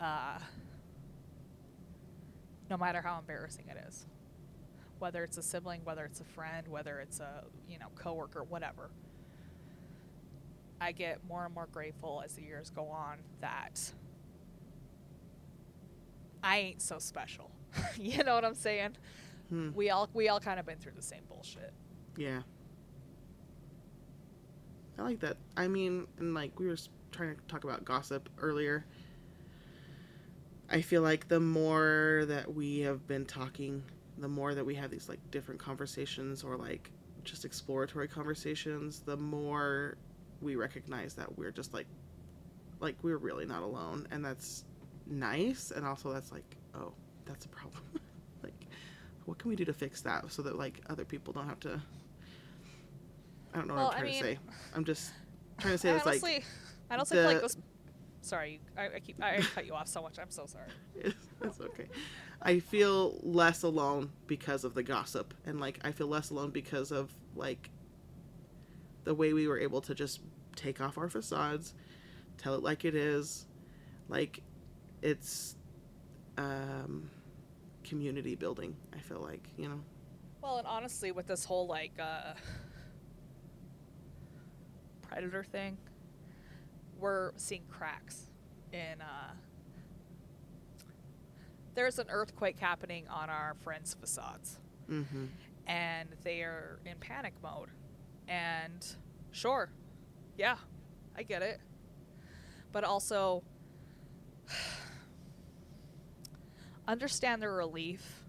[0.00, 0.38] Uh,
[2.70, 4.06] no matter how embarrassing it is.
[5.00, 8.90] Whether it's a sibling, whether it's a friend, whether it's a, you know, coworker, whatever.
[10.80, 13.92] I get more and more grateful as the years go on that
[16.42, 17.50] I ain't so special.
[17.96, 18.96] you know what I'm saying?
[19.48, 19.70] Hmm.
[19.74, 21.72] We all we all kind of been through the same bullshit.
[22.16, 22.42] Yeah.
[24.98, 25.36] I like that.
[25.56, 26.76] I mean, and like we were
[27.12, 28.84] trying to talk about gossip earlier.
[30.70, 33.82] I feel like the more that we have been talking,
[34.18, 36.90] the more that we have these like different conversations or like
[37.24, 39.96] just exploratory conversations, the more
[40.40, 41.86] we recognize that we're just like
[42.80, 44.64] like we're really not alone and that's
[45.06, 46.92] nice and also that's like, oh,
[47.24, 47.82] that's a problem.
[48.42, 48.66] like
[49.24, 51.80] what can we do to fix that so that like other people don't have to
[53.54, 54.38] I don't know Well, what I'm I trying mean- to say.
[54.74, 55.12] I'm just
[55.58, 56.44] trying to say I it's honestly, like
[56.90, 57.56] I honestly feel like this.
[58.20, 60.18] Sorry, I, I keep I, I cut you off so much.
[60.18, 61.14] I'm so sorry.
[61.40, 61.86] That's okay.
[62.42, 66.90] I feel less alone because of the gossip, and like I feel less alone because
[66.90, 67.70] of like
[69.08, 70.20] the way we were able to just
[70.54, 71.72] take off our facades,
[72.36, 73.46] tell it like it is,
[74.10, 74.42] like
[75.00, 75.56] it's
[76.36, 77.08] um,
[77.84, 78.76] community building.
[78.94, 79.80] I feel like you know.
[80.42, 82.34] Well, and honestly, with this whole like uh,
[85.00, 85.78] predator thing,
[87.00, 88.26] we're seeing cracks
[88.74, 89.00] in.
[89.00, 89.32] Uh,
[91.74, 94.58] there's an earthquake happening on our friends' facades,
[94.90, 95.24] Mm-hmm.
[95.66, 97.68] and they are in panic mode.
[98.28, 98.86] And
[99.30, 99.70] sure,
[100.36, 100.56] yeah,
[101.16, 101.60] I get it,
[102.72, 103.42] but also
[106.88, 108.22] understand the relief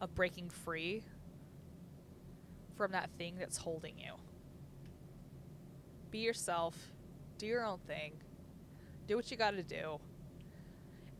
[0.00, 1.02] of breaking free
[2.76, 4.12] from that thing that's holding you.
[6.10, 6.76] Be yourself,
[7.38, 8.12] do your own thing,
[9.06, 9.98] do what you got to do.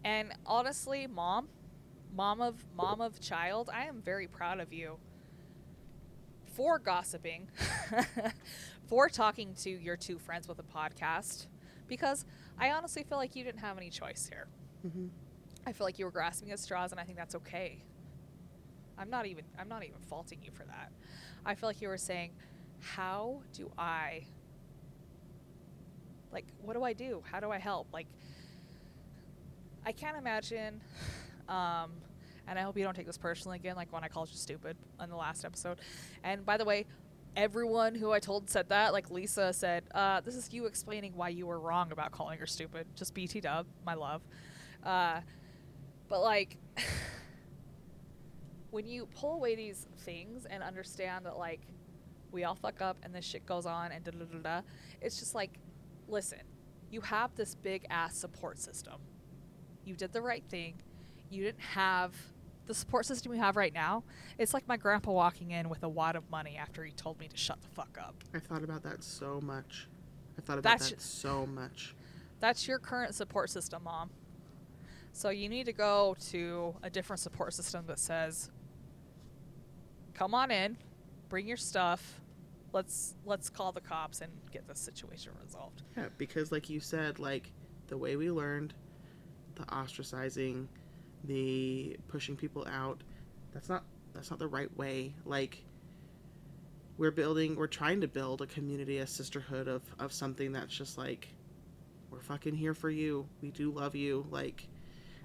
[0.05, 1.49] And honestly, mom,
[2.15, 4.99] mom of mom of child, I am very proud of you
[6.51, 7.49] for gossiping,
[8.87, 11.47] for talking to your two friends with a podcast
[11.87, 12.25] because
[12.59, 14.47] I honestly feel like you didn't have any choice here.
[14.87, 15.07] Mm-hmm.
[15.67, 17.83] I feel like you were grasping at straws, and I think that's okay.
[18.99, 20.93] I'm not even I'm not even faulting you for that.
[21.45, 22.33] I feel like you were saying,
[22.81, 24.25] "How do I
[26.33, 27.23] like what do I do?
[27.31, 28.07] How do I help?" Like
[29.85, 30.81] I can't imagine
[31.49, 31.93] um
[32.51, 34.77] and I hope you don't take this personally again like when I called you stupid
[34.99, 35.79] on the last episode.
[36.25, 36.85] And by the way,
[37.37, 38.93] everyone who I told said that.
[38.93, 42.47] Like Lisa said, uh, "This is you explaining why you were wrong about calling her
[42.47, 44.21] stupid." Just BT dub, my love.
[44.83, 45.21] Uh,
[46.09, 46.57] but like,
[48.73, 51.61] when you pull away these things and understand that like
[52.33, 54.61] we all fuck up and this shit goes on and da da da da,
[55.01, 55.61] it's just like,
[56.09, 56.41] listen,
[56.91, 58.95] you have this big ass support system.
[59.85, 60.83] You did the right thing.
[61.31, 62.13] You didn't have
[62.71, 64.05] the support system you have right now.
[64.39, 67.27] It's like my grandpa walking in with a wad of money after he told me
[67.27, 68.15] to shut the fuck up.
[68.33, 69.89] I've thought about that so much.
[70.39, 71.97] I've thought about That's- that so much.
[72.39, 74.11] That's your current support system, mom.
[75.13, 78.53] So you need to go to a different support system that says,
[80.15, 80.77] "Come on in,
[81.29, 82.21] bring your stuff.
[82.73, 87.19] Let's let's call the cops and get this situation resolved." Yeah, because like you said,
[87.19, 87.51] like
[87.89, 88.75] the way we learned,
[89.57, 90.69] the ostracizing,
[91.25, 93.03] the pushing people out,
[93.53, 93.85] that's not
[94.15, 95.15] that's not the right way.
[95.25, 95.65] Like
[96.99, 100.99] we're building we're trying to build a community, a sisterhood of of something that's just
[100.99, 101.29] like
[102.11, 103.27] we're fucking here for you.
[103.41, 104.27] We do love you.
[104.31, 104.69] Like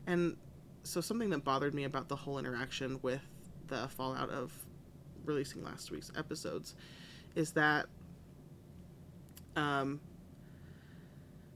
[0.08, 0.38] and
[0.84, 3.22] so something that bothered me about the whole interaction with
[3.68, 4.54] the fallout of
[5.26, 6.76] releasing last week's episodes
[7.36, 7.88] is that
[9.56, 10.00] um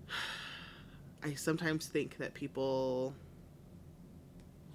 [1.23, 3.13] I sometimes think that people.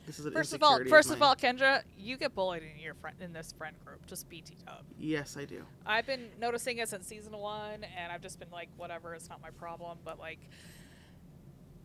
[0.06, 1.28] This is an First of all, first of mine.
[1.28, 4.05] all, Kendra, you get bullied in your friend in this friend group.
[4.06, 4.85] Just BT dub.
[4.98, 5.64] yes, I do.
[5.86, 9.40] I've been noticing it since season one, and I've just been like, whatever, it's not
[9.40, 9.98] my problem.
[10.05, 10.40] But like,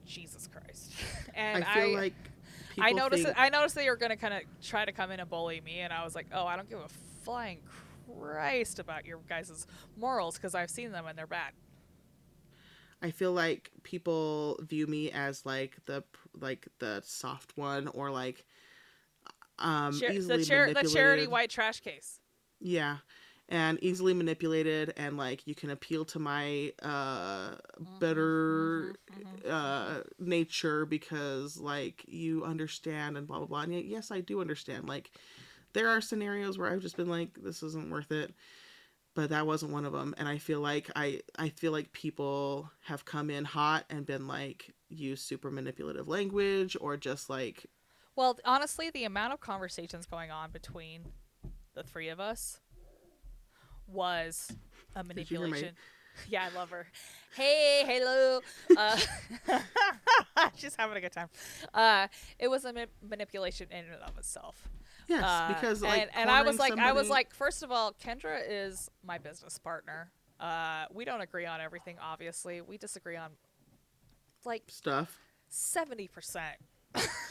[0.06, 0.94] Jesus Christ.
[1.36, 2.14] And I feel like
[2.82, 5.20] I noticed think, I noticed that you were gonna kind of try to come in
[5.22, 6.90] and bully me, and I was like, oh, I don't give a
[7.24, 7.60] flying
[8.20, 9.68] Christ about your guys'
[9.98, 11.54] morals because I've seen them and they're bad.
[13.02, 16.04] I feel like people view me as like the
[16.40, 18.46] like the soft one or like
[19.58, 22.20] um Char- easily the, char- the charity white trash case.
[22.60, 22.98] Yeah.
[23.52, 27.56] And easily manipulated and like you can appeal to my uh
[28.00, 28.94] better
[29.50, 33.62] uh nature because like you understand and blah blah blah.
[33.62, 34.88] And yes, I do understand.
[34.88, 35.12] Like
[35.74, 38.34] there are scenarios where I've just been like this isn't worth it.
[39.20, 42.72] But that wasn't one of them and I feel like I I feel like people
[42.86, 47.66] have come in hot and been like use super manipulative language or just like
[48.16, 51.02] Well, honestly, the amount of conversations going on between
[51.76, 52.62] the three of us
[53.88, 54.54] was
[54.96, 55.76] a manipulation.
[56.30, 56.88] Yeah, I love her.
[57.34, 58.42] Hey, hello.
[58.76, 59.00] Uh,
[60.56, 61.30] she's having a good time.
[61.74, 64.68] Uh, it was a ma- manipulation in and of itself.
[65.10, 67.72] Yes, Uh, because like and, and I was like, cornering I was like, first of
[67.72, 70.12] all, Kendra is my business partner.
[70.40, 71.98] Uh, we don't agree on everything.
[72.02, 73.32] Obviously, we disagree on
[74.46, 75.18] like stuff.
[75.50, 76.56] seventy percent.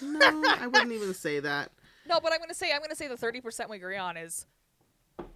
[0.03, 0.21] No,
[0.61, 1.71] I wouldn't even say that.
[2.07, 4.47] No, but I'm gonna say I'm gonna say the thirty percent we agree on is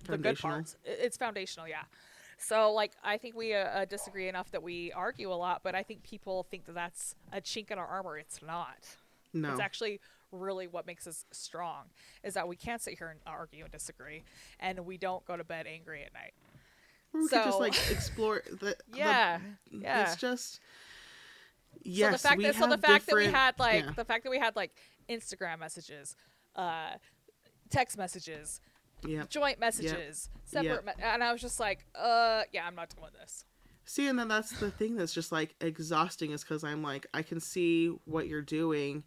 [0.06, 0.77] the good parts.
[0.85, 1.82] It's foundational, yeah.
[2.39, 5.74] So like I think we uh, uh, disagree enough that we argue a lot, but
[5.74, 8.19] I think people think that that's a chink in our armor.
[8.19, 8.77] It's not.
[9.32, 9.52] No.
[9.52, 10.01] It's actually
[10.32, 11.84] really what makes us strong
[12.24, 14.24] is that we can't sit here and argue and disagree,
[14.59, 16.32] and we don't go to bed angry at night.
[17.14, 19.38] We could just So- like explore the Yeah,
[19.70, 20.02] the, yeah.
[20.04, 20.60] It's just
[21.82, 24.04] yes, so the fact we that so the fact that we had like yeah, the
[24.04, 24.72] fact that we had like
[25.09, 26.16] Instagram messages,
[26.56, 26.92] uh,
[27.70, 28.60] text messages,
[29.06, 29.24] yeah.
[29.28, 33.44] joint messages, separate, me- and I was just like, uh, yeah, I'm not doing this.
[33.84, 37.22] See, and then that's the thing that's just like exhausting is because I'm like I
[37.22, 39.02] can see what you're doing,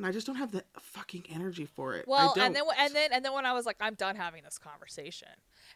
[0.00, 2.06] and I just don't have the fucking energy for it.
[2.08, 4.42] I Well, and then and then and then when I was like, I'm done having
[4.42, 5.28] this conversation,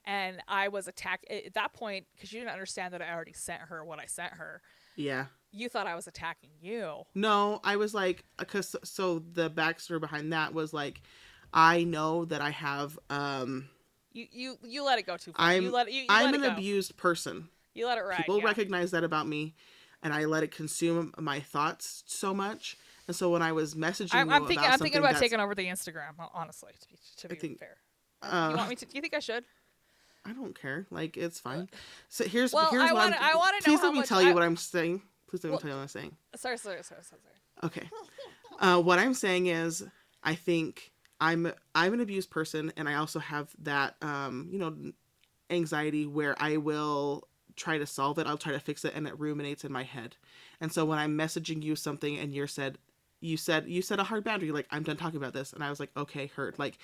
[0.07, 3.61] and I was attacked at that point because you didn't understand that I already sent
[3.61, 4.63] her what I sent her.
[4.97, 5.27] yeah.
[5.53, 7.03] You thought I was attacking you.
[7.15, 11.03] No, I was like, because so the backstory behind that was like,
[11.53, 13.69] I know that I have um
[14.13, 15.47] You you you let it go too far.
[15.47, 17.49] I'm you let you, you I'm let an abused person.
[17.75, 18.17] You let it ride.
[18.17, 18.47] People yeah.
[18.47, 19.55] recognize that about me,
[20.03, 22.79] and I let it consume my thoughts so much.
[23.07, 24.59] And so when I was messaging I'm, you I'm thinking.
[24.65, 26.13] about I'm thinking about taking over the Instagram.
[26.33, 27.77] Honestly, to be to be think, fair.
[28.23, 28.87] uh, you want me to?
[28.87, 29.45] Do you think I should?
[30.25, 30.87] I don't care.
[30.91, 31.69] Like it's fine.
[32.09, 34.33] So here's Well, here's I what wanna- I wanna know Please let me tell you
[34.33, 35.03] what I'm saying.
[35.29, 36.17] Please let me tell you what I'm saying.
[36.37, 37.73] Sorry, sorry, sorry, sorry, sorry.
[37.73, 37.89] Okay.
[38.59, 39.85] Uh, what I'm saying is,
[40.23, 44.75] I think I'm I'm an abused person, and I also have that um, you know
[45.51, 48.27] anxiety where I will try to solve it.
[48.27, 50.17] I'll try to fix it, and it ruminates in my head.
[50.61, 52.79] And so when I'm messaging you something, and you're said
[53.25, 55.71] you said you said a hard boundary, like I'm done talking about this, and I
[55.71, 56.59] was like, okay, heard.
[56.59, 56.79] Like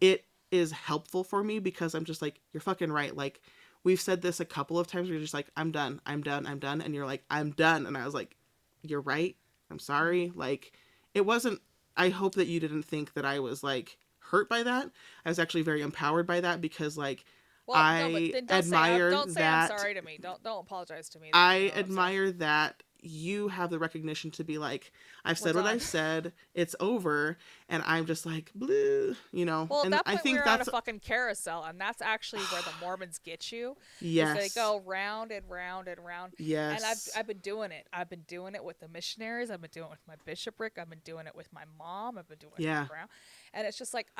[0.00, 3.14] it is helpful for me because I'm just like, you're fucking right.
[3.14, 3.42] Like
[3.84, 5.08] we've said this a couple of times.
[5.08, 7.84] Where you're just like, I'm done, I'm done, I'm done, and you're like, I'm done,
[7.86, 8.34] and I was like,
[8.82, 9.36] you're right.
[9.70, 10.32] I'm sorry.
[10.34, 10.72] Like
[11.12, 11.60] it wasn't.
[11.96, 14.90] I hope that you didn't think that I was like hurt by that.
[15.24, 17.26] I was actually very empowered by that because like
[17.66, 20.18] Well, I don't admire say, don't say uh, that- I'm sorry to me.
[20.20, 21.28] Don't don't apologize to me.
[21.30, 24.90] that I what admire that you have the recognition to be like,
[25.24, 25.66] I've said what.
[25.66, 26.32] I've said.
[26.54, 27.36] It's over,
[27.68, 29.66] and I'm just like, blue, you know.
[29.70, 32.00] Well, at and that I point, think we were on a fucking carousel, and that's
[32.02, 33.76] actually where the Mormons get you.
[34.00, 36.34] yes, They go round and round and round.
[36.38, 37.86] yes, And I've, I've been doing it.
[37.92, 39.50] I've been doing it with the missionaries.
[39.50, 40.78] I've been doing it with my bishopric.
[40.78, 42.16] I've been doing it with my mom.
[42.18, 42.84] I've been doing it Yeah.
[42.84, 43.08] Brown.
[43.52, 44.08] And it's just like,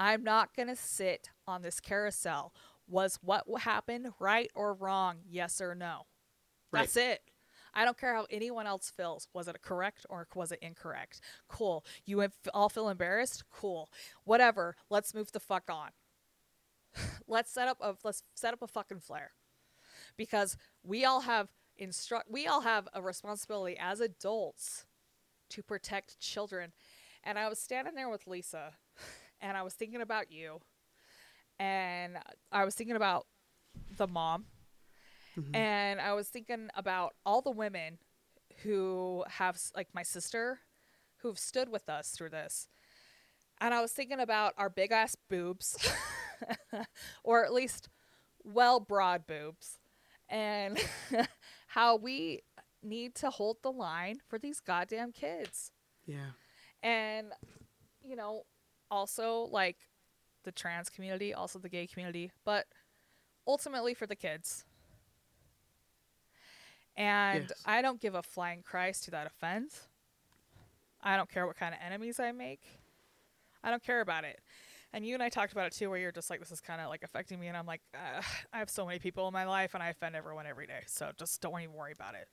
[0.00, 2.52] I'm not going to sit on this carousel.
[2.86, 5.18] Was what happened right or wrong?
[5.28, 6.06] Yes or no?
[6.72, 6.80] Right.
[6.82, 7.22] That's it.
[7.74, 9.28] I don't care how anyone else feels.
[9.32, 11.20] Was it correct or was it incorrect?
[11.48, 11.84] Cool.
[12.04, 13.44] You all feel embarrassed?
[13.50, 13.88] Cool.
[14.24, 14.76] Whatever.
[14.90, 15.90] Let's move the fuck on.
[17.28, 19.32] let's set up a let's set up a fucking flare.
[20.16, 24.86] Because we all have instruct we all have a responsibility as adults
[25.50, 26.72] to protect children.
[27.24, 28.72] And I was standing there with Lisa
[29.40, 30.60] and I was thinking about you
[31.58, 32.18] and
[32.52, 33.26] I was thinking about
[33.96, 34.46] the mom
[35.38, 35.54] Mm-hmm.
[35.54, 37.98] and I was thinking about all the women
[38.62, 40.60] who have like my sister
[41.18, 42.68] who've stood with us through this.
[43.60, 45.76] And I was thinking about our big ass boobs
[47.24, 47.88] or at least
[48.44, 49.78] well broad boobs
[50.28, 50.78] and
[51.68, 52.42] how we
[52.82, 55.72] need to hold the line for these goddamn kids.
[56.06, 56.30] yeah,
[56.82, 57.32] And
[58.02, 58.44] you know,
[58.90, 59.76] also like
[60.44, 62.66] the trans community, also the gay community, but
[63.46, 64.64] ultimately for the kids.
[66.98, 67.62] And Yes.
[67.64, 69.86] I don't give a flying Christ to that offends.
[71.00, 72.60] I don't care what kind of enemies I make.
[73.62, 74.40] I don't care about it.
[74.92, 76.80] And you and I talked about it too, where you're just like, this is kind
[76.80, 77.46] of like affecting me.
[77.46, 78.20] And I'm like, uh,
[78.52, 80.80] I have so many people in my life and I offend everyone every day.
[80.86, 82.26] So just don't even worry about it.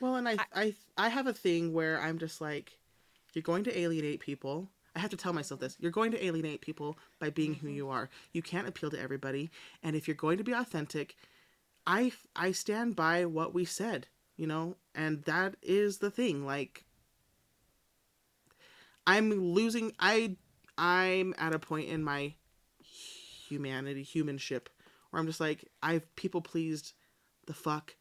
[0.00, 2.76] Well, and I, I, I have a thing where I'm just like,
[3.34, 4.68] you're going to alienate people.
[4.96, 7.88] I have to tell myself this: you're going to alienate people by being who you
[7.88, 8.10] are.
[8.32, 9.50] You can't appeal to everybody,
[9.82, 11.16] and if you're going to be authentic,
[11.86, 14.06] I, I stand by what we said,
[14.36, 16.44] you know, and that is the thing.
[16.44, 16.84] Like,
[19.06, 19.92] I'm losing.
[19.98, 20.36] I,
[20.78, 22.34] I'm at a point in my
[23.48, 24.68] humanity, humanship,
[25.10, 26.92] where I'm just like, I've people pleased
[27.46, 27.96] the fuck.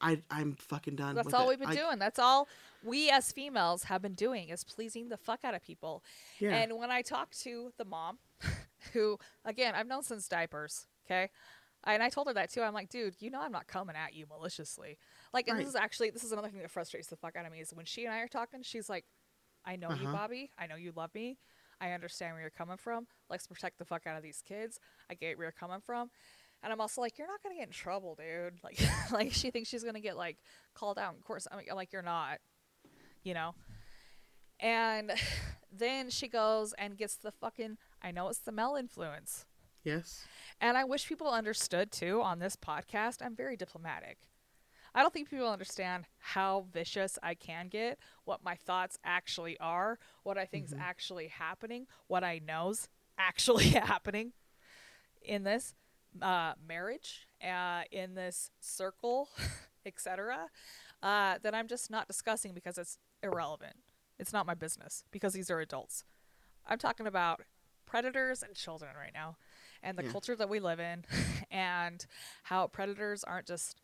[0.00, 1.14] I, I'm fucking done.
[1.14, 1.48] That's all it.
[1.48, 1.98] we've been I- doing.
[1.98, 2.48] That's all
[2.84, 6.04] we as females have been doing is pleasing the fuck out of people.
[6.38, 6.54] Yeah.
[6.54, 8.18] And when I talk to the mom,
[8.92, 11.30] who again I've known since diapers, okay,
[11.94, 12.62] and I told her that too.
[12.62, 14.98] I'm like, dude, you know I'm not coming at you maliciously.
[15.32, 15.64] Like, and Right.
[15.64, 17.72] this is actually this is another thing that frustrates the fuck out of me is
[17.72, 19.04] when she and I are talking, she's like,
[19.64, 20.12] I know you, Uh-huh.
[20.12, 20.50] Bobby.
[20.58, 21.38] I know you love me.
[21.80, 23.06] I understand where you're coming from.
[23.28, 24.80] Let's protect the fuck out of these kids.
[25.10, 26.10] I get where you're coming from.
[26.62, 28.54] And I'm also like, you're not gonna get in trouble, dude.
[28.64, 28.80] Like,
[29.12, 30.38] like she thinks she's gonna get like
[30.74, 31.44] called out in court.
[31.50, 32.38] I'm like, I'm like, you're not,
[33.24, 33.54] you know.
[34.60, 35.12] And
[35.72, 37.76] then she goes and gets the fucking.
[38.02, 39.44] I know it's the Mel influence,
[39.86, 40.26] Yes.
[40.60, 43.24] and I wish people understood too on this podcast.
[43.24, 44.18] I'm very diplomatic.
[44.94, 49.98] I don't think people understand how vicious I can get, what my thoughts actually are,
[50.22, 52.88] what I think's actually happening, what I know's
[53.18, 54.32] actually happening
[55.20, 55.74] in this
[56.22, 59.28] uh, marriage, uh, in this circle,
[59.86, 60.48] etc.
[61.02, 63.76] Uh, that I'm just not discussing because it's irrelevant.
[64.18, 66.04] It's not my business because these are adults.
[66.66, 67.42] I'm talking about
[67.84, 69.36] predators and children right now
[69.82, 70.10] and the Yeah.
[70.12, 71.04] culture that we live in
[71.50, 72.06] and
[72.44, 73.80] how predators aren't just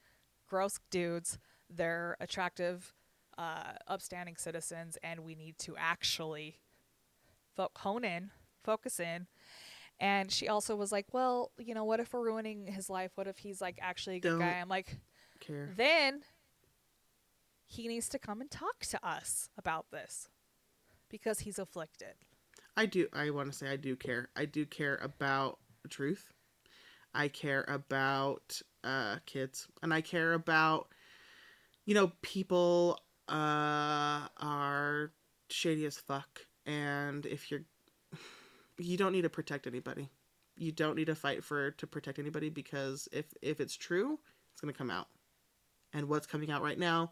[0.49, 1.39] gross dudes
[1.71, 2.93] they're attractive
[3.39, 6.59] uh, upstanding citizens and we need to actually
[7.57, 8.31] fo- hone in
[8.63, 9.27] focus in
[9.99, 13.27] and she also was like well you know what if we're ruining his life what
[13.27, 14.99] if he's like actually a good guy Don't i'm like
[15.41, 15.71] Care.
[15.77, 16.21] then
[17.67, 20.29] he needs to come and talk to us about this
[21.09, 22.15] because he's afflicted
[22.75, 23.07] I do.
[23.13, 24.31] I want to say I do care.
[24.35, 25.59] I do care about
[25.89, 26.33] truth.
[27.15, 30.89] I care about uh, kids, and I care about
[31.85, 32.99] you know people
[33.29, 35.13] uh, are
[35.51, 37.63] shady as fuck, and if you're
[38.79, 40.09] you don't need to protect anybody.
[40.57, 44.19] You don't need to fight for to protect anybody because if if it's true,
[44.53, 45.09] it's gonna come out,
[45.93, 47.11] and what's coming out right now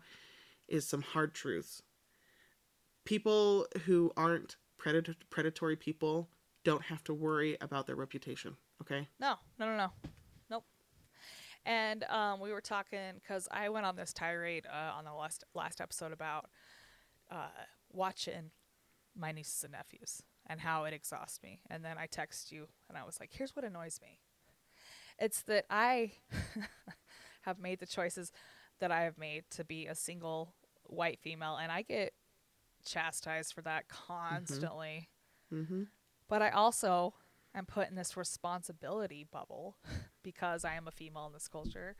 [0.69, 1.83] is some hard truths.
[3.05, 6.29] People who aren't predator predatory people
[6.65, 8.57] don't have to worry about their reputation.
[8.82, 9.09] Okay.
[9.19, 9.93] No, no, no, no,
[10.51, 10.65] nope.
[11.65, 15.45] And um, we were talking because I went on this tirade uh, on the last
[15.55, 16.47] last episode about
[17.31, 17.49] uh,
[17.93, 18.51] watching
[19.16, 21.61] my nieces and nephews and how it exhausts me.
[21.69, 24.20] And then I text you and I was like, "Here's what annoys me.
[25.19, 26.12] It's that I
[27.43, 28.32] have made the choices
[28.78, 30.55] that I have made to be a single
[30.85, 32.12] white female, and I get
[32.85, 35.09] chastised for that constantly."
[35.53, 35.82] Mm-hmm.
[36.31, 37.12] But I also
[37.55, 39.77] am put in this responsibility bubble
[40.23, 41.97] because I am a female in this culture,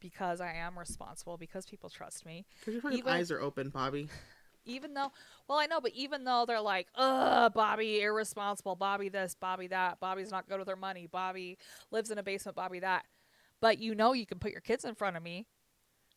[0.00, 2.46] because I am responsible, because people trust me.
[2.60, 4.08] Because your fucking Even- eyes are open, Bobby.
[4.66, 5.12] Even though,
[5.46, 10.00] well, I know, but even though they're like, ugh, Bobby, irresponsible, Bobby this, Bobby that,
[10.00, 11.58] Bobby's not good with her money, Bobby
[11.90, 13.04] lives in a basement, Bobby that.
[13.60, 15.44] But you know, you can put your kids in front of me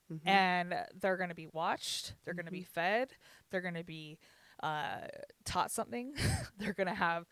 [0.10, 0.22] Mhm.
[0.26, 3.10] and they're going to be watched, they're going to be fed,
[3.52, 4.18] they're going to be
[4.64, 5.00] uh,
[5.44, 6.14] taught something,
[6.58, 7.26] they're going to have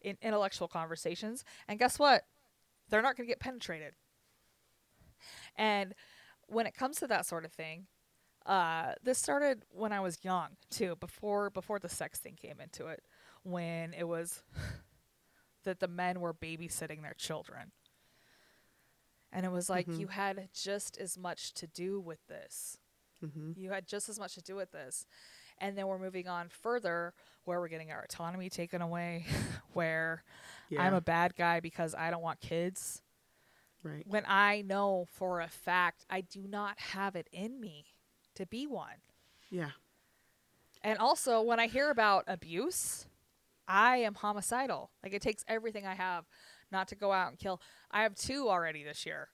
[0.00, 1.44] in- intellectual conversations.
[1.68, 2.22] And guess what?
[2.88, 3.94] They're not going to get penetrated.
[5.56, 5.94] And
[6.46, 7.86] when it comes to that sort of thing,
[8.44, 12.86] uh, this started when I was young too, before before the sex thing came into
[12.86, 13.02] it,
[13.42, 14.42] when it was
[15.64, 17.72] that the men were babysitting their children.
[19.32, 19.98] And it was like Mhm.
[19.98, 22.78] you had just as much to do with this.
[23.24, 23.52] Mm-hmm.
[23.56, 25.06] You had just as much to do with this.
[25.58, 27.14] And then we're moving on further
[27.44, 29.24] where we're getting our autonomy taken away,
[29.72, 30.22] where
[30.68, 30.82] Yeah.
[30.82, 33.02] I'm a bad guy because I don't want kids.
[33.82, 34.06] right.
[34.06, 37.86] When I know for a fact I do not have it in me
[38.34, 39.00] to be one.
[39.50, 39.70] Yeah.
[40.82, 43.06] And also, when I hear about abuse,
[43.66, 44.90] I am homicidal.
[45.02, 46.24] Like, it takes everything I have
[46.70, 47.60] not to go out and kill.
[47.90, 49.28] I have two already this year,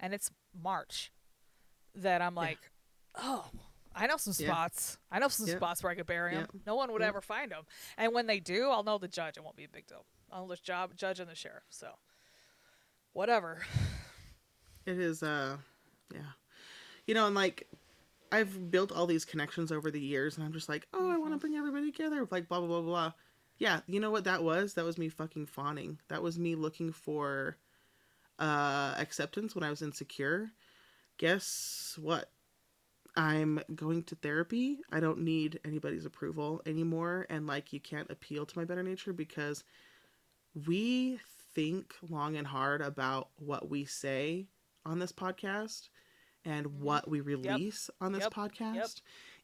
[0.00, 0.30] and it's
[0.60, 1.12] March
[1.94, 2.58] that I'm like,
[3.14, 3.46] oh,
[3.96, 4.52] I know some Yeah.
[4.52, 4.98] spots.
[5.10, 5.56] I know some Yep.
[5.56, 6.46] spots where I could bury them.
[6.52, 6.62] Yep.
[6.66, 7.08] No one would Yep.
[7.08, 7.64] ever find them.
[7.96, 9.36] And when they do, I'll know the judge.
[9.36, 10.04] It won't be a big deal.
[10.30, 11.64] I'll know the job, judge and the sheriff.
[11.70, 11.98] So,
[13.12, 13.64] whatever.
[14.84, 15.22] It is.
[15.22, 15.56] Uh,
[16.12, 16.32] yeah.
[17.06, 17.68] You know, and like,
[18.30, 21.32] I've built all these connections over the years, and I'm just like, oh, I want
[21.32, 23.12] to bring everybody together, like blah blah blah blah.
[23.58, 24.74] Yeah, you know what that was?
[24.74, 25.98] That was me fucking fawning.
[26.08, 27.56] That was me looking for
[28.38, 30.52] uh acceptance when I was insecure.
[31.18, 32.30] Guess what?
[33.16, 34.78] I'm going to therapy.
[34.92, 39.12] I don't need anybody's approval anymore, and like you can't appeal to my better nature
[39.12, 39.64] because
[40.66, 41.18] we
[41.54, 44.46] think long and hard about what we say
[44.84, 45.88] on this podcast
[46.44, 48.34] and what we release on this Yep.
[48.34, 48.74] podcast.
[48.74, 48.88] Yep.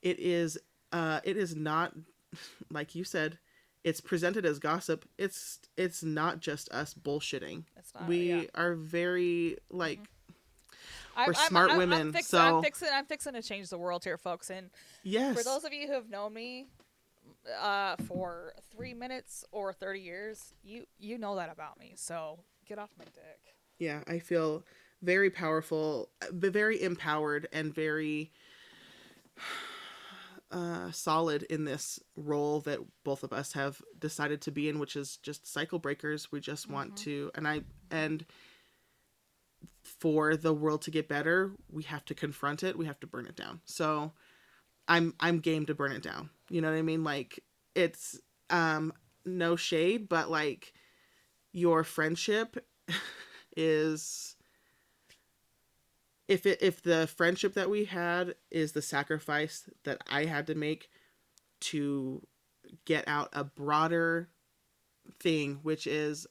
[0.02, 0.58] It is
[0.92, 1.94] uh it is not
[2.70, 3.38] like you said,
[3.84, 5.08] it's presented as gossip.
[5.18, 7.64] It's it's not just us bullshitting.
[7.76, 8.06] It's not.
[8.06, 8.42] we yeah.
[8.54, 10.00] are very like
[11.16, 12.88] I'm- we're I'm- smart I'm- women, I'm fixing, I'm so- fixing.
[12.92, 14.50] I'm fixing to change the world here, folks.
[14.50, 14.70] And
[15.02, 15.36] yes.
[15.36, 16.66] for those of you who have known me
[17.60, 21.92] uh, for three minutes or thirty years, you you know that about me.
[21.96, 23.54] So get off my dick.
[23.78, 24.62] yeah, I feel
[25.02, 28.30] very powerful, very empowered and very
[30.50, 34.96] uh, solid in this role that both of us have decided to be in, which
[34.96, 36.30] is just cycle breakers.
[36.30, 38.24] We just want to, and I, and
[39.82, 42.78] for the world to get better, we have to confront it.
[42.78, 43.60] We have to burn it down.
[43.64, 44.12] So
[44.88, 46.30] I'm, I'm game to burn it down.
[46.48, 47.04] You know what I mean?
[47.04, 47.40] Like
[47.74, 48.92] it's, um,
[49.24, 50.72] no shade, but like
[51.52, 52.64] your friendship
[53.56, 54.36] is
[56.28, 60.54] if it if the friendship that we had is the sacrifice that I had to
[60.54, 60.88] make
[61.60, 62.26] to
[62.84, 64.28] get out a broader
[65.20, 66.26] thing which is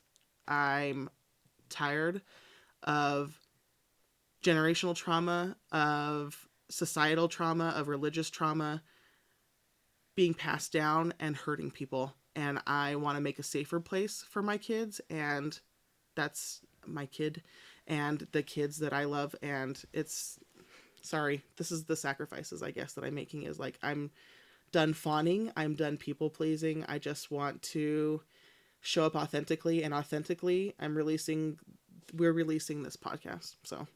[0.48, 1.10] I'm
[1.70, 2.22] tired
[2.84, 3.40] of
[4.44, 8.82] generational trauma of societal trauma of religious trauma
[10.16, 12.14] being passed down and hurting people.
[12.36, 15.60] And I want to make a safer place for my kids and
[16.16, 17.44] that's my kid
[17.88, 20.40] and the kids that I love and it's
[21.02, 24.12] sorry this is the sacrifices I guess that I'm making is like I'm
[24.72, 28.22] done fawning I'm done people pleasing I just want to
[28.82, 31.58] show up authentically and authentically I'm releasing
[32.16, 33.88] we're releasing this podcast so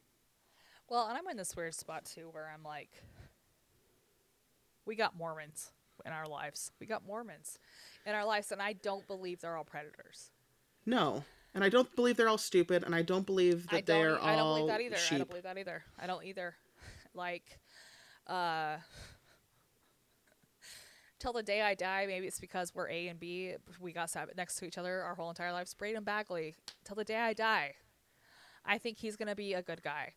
[0.89, 2.89] Well, and I'm in this weird spot too, where I'm like,
[4.85, 5.71] we got Mormons
[6.05, 6.71] in our lives.
[6.79, 7.57] We got Mormons
[8.05, 10.31] in our lives, and I don't believe they're all predators.
[10.85, 11.23] no
[11.55, 13.97] and I don't believe they're all stupid and I don't believe that don't.
[13.97, 14.97] they're e- I don't believe that either.
[15.09, 15.83] I don't believe that either.
[15.97, 16.55] I don't either.
[17.15, 17.59] Like,
[18.27, 18.75] uh,
[21.17, 23.53] till the day I die, maybe it's because we're A and B.
[23.79, 25.73] We got sat next to each other our whole entire lives.
[25.73, 26.55] Braden Bagley.
[26.83, 27.75] Till the day I die,
[28.65, 30.11] I think he's gonna be a good guy.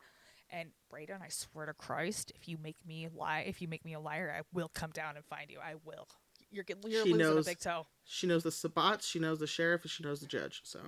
[0.50, 3.92] And Braden, I swear to Christ, if you make me lie, if you make me
[3.94, 5.58] a liar, I will come down and find you.
[5.62, 6.08] I will.
[6.50, 7.46] You're you're She losing knows.
[7.46, 7.86] a big toe.
[8.04, 10.78] she knows the sabbats she knows the sheriff and she knows the judge so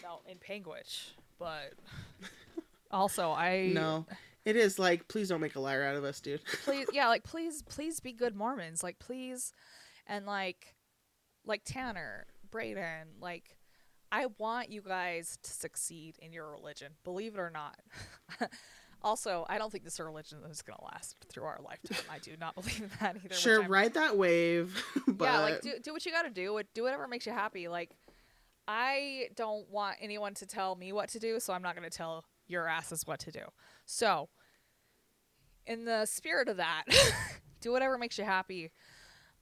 [0.00, 1.10] No, in Panguitch,
[1.40, 1.72] but
[2.92, 4.06] also I no
[4.44, 7.24] it is like please don't make a liar out of us dude please yeah like
[7.24, 9.52] please please be good mormons like please
[10.06, 10.76] and like
[11.44, 13.56] like tanner braden like
[14.14, 17.76] i want you guys to succeed in your religion believe it or not.
[19.02, 21.98] Also i don't think this religion is going to last through our lifetime.
[22.10, 25.92] I do not believe that either sure ride that wave but yeah like do, do
[25.92, 27.68] what you got to do do whatever makes you happy.
[27.68, 27.90] Like
[28.66, 31.94] i don't want anyone to tell me what to do so i'm not going to
[31.94, 33.42] tell your asses what to do.
[33.84, 34.30] So
[35.66, 36.84] in the spirit of that
[37.60, 38.70] do whatever makes you happy.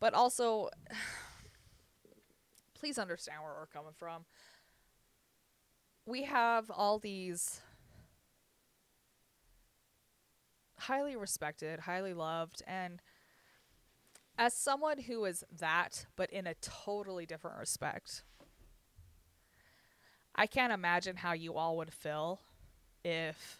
[0.00, 0.70] But also
[2.74, 4.24] please understand where we're coming from
[6.06, 7.60] we have all these
[10.78, 13.00] highly respected highly loved and
[14.38, 18.24] as someone who is that, but in a totally different respect,
[20.34, 22.40] I can't imagine how you all would feel
[23.04, 23.58] if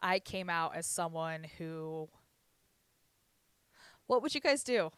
[0.00, 2.08] I came out as someone who.
[4.06, 4.90] What would you guys do?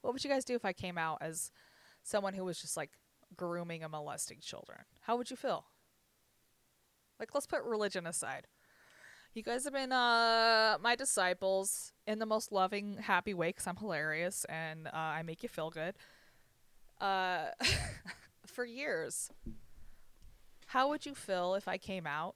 [0.00, 1.52] What would you guys do if I came out as
[2.02, 2.90] someone who was just like
[3.38, 4.80] grooming and molesting children?
[5.00, 5.64] How would you feel?
[7.18, 8.46] Like, let's put religion aside.
[9.32, 13.76] You guys have been uh, my disciples in the most loving, happy way because I'm
[13.76, 15.94] hilarious and uh, I make you feel good.
[17.00, 17.46] Uh,
[18.46, 19.30] for years.
[20.66, 22.34] How would you feel if I came out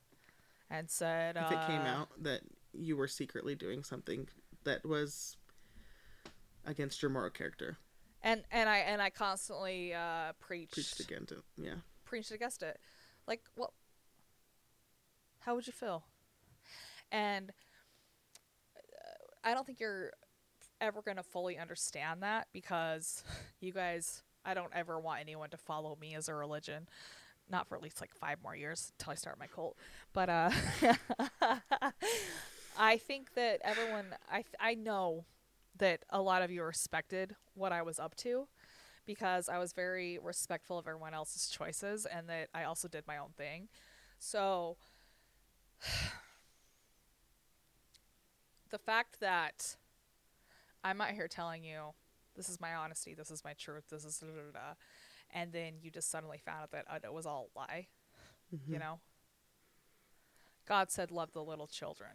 [0.71, 2.43] and said, if it came uh, out that
[2.73, 4.29] you were secretly doing something
[4.65, 5.37] that was
[6.65, 7.77] against your moral character
[8.23, 11.75] and and I and I constantly uh, preached preached against it yeah
[12.13, 12.79] preached against it.
[13.27, 13.71] Like, what?
[15.41, 16.05] How would you feel?
[17.11, 17.53] And
[18.77, 18.81] uh,
[19.49, 20.13] I don't think you're
[20.79, 23.25] ever going to fully understand that because
[23.61, 26.87] you guys, I don't ever want anyone to follow me as a religion.
[27.51, 29.79] Not for at least like five more years until I start my cult.
[30.13, 30.51] But, uh,
[32.79, 35.25] I think that everyone, I th- I know
[35.83, 38.47] that a lot of you respected what I was up to,
[39.05, 43.19] because I was very respectful of everyone else's choices, and that I also did my
[43.19, 43.69] own thing.
[44.21, 44.77] So,
[48.71, 49.75] the fact that
[50.85, 51.95] I'm out here telling you,
[52.37, 54.75] this is my honesty, this is my truth, this is da da da, da,"
[55.33, 57.89] and then you just suddenly found out that uh, it was all a lie,
[58.69, 59.01] you know.
[60.65, 62.13] God said, "Love the little children."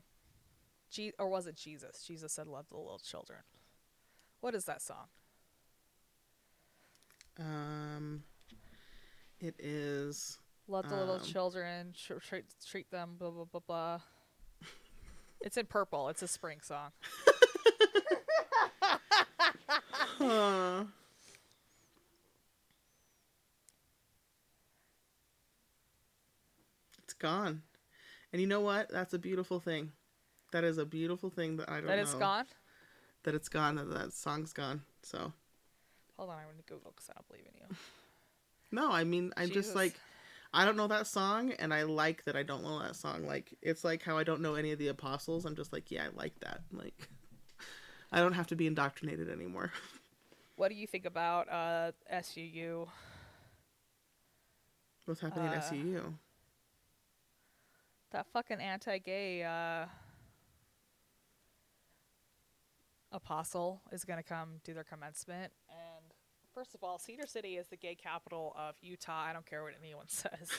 [0.89, 2.06] Je- or was it Jesus?
[2.07, 3.39] Jesus said, "Love the little children."
[4.41, 5.07] What is that song?
[7.39, 8.23] Um,
[9.39, 10.38] it is.
[10.68, 13.99] Love the little Um, children, treat, treat them, blah blah blah blah.
[15.41, 16.09] it's in purple.
[16.09, 16.91] It's a spring song.
[20.19, 20.85] Huh.
[27.03, 27.61] It's gone.
[28.34, 28.89] And you know what?
[28.89, 29.91] That's a beautiful thing.
[30.51, 32.01] That is a beautiful thing that I don't That know.
[32.03, 32.45] is gone.
[33.28, 33.76] That it's gone.
[33.76, 34.84] That that song's gone.
[35.04, 35.34] So
[36.16, 37.76] Hold on, I'm gonna Google because I don't believe in you.
[38.72, 39.66] no, I mean I'm Jesus.
[39.66, 39.99] just like
[40.54, 43.28] I don't know that song, and I like that I don't know that song.
[43.28, 45.44] Like it's like how I don't know any of the apostles.
[45.44, 46.62] I'm just like, yeah, I like that.
[46.72, 47.10] Like
[48.14, 49.74] I don't have to be indoctrinated anymore.
[50.56, 52.88] What do you think about uh, SUU?
[55.06, 56.14] What's happening Uh, at SUU?
[58.12, 59.86] That fucking anti-gay uh,
[63.12, 66.14] apostle is gonna come do their commencement, and
[66.54, 69.24] first of all, Cedar City is the gay capital of Utah.
[69.24, 70.52] I don't care what anyone says.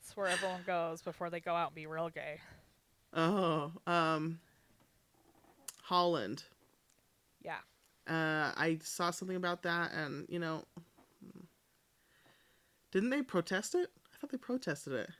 [0.00, 2.40] it's where everyone goes before they go out and be real gay.
[3.12, 4.40] Oh, um,
[5.82, 6.44] Holland.
[7.42, 7.58] Yeah.
[8.06, 10.64] Uh, I saw something about that, and you know,
[12.92, 13.90] didn't they protest it?
[14.12, 15.10] I thought they protested it.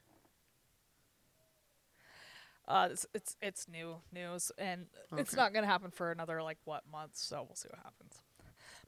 [2.69, 4.87] Uh, it's, it's it's new news, and
[5.17, 7.13] it's not gonna happen for another like what month.
[7.15, 8.21] So we'll see what happens.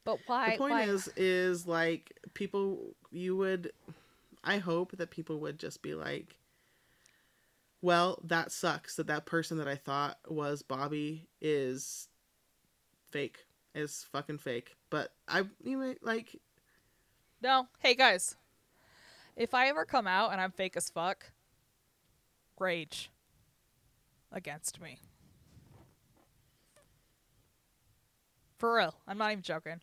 [0.04, 0.52] But why?
[0.52, 2.94] the point why, is, is like people.
[3.12, 3.72] You would.
[4.42, 6.38] I hope that people would just be like,
[7.80, 8.96] "Well, that sucks.
[8.96, 12.08] That that person that I thought was Bobby is
[13.10, 13.44] fake.
[13.76, 16.34] Is fucking fake." But I, you know, like,
[17.42, 17.68] No.
[17.78, 18.34] Hey guys.
[19.36, 21.30] If I ever come out and I'm fake as fuck,
[22.58, 23.12] rage
[24.32, 24.98] against me.
[28.58, 28.94] For real.
[29.06, 29.80] I'm not even joking.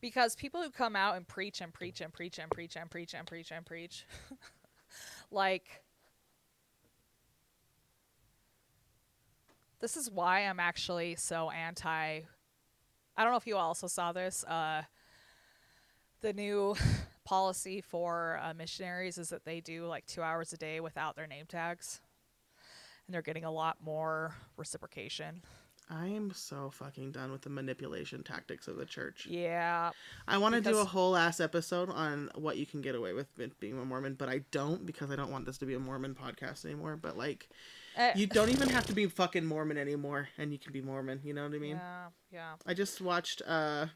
[0.00, 3.14] Because people who come out and preach and preach and preach and preach and preach
[3.14, 4.06] and preach and preach and preach
[5.30, 5.82] like
[9.80, 12.20] this is why I'm actually so anti
[13.16, 14.82] I don't know if you also saw this uh
[16.20, 16.76] the new
[17.24, 21.26] policy for uh, missionaries is that they do like two hours a day without their
[21.26, 22.00] name tags
[23.06, 25.42] and they're getting a lot more reciprocation
[25.90, 29.26] I'm so fucking done with the manipulation tactics of the church.
[29.28, 29.90] yeah
[30.26, 33.26] I want to do a whole ass episode on what you can get away with
[33.60, 36.14] being a Mormon, but I don't because I don't want this to be a Mormon
[36.14, 36.96] podcast anymore.
[36.96, 37.50] But like,
[37.96, 41.20] Eh, you don't even have to be fucking Mormon anymore, and you can be Mormon.
[41.22, 41.76] You know what I mean?
[41.76, 43.86] yeah yeah I just watched, uh,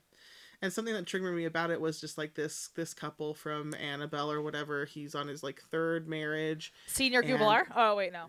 [0.60, 4.30] and something that triggered me about it was just like this this couple from Annabelle
[4.30, 4.84] or whatever.
[4.84, 8.26] He's on his like third marriage, senior And- oh wait no.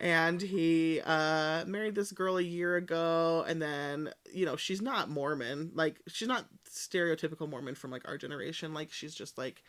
[0.00, 5.08] And he uh married this girl a year ago and then you know she's not
[5.08, 5.70] mormon.
[5.74, 8.74] Like she's not stereotypical mormon from like our generation.
[8.74, 9.62] Like she's just like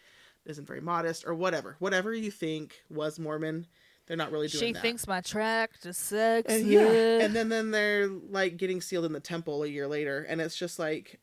[0.46, 1.76] isn't very modest or whatever.
[1.80, 3.68] Whatever you think was mormon
[4.06, 4.82] they're not really doing she that.
[4.82, 6.82] thinks my track is sexy and yeah
[7.24, 10.56] and then then they're like getting sealed in the temple a year later and it's
[10.56, 11.20] just like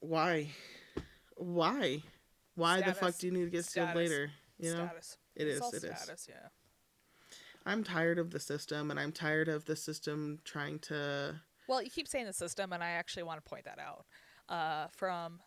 [0.00, 0.48] why
[1.36, 2.02] why
[2.54, 3.96] why the fuck do you need to get sealed Status.
[4.10, 5.98] later you know status it It's is, all it is.
[6.00, 6.48] status, yeah
[7.66, 11.90] i'm tired of the system and i'm tired of the system trying to Well, you
[11.90, 14.04] keep saying the system, and I actually want to point that out.
[14.50, 15.40] Uh, from th-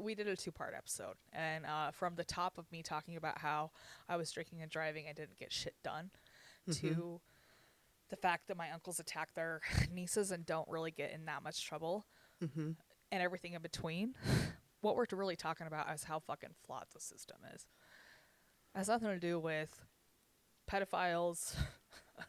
[0.00, 3.70] we did a two-part episode, and uh, from the top of me talking about how
[4.08, 6.10] I was drinking and driving and didn't get shit done,
[6.72, 7.20] to
[8.10, 9.60] the fact that my uncles attack their
[9.92, 12.06] nieces and don't really get in that much trouble,
[12.40, 12.72] hmm
[13.12, 14.14] and everything in between.
[14.80, 17.62] What we're really talking about is how fucking flawed the system is.
[18.74, 19.80] It has nothing to do with
[20.70, 21.54] pedophiles,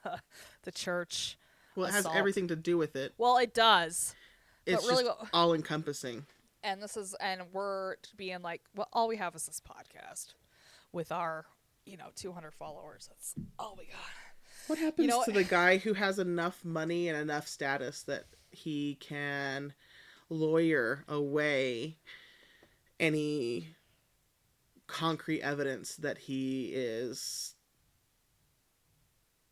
[0.64, 1.38] the church.
[1.76, 3.14] Well, it has everything to do with it.
[3.18, 4.15] Well, it does.
[4.65, 5.03] It's really
[5.34, 6.26] all encompassing.
[6.65, 10.33] And this is and we're being like well all we have is this podcast
[10.91, 11.45] with our
[11.85, 13.95] you know 200 followers that's all we got
[14.67, 18.97] What happens know to the guy who has enough money and enough status that he
[18.99, 19.73] can
[20.29, 21.97] lawyer away
[22.99, 23.75] any
[24.87, 27.55] concrete evidence that he is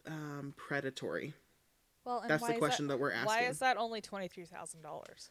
[0.06, 1.34] um, predatory?
[2.06, 3.28] Well, and That's the question that, we're asking.
[3.28, 5.30] Why is that only twenty three thousand dollars?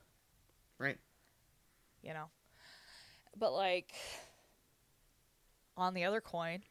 [0.79, 0.99] Right.
[2.03, 2.31] You know,
[3.37, 3.95] but like
[5.77, 6.63] on the other coin,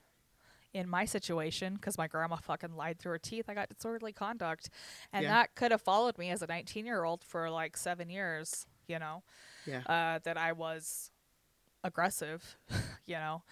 [0.74, 4.70] in my situation, because my grandma fucking lied through her teeth, I got disorderly conduct,
[5.12, 5.30] and Yeah.
[5.30, 8.66] that could have followed me as a nineteen year old for like seven years.
[8.88, 9.24] You know,
[9.66, 9.82] Yeah.
[9.86, 11.12] uh, that I was
[11.84, 12.58] aggressive.
[13.06, 13.44] you know.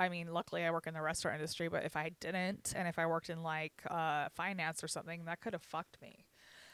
[0.00, 3.00] I mean, luckily I work in the restaurant industry, but if I didn't, and if
[3.00, 6.24] I worked in like uh, finance or something, that could have fucked me.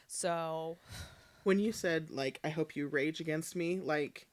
[0.06, 0.76] So
[1.44, 4.26] when you said like I hope you rage against me, like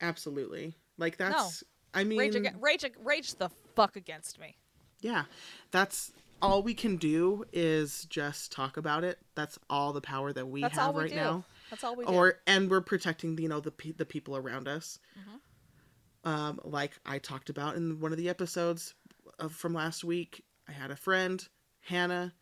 [0.00, 0.76] absolutely.
[0.98, 1.62] Like that's
[1.94, 4.56] I mean rage, aga- rage, ag- rage the fuck against me.
[5.00, 5.24] yeah.
[5.70, 6.12] That's
[6.42, 9.18] all we can do is just talk about it.
[9.34, 11.16] That's all the power that we That's have we right do.
[11.16, 11.44] now.
[11.70, 12.12] That's all we do.
[12.12, 14.98] Or and we're protecting you know the pe- the people around us.
[15.18, 16.30] Mhm.
[16.30, 18.94] Um like I talked about in one of the episodes
[19.38, 21.46] of, from last week, I had a friend,
[21.80, 22.34] Hannah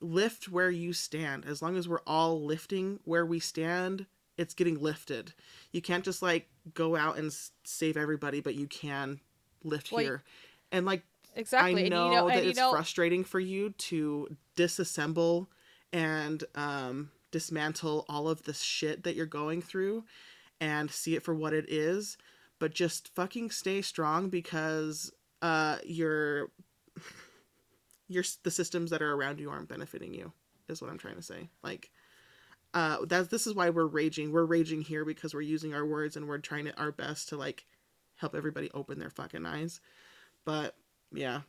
[0.00, 1.44] lift where you stand.
[1.46, 5.32] As long as we're all lifting where we stand, it's getting lifted.
[5.72, 7.34] You can't just like go out and
[7.64, 9.20] save everybody, but you can
[9.62, 10.22] lift Well, here.
[10.72, 11.02] And like
[11.34, 11.86] exactly.
[11.86, 15.48] I know, and you know, that it's know, frustrating for you to disassemble
[15.92, 20.04] and um, dismantle all of this shit that you're going through
[20.60, 22.16] and see it for what it is,
[22.58, 25.12] but just fucking stay strong because
[25.42, 26.48] uh, you're
[28.08, 30.32] your the systems that are around you aren't benefiting you.
[30.68, 31.50] Is what I'm trying to say.
[31.62, 31.90] Like.
[32.74, 34.32] Uh, that this is why we're raging.
[34.32, 37.36] We're raging here because we're using our words and we're trying to, our best to
[37.36, 37.64] like
[38.16, 39.80] help everybody open their fucking eyes.
[40.44, 40.74] But
[41.12, 41.42] yeah,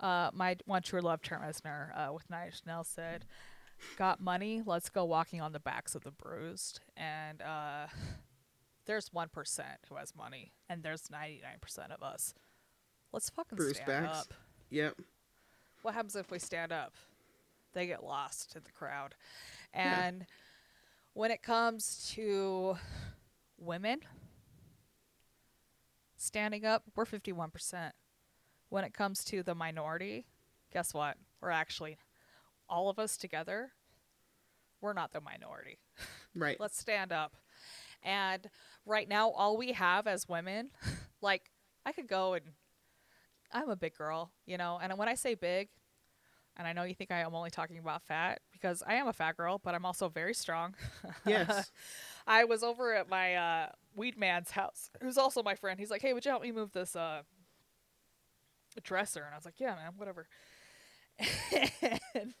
[0.00, 3.26] uh, my one true love Trent Reznor uh, with Inch Nails said,
[3.98, 4.62] "Got money?
[4.64, 7.86] Let's go walking on the backs of the bruised." And uh,
[8.86, 12.34] there's one percent who has money, and there's ninety nine percent of us.
[13.12, 14.18] Let's fucking Bruised stand backs.
[14.18, 14.34] up.
[14.70, 14.96] yep.
[15.82, 16.94] What happens if we stand up?
[17.72, 19.14] They get lost in the crowd.
[19.72, 20.26] And
[21.14, 22.76] when it comes to
[23.58, 24.00] women
[26.16, 27.90] standing up, we're 51%.
[28.68, 30.26] When it comes to the minority,
[30.72, 31.16] guess what?
[31.40, 31.98] We're actually,
[32.68, 33.72] all of us together,
[34.80, 35.78] we're not the minority.
[36.34, 36.56] Right.
[36.60, 37.34] Let's stand up.
[38.02, 38.48] And
[38.86, 40.70] right now, all we have as women,
[41.20, 41.50] like,
[41.84, 42.44] I could go and
[43.52, 45.68] I'm a big girl, you know, and when I say big,
[46.56, 49.12] and I know you think I am only talking about fat because I am a
[49.12, 50.74] fat girl, but I'm also very strong.
[51.26, 51.70] Yes.
[52.26, 53.66] I was over at my uh,
[53.96, 55.80] weed man's house, who's also my friend.
[55.80, 57.22] He's like, "Hey, would you help me move this uh,
[58.82, 60.26] dresser?" And I was like, "Yeah, man, whatever."
[62.14, 62.34] and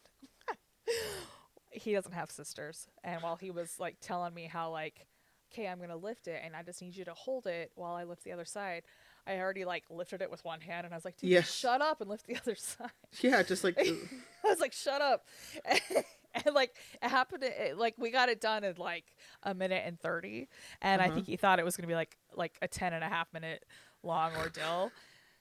[1.70, 5.06] he doesn't have sisters, and while he was like telling me how like,
[5.52, 8.04] "Okay, I'm gonna lift it, and I just need you to hold it while I
[8.04, 8.82] lift the other side,"
[9.26, 12.00] I already like lifted it with one hand, and I was like, "Dude, shut up
[12.00, 12.90] and lift the other side."
[13.20, 15.26] yeah, just like I was like, "Shut up,"
[15.64, 17.44] and like it happened.
[17.44, 19.04] It, like we got it done in like
[19.42, 20.48] a minute and thirty,
[20.80, 21.14] and I Uh-huh.
[21.16, 23.64] think he thought it was gonna be like like a ten and a half minute
[24.02, 24.92] long ordeal,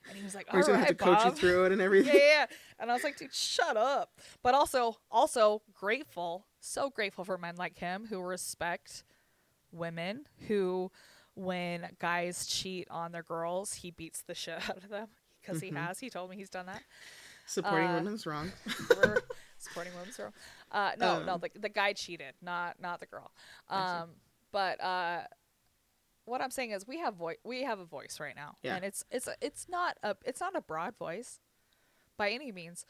[0.07, 2.14] and he was like, "All right, have to coach you through it and everything.
[2.14, 2.45] yeah, yeah.
[2.80, 4.11] And I was like, dude, shut up.
[4.41, 9.03] But also, also grateful, so grateful for men like him who respect
[9.72, 10.91] women, who,
[11.40, 15.07] when guys cheat on their girls, he beats the shit out of them
[15.41, 15.64] because Mhm.
[15.64, 15.99] he has.
[15.99, 16.84] He told me he's done that.
[17.45, 18.52] Supporting Uh, women's wrong.
[19.57, 20.34] Supporting women's girl.
[20.72, 23.32] Uh, no, no, Um, the, the guy cheated, not not the girl.
[23.70, 24.11] Um,
[24.52, 25.24] but uh,
[26.26, 27.38] what I'm saying is we have voice.
[27.44, 28.76] We have a voice right now, Yeah.
[28.76, 31.40] and it's it's it's not a it's not a broad voice
[32.18, 32.86] by any means,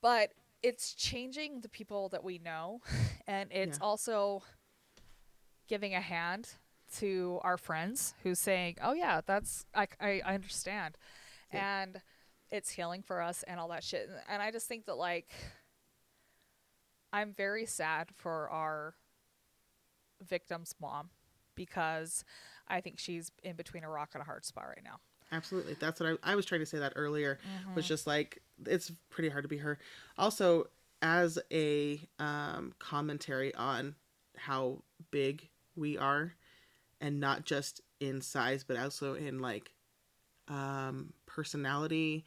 [0.00, 0.32] but
[0.62, 2.80] it's changing the people that we know,
[3.26, 3.84] and it's Yeah.
[3.84, 4.42] also
[5.66, 6.54] giving a hand
[6.98, 10.96] to our friends who's saying, "Oh yeah, that's I I, I understand,"
[11.52, 11.82] Yeah.
[11.82, 12.00] and
[12.50, 14.08] it's healing for us and all that shit.
[14.08, 15.28] And- And I just think that like
[17.12, 18.94] I'm very sad for our
[20.26, 21.10] victim's mom
[21.54, 22.24] because
[22.68, 25.00] I think she's in between a rock and a hard spot right now.
[25.32, 25.74] Absolutely.
[25.78, 27.38] That's what I, I was trying to say that earlier.
[27.62, 27.74] Mm-hmm.
[27.74, 29.78] Was just like it's pretty hard to be her.
[30.18, 30.66] Also,
[31.02, 33.94] as a um, commentary on
[34.36, 36.34] how big we are,
[37.00, 39.72] and not just in size, but also in like
[40.48, 42.24] um, personality,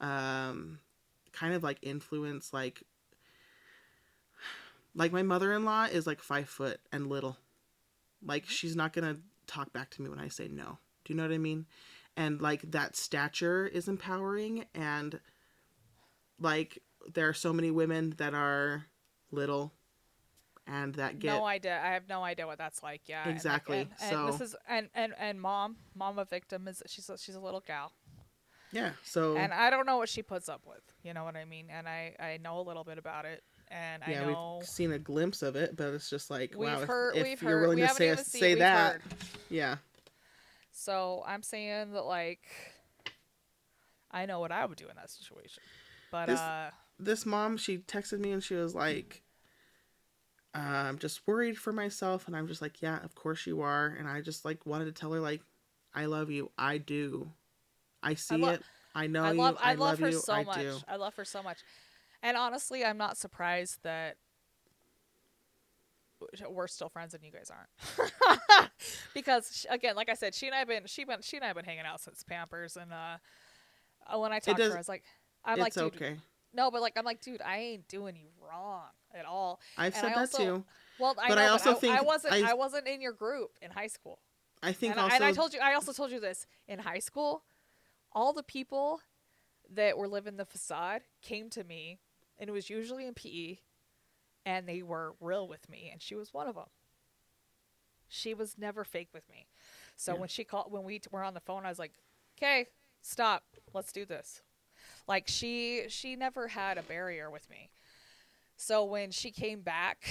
[0.00, 0.78] um,
[1.32, 2.52] kind of like influence.
[2.52, 2.82] Like,
[4.94, 7.38] like my mother in law is like five foot and little.
[8.24, 9.16] Like she's not gonna
[9.46, 10.78] talk back to me when I say no.
[11.04, 11.66] Do you know what I mean?
[12.16, 15.18] And like that stature is empowering and
[16.40, 16.78] like
[17.12, 18.86] there are so many women that are
[19.30, 19.72] little
[20.66, 21.80] and that get no idea.
[21.82, 23.02] I have no idea what that's like.
[23.06, 23.80] Yeah, Exactly.
[23.80, 27.18] and, and this So- is and and and mom, mom a victim is she's a,
[27.18, 27.92] she's a little gal.
[28.72, 28.92] Yeah.
[29.04, 30.80] So And I don't know what she puts up with.
[31.04, 31.66] You know what I mean?
[31.70, 34.90] And I I know a little bit about it, and yeah, I know we've seen
[34.92, 36.80] a glimpse of it, but it's just like we've wow.
[36.82, 38.58] if- heard if, we've you're heard willing we to haven't say even seen say we've
[38.60, 39.02] that, heard.
[39.50, 39.76] yeah,
[40.72, 42.40] So I'm saying that like
[44.10, 45.62] I know what I would do in that situation.
[46.10, 49.23] But This- uh this mom she texted me and she was like
[50.54, 53.94] uh, i'm just worried for myself and i'm just like yeah of course you are
[53.98, 55.42] and i just like wanted to tell her like
[55.94, 56.50] i love you.
[56.58, 57.30] I do.
[58.02, 58.62] I see lo- it.
[58.94, 59.38] I know I you.
[59.38, 60.20] love i, I love her you.
[60.20, 60.58] so i much.
[60.58, 61.58] do I love her so much.
[62.22, 64.16] And honestly, I'm not surprised that
[66.48, 68.70] we're still friends and you guys aren't.
[69.14, 71.66] because again, like I said, she and I've been she been she and I've been
[71.66, 73.16] hanging out since Pampers and uh
[74.06, 75.04] uh, when I talked to her, I was like
[75.44, 76.16] I'm like dude, okay.
[76.54, 79.60] no, but like I'm like dude, I ain't doing you wrong at all.
[79.78, 80.64] i've and said I that also- too
[80.98, 83.00] Well, I But know, I but also I, think I wasn't I- I wasn't in
[83.00, 84.18] your group in high school.
[84.62, 86.78] i think and, I- also and I told you, I also told you this in
[86.80, 87.44] high school.
[88.12, 89.00] All the people
[89.68, 91.98] that were living the facade came to me,
[92.38, 93.58] and it was usually in PE,
[94.46, 96.68] and they were real with me, and she was one of them.
[98.08, 99.48] She was never fake with me.
[99.96, 100.20] So Yeah.
[100.20, 101.92] when she called, when we were on the phone, I was like,
[102.38, 102.68] "Okay,
[103.00, 104.42] stop, let's do this."
[105.08, 107.70] Like she, she never had a barrier with me.
[108.56, 110.06] So when she came back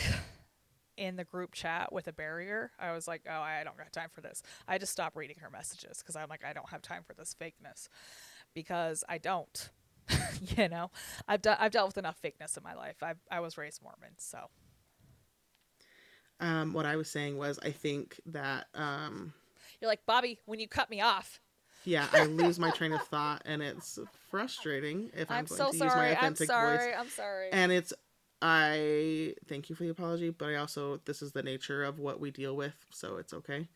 [0.97, 4.09] in the group chat with a barrier, I was like, oh, I don't got time
[4.11, 4.43] for this.
[4.67, 7.35] I just stopped reading her messages because I'm like, I don't have time for this
[7.39, 7.87] fakeness
[8.53, 9.69] because I don't.
[10.57, 10.91] you know,
[11.29, 13.01] I've done I've dealt with enough fakeness in my life.
[13.01, 14.49] I I was raised Mormon, so
[16.39, 19.33] um what i was saying was i think that um
[19.79, 21.39] you're like Bobby when you cut me off.
[21.85, 23.99] yeah i lose my train of thought and it's
[24.29, 26.15] frustrating if i'm, I'm, going so to use my sorry.
[26.15, 26.77] I'm sorry.
[26.77, 27.49] voice I'm sorry.
[27.51, 27.93] and it's
[28.43, 32.19] i thank you for the apology but i also this is the nature of what
[32.19, 33.67] we deal with so it's okay.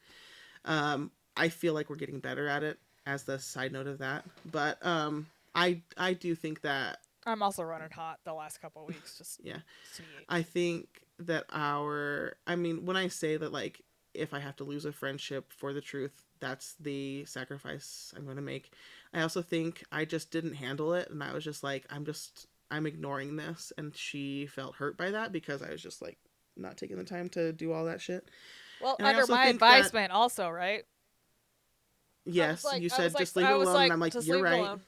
[0.65, 4.25] Um i feel like we're getting better at it as the side note of that
[4.51, 8.87] but um i i do think that I'm also running hot the last couple of
[8.87, 9.17] weeks.
[9.17, 9.59] Just yeah.
[10.29, 10.87] i think
[11.19, 13.81] that our i mean when i say that like
[14.13, 18.35] if i have to lose a friendship for the truth that's the sacrifice i'm going
[18.35, 18.71] to make.
[19.13, 22.47] I also think i just didn't handle it and i was just like i'm just
[22.71, 26.17] i'm ignoring this and she felt hurt by that because i was just like
[26.55, 28.29] not taking the time to do all that shit
[28.81, 30.83] well And under my think that- advisement, also right.
[32.25, 34.59] yes like- you said like- just leave it alone like, and i'm like you're right
[34.59, 34.81] alone."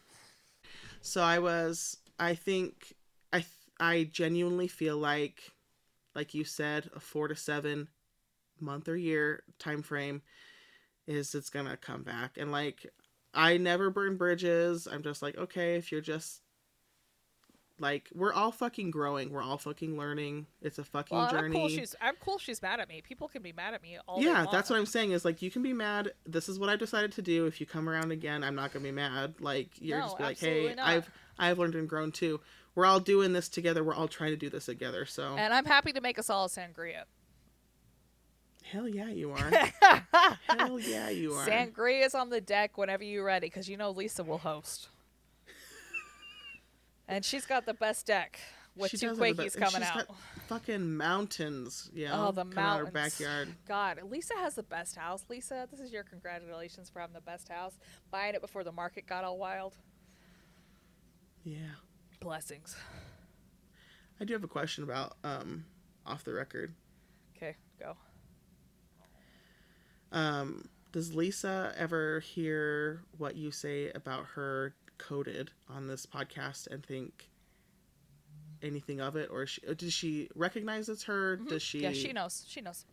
[1.01, 2.93] so i was i think
[3.31, 5.51] i th- i genuinely feel like
[6.15, 7.87] like you said a four to seven
[8.59, 10.21] month or year time frame
[11.07, 12.85] is it's gonna come back and like
[13.33, 16.41] i never burn bridges i'm just like okay if you're just
[17.79, 21.43] like we're all fucking growing we're all fucking learning it's a fucking Well, and I'm
[21.45, 21.69] journey cool.
[21.69, 22.37] She's I'm cool.
[22.37, 23.01] She's mad at me.
[23.01, 25.49] People can be mad at me all yeah that's what i'm saying is like you
[25.51, 28.43] can be mad this is what i decided to do if you come around again
[28.43, 30.87] i'm not gonna be mad like you're No, just be like hey not.
[30.87, 32.39] i've i've learned and grown too
[32.75, 35.65] we're all doing this together we're all trying to do this together so And I'm
[35.65, 37.03] happy to make us all a sangria.
[38.63, 39.49] hell yeah you are
[40.47, 43.89] hell yeah you are Sangria is on the deck whenever you're ready, because you know
[43.91, 44.89] Lisa will host.
[47.09, 48.39] And she's got the best deck
[48.77, 50.05] with She two Quakies coming out.
[50.47, 52.93] fucking mountains you Oh, the out of our mountains.
[52.93, 55.25] backyard God, Lisa has the best house.
[55.27, 57.77] Lisa, this is your congratulations for having the best house.
[58.11, 59.75] Buying it before the market got all wild.
[61.43, 61.57] yeah
[62.21, 62.75] Blessings.
[64.21, 65.65] i do have a question about um
[66.05, 66.73] off the record
[67.35, 67.95] Okay, go.
[70.11, 76.85] Um, does Lisa ever hear what you say about her coded on this podcast and
[76.85, 77.29] think
[78.61, 81.37] anything of it, or she, does she recognize it's her?
[81.37, 81.79] Does she?
[81.79, 81.87] Mm-hmm.
[81.87, 82.45] Yeah, she knows.
[82.47, 82.85] She knows.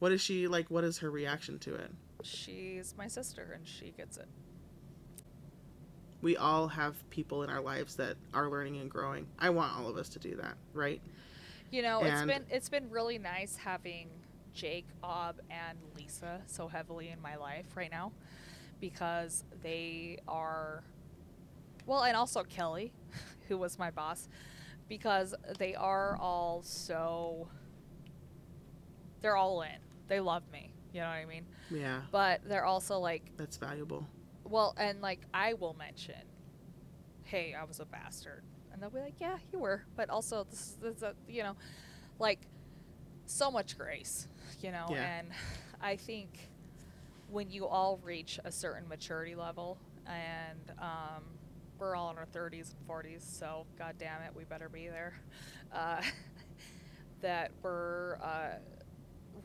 [0.00, 0.70] What is she like?
[0.70, 1.90] What is her reaction to it?
[2.22, 4.28] She's my sister and she gets it.
[6.22, 9.26] We all have people in our lives that are learning and growing.
[9.38, 11.00] I want all of us to do that, right?
[11.70, 14.08] You know, it's been it's been really nice having
[14.52, 18.12] Jake, Ob, and Lisa so heavily in my life right now
[18.80, 20.82] because they are
[21.86, 22.92] well, and also Kelly,
[23.48, 24.28] who was my boss,
[24.88, 27.48] because they are all so
[29.20, 29.76] they're all in.
[30.08, 30.72] They love me.
[30.92, 31.46] You know what I mean?
[31.70, 34.06] Yeah, But they're also like that's valuable.
[34.44, 36.16] well, and like I will mention,
[37.22, 38.42] hey, I was a bastard,
[38.72, 41.54] and they'll be like, yeah, you were, but also this, is a, you know,
[42.18, 42.40] like
[43.26, 44.26] so much grace,
[44.60, 45.18] you know, Yeah.
[45.18, 45.28] and
[45.80, 46.50] I think
[47.30, 49.78] when you all reach a certain maturity level,
[50.08, 51.22] and um,
[51.80, 55.14] we're all in our 30s and 40s, so god damn it, we better be there.
[55.72, 56.02] Uh,
[57.20, 58.54] that we're uh,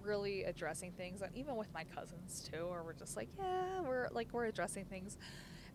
[0.04, 4.08] really addressing things, and even with my cousins too, or we're just like, yeah, we're
[4.12, 5.18] like we're addressing things,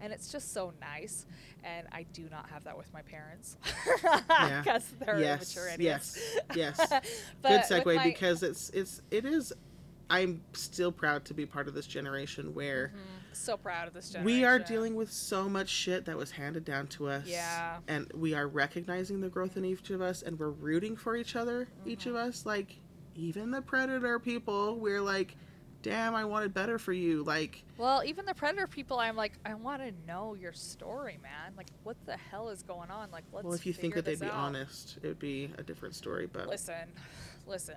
[0.01, 1.25] and it's just so nice.
[1.63, 3.59] And I do not have that with my parents
[4.03, 4.63] Yeah.
[4.65, 6.19] because they're yes, immature idiots.
[6.57, 7.23] yes, yes.
[7.43, 9.53] But Good segue my- because it's it's it is.
[10.13, 13.20] I'm still proud to be part of this generation where Mhm.
[13.33, 14.39] So proud of this generation.
[14.39, 17.27] we are dealing with so much shit that was handed down to us.
[17.27, 17.79] Yeah.
[17.89, 21.37] And we are recognizing the growth in each of us and we're rooting for each
[21.37, 22.11] other, each Mm-hmm.
[22.11, 22.45] of us.
[22.47, 22.77] Like,
[23.15, 25.37] even the predator people, we're like,
[25.83, 27.23] damn, I wanted better for you.
[27.25, 31.53] Like, Well, even the predator people, I'm like, I want to know your story, man.
[31.57, 33.11] Like, what the hell is going on?
[33.11, 33.45] Like, let's.
[33.45, 34.35] well, if you think that they'd be out.
[34.35, 36.27] honest, it would be a different story.
[36.31, 36.93] But Listen,
[37.47, 37.77] listen.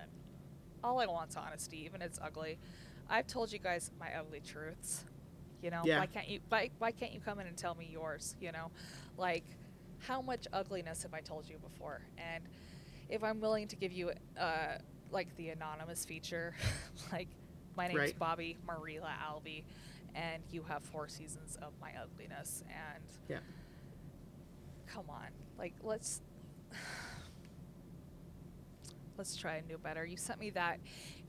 [0.83, 2.59] All I want's honesty, even if it's ugly.
[3.09, 5.05] I've told you guys my ugly truths.
[5.63, 5.99] You know, Yeah.
[5.99, 6.41] why can't you?
[6.49, 8.35] Why, why can't you come in and tell me yours?
[8.41, 8.69] You know,
[9.17, 9.45] like
[9.99, 12.01] how much ugliness have I told you before?
[12.17, 12.43] And
[13.09, 14.77] if I'm willing to give you, uh,
[15.09, 16.53] like the anonymous feature,
[17.13, 17.29] like
[17.77, 18.19] my name's Right.
[18.19, 19.63] Bobby Marila Alvey,
[20.15, 23.39] and you have four seasons of my ugliness, and Yeah.
[24.85, 25.27] come on,
[25.57, 26.21] like let's
[29.17, 30.05] let's try and do better.
[30.05, 30.79] You sent me that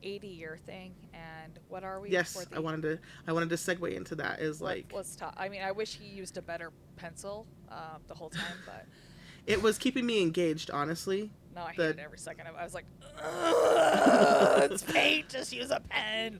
[0.04, 2.10] 80 year thing, and what are we?
[2.10, 2.98] yes, I wanted to.
[3.26, 4.40] I wanted to segue into that.
[4.40, 5.34] Is like let's talk.
[5.36, 8.84] I mean, I wish he used a better pencil um, the whole time, but
[9.46, 10.70] it was keeping me engaged.
[10.70, 12.58] Honestly, no, I The- every second of it.
[12.58, 12.86] I was like,
[14.70, 15.28] it's paint.
[15.30, 16.38] Just use a pen.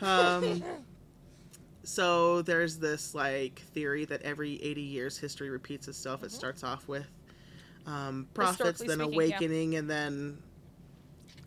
[0.00, 0.62] Um,
[1.82, 6.22] so there's this like theory that every 80 years history repeats itself.
[6.22, 6.34] It Mhm.
[6.34, 7.06] starts off with
[7.86, 9.16] um, prophets, then speaking, yeah.
[9.16, 10.38] awakening, and then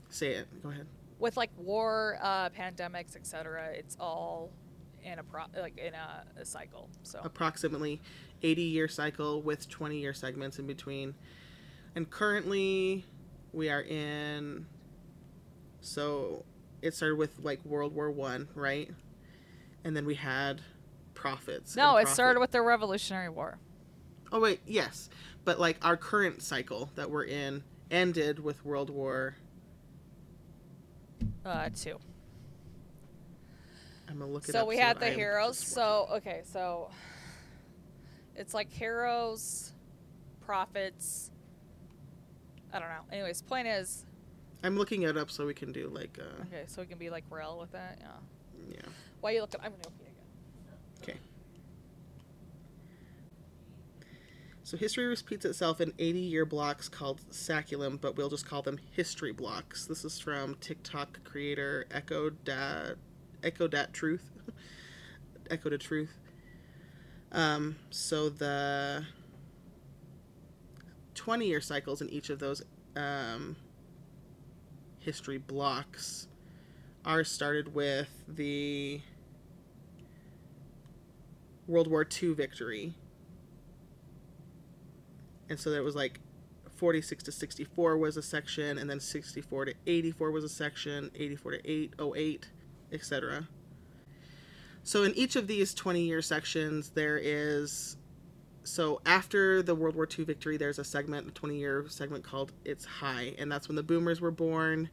[0.09, 0.47] say it.
[0.63, 0.87] Go ahead.
[1.21, 3.69] With like war, uh, pandemics, etc.
[3.73, 4.51] It's all
[5.03, 6.89] in a pro- like in a, a cycle.
[7.03, 8.01] So Approximately
[8.43, 11.13] 80 year cycle with 20 year segments in between.
[11.95, 13.05] And currently,
[13.53, 14.65] we are in.
[15.81, 16.43] So
[16.81, 18.89] it started with like World War One, right?
[19.83, 20.61] And then we had
[21.13, 21.75] prophets.
[21.75, 23.57] no, it started with the Revolutionary War.
[24.31, 25.09] Oh wait, yes,
[25.43, 29.35] but like our current cycle that we're in ended with World War.
[31.45, 31.97] Uh, two.
[34.09, 34.67] I'm gonna look it so up.
[34.67, 36.89] we had the I am heroes just so okay so
[38.35, 39.71] it's like heroes
[40.41, 41.31] prophets
[42.73, 44.05] i don't know anyways point is
[44.63, 47.09] I'm looking it up so we can do like uh okay so we can be
[47.09, 48.07] like real with that yeah
[48.69, 48.81] yeah.
[49.21, 50.17] why you looking i'm gonna open it again
[51.03, 51.17] Okay.
[54.71, 58.79] So history repeats itself in 80 year blocks called saeculum, but we'll just call them
[58.93, 59.85] history blocks.
[59.85, 62.95] This is from TikTok creator Echo Dat
[63.43, 64.31] Echo Dat Truth.
[65.51, 66.17] Echo to Truth.
[67.33, 69.05] Um, so the
[71.15, 72.63] 20 year cycles in each of those
[72.95, 73.57] um,
[74.99, 76.29] history blocks
[77.03, 79.01] are started with the
[81.67, 82.93] World War II victory.
[85.51, 86.21] And so there was like
[86.77, 91.51] 46 to 64 was a section, and then 64 to 84 was a section, 84
[91.51, 92.47] to 808,
[92.93, 93.47] etc.
[94.83, 97.97] So in each of these 20 year sections, there is.
[98.63, 102.53] So after the World War II victory, there's a segment, a 20 year segment called
[102.63, 104.89] It's High, and that's when the boomers were born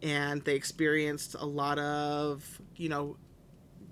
[0.00, 3.16] and they experienced a lot of, you know,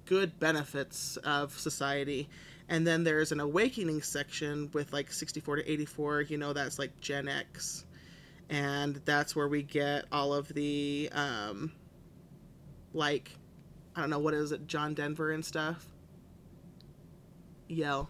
[0.04, 2.28] good benefits of society.
[2.68, 6.98] And then there's an awakening section with like 64 to 84, you know, that's like
[7.00, 7.84] Gen X.
[8.50, 11.72] And that's where we get all of the, um,
[12.92, 13.30] like,
[13.94, 15.86] I don't know, what is it, John Denver and stuff?
[17.68, 18.08] Yell.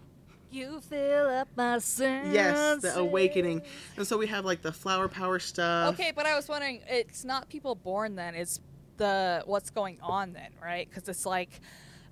[0.50, 3.62] you fill up my senses Yes, the awakening.
[3.96, 5.94] And so we have like the flower power stuff.
[5.94, 8.60] okay but i was wondering it's not people born then it's
[8.98, 11.60] the what's going on then right because it's like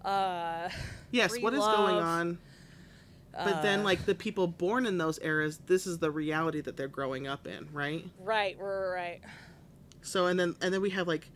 [0.05, 0.69] uh
[1.11, 2.39] Yes, what is going on?
[3.33, 6.77] But then, uh, like, the people born in those eras, this is the reality that
[6.77, 8.05] they're growing up in, right?
[8.21, 9.21] right right right
[10.03, 11.31] So, and then, and then we have like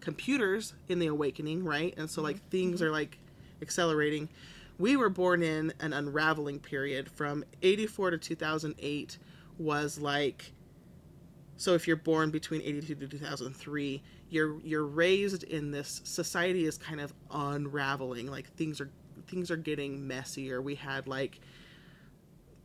[0.00, 1.94] computers in the awakening, right?
[1.96, 3.18] And so, like, things are like
[3.62, 4.28] accelerating.
[4.78, 9.18] We were born in an unraveling period from 84 to 2008
[9.58, 10.52] was like
[11.56, 14.02] so if you're born between 82 to 2003
[14.34, 18.90] you're you're raised in this society is kind of unraveling like things are
[19.28, 20.60] things are getting messier.
[20.60, 21.40] We had like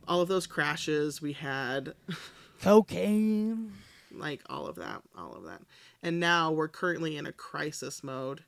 [0.08, 1.94] all of those crashes we had
[2.60, 3.72] cocaine.
[4.12, 5.62] Like all of that all of that.
[6.02, 8.42] And now we're currently in a crisis mode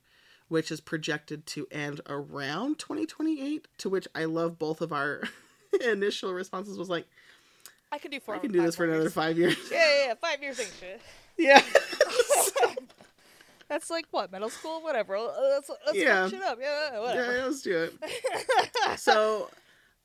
[0.49, 5.23] which is projected to end around 2028 to which i love both of our
[5.87, 7.07] initial responses was like
[7.91, 9.55] i can do four i can do this for another five years.
[9.71, 10.13] Yeah, yeah, yeah.
[10.15, 11.01] Five years ain't shit.
[11.37, 11.63] yeah
[13.73, 15.15] That's like what middle school, whatever.
[15.17, 16.29] Uh, Let's, let's Yeah.
[16.29, 16.59] shit up.
[16.61, 19.49] Yeah, yeah let's do it so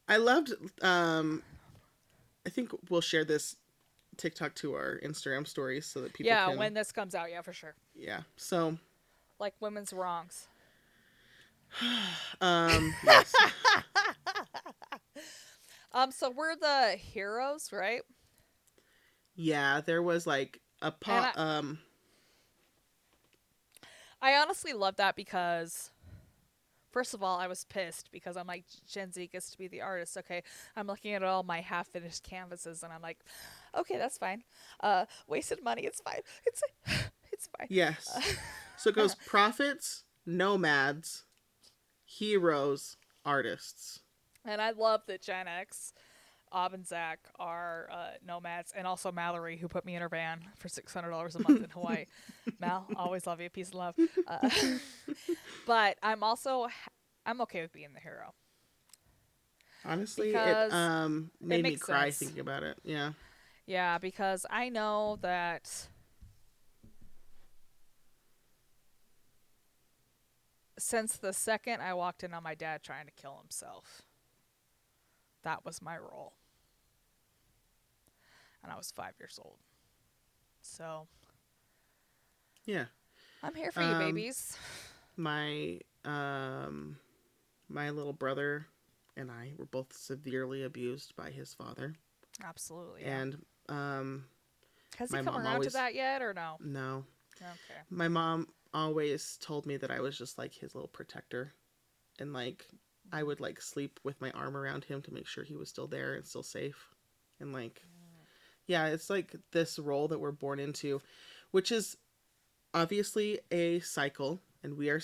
[0.09, 0.55] I loved.
[0.81, 1.43] Um,
[2.47, 3.57] I think we'll share this
[4.17, 6.29] TikTok to our Instagram stories so that people.
[6.29, 7.75] yeah, can, when this comes out, yeah, for sure.
[7.95, 8.23] Yeah.
[8.37, 8.79] So.
[9.39, 10.47] Like women's wrongs.
[12.41, 12.95] Um.
[13.05, 13.35] yes.
[15.93, 18.03] Um, so we're the heroes, right?
[19.35, 19.81] Yeah.
[19.85, 21.79] There was like a po- And um.
[24.21, 25.91] I honestly love that because,
[26.91, 29.81] first of all, I was pissed because I'm like, Gen Z gets to be the
[29.81, 30.17] artist.
[30.17, 30.43] Okay,
[30.77, 33.19] I'm looking at all my half finished canvases and I'm like,
[33.77, 34.43] okay, that's fine.
[34.81, 35.83] Uh, wasted money.
[35.83, 36.21] It's fine.
[36.47, 36.63] It's
[37.33, 37.69] it's fine.
[37.71, 38.39] Yes.
[38.77, 41.25] So it goes prophets, nomads,
[42.05, 44.01] heroes, artists.
[44.45, 45.93] And I love that Gen X,
[46.53, 50.41] Ob and Zach are uh, nomads, and also Mallory, who put me in her van
[50.59, 52.07] for six hundred dollars a month in Hawaii.
[52.61, 53.95] Mal, always love you, peace and love.
[54.27, 54.49] Uh,
[55.67, 56.69] but I'm also
[57.27, 58.35] I'm okay with being the hero.
[59.85, 62.13] Honestly, Because it um made me cry sense.
[62.13, 62.79] thinking about it.
[62.85, 63.13] Yeah.
[63.67, 65.89] Yeah, because I know that
[70.79, 74.03] since the second I walked in on my dad trying to kill himself,
[75.43, 76.38] that was my role.
[78.69, 79.57] And I was five years old.
[80.61, 81.09] So
[82.67, 82.85] Yeah.
[83.43, 84.59] I'm here for you, Um, babies.
[85.17, 86.99] My um
[87.71, 88.67] my little brother
[89.17, 91.95] and I were both severely abused by his father.
[92.45, 93.05] Absolutely.
[93.05, 94.29] And um
[94.99, 96.59] Has he come around always- to that yet or no?
[96.61, 97.07] no.
[97.41, 97.81] Okay.
[97.89, 101.55] My mom always told me that I was just like his little protector.
[102.19, 102.69] And like
[103.13, 105.87] I would like sleep with my arm around him to make sure he was still
[105.87, 106.91] there and still safe.
[107.41, 107.98] And like yeah,
[108.69, 111.01] yeah, it's like this role that we're born into,
[111.51, 111.97] which is
[112.75, 115.01] obviously a cycle, and we are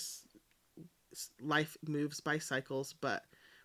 [1.41, 3.25] life moves by cycles, but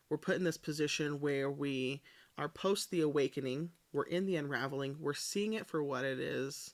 [0.10, 2.02] we're put in this position where we
[2.38, 6.74] are post the awakening, we're in the unraveling, we're seeing it for what it is.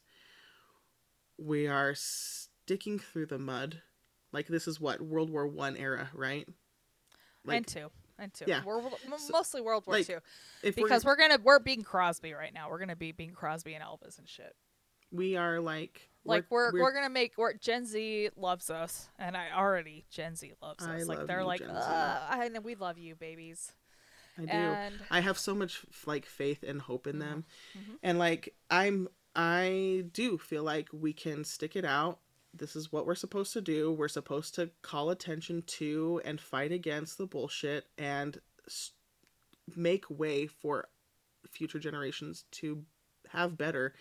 [1.38, 3.82] We are sticking through the mud.
[4.32, 6.48] Like this is what World War 1 era, right?
[7.44, 8.62] Like, and 2 into yeah.
[8.66, 10.18] We're, we're so, mostly World War like, II
[10.64, 12.70] because we're, we're, gonna we're being Crosby right now.
[12.70, 14.56] We're gonna be being Crosby and Elvis and shit.
[15.12, 19.38] We are like like we're we're, we're gonna make we're, Gen Z loves us, and
[19.38, 20.90] I already Gen Z loves us.
[20.90, 23.72] I like love they're you, like, I know we love you, babies.
[24.38, 24.48] I do.
[24.50, 24.96] And...
[25.10, 27.22] I have so much like faith and hope in mm-hmm.
[27.22, 27.46] them,
[27.78, 27.94] mm-hmm.
[28.04, 32.20] and like I'm I do feel like we can stick it out
[32.58, 33.92] this is what we're supposed to do.
[33.92, 38.40] We're supposed to call attention to and fight against the bullshit and
[39.76, 40.88] make way for
[41.50, 42.84] future generations to
[43.30, 43.94] have better.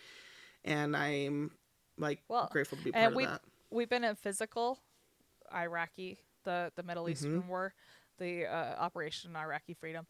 [0.64, 1.50] And I'm
[1.98, 3.42] like Well, grateful to be and part of we- that.
[3.70, 4.78] we've been in physical
[5.52, 7.46] Iraqi, the the Middle Eastern Mhm.
[7.46, 7.74] War,
[8.18, 10.06] the uh, Operation Iraqi Freedom,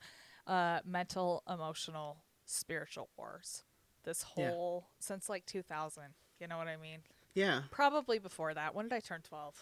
[0.46, 3.64] uh, mental, emotional, spiritual wars.
[4.04, 4.50] This Yeah.
[4.50, 6.14] whole since like 2000.
[6.38, 7.02] You know what I mean?
[7.34, 7.62] Yeah.
[7.70, 8.74] Probably before that.
[8.74, 9.54] When did I turn 12?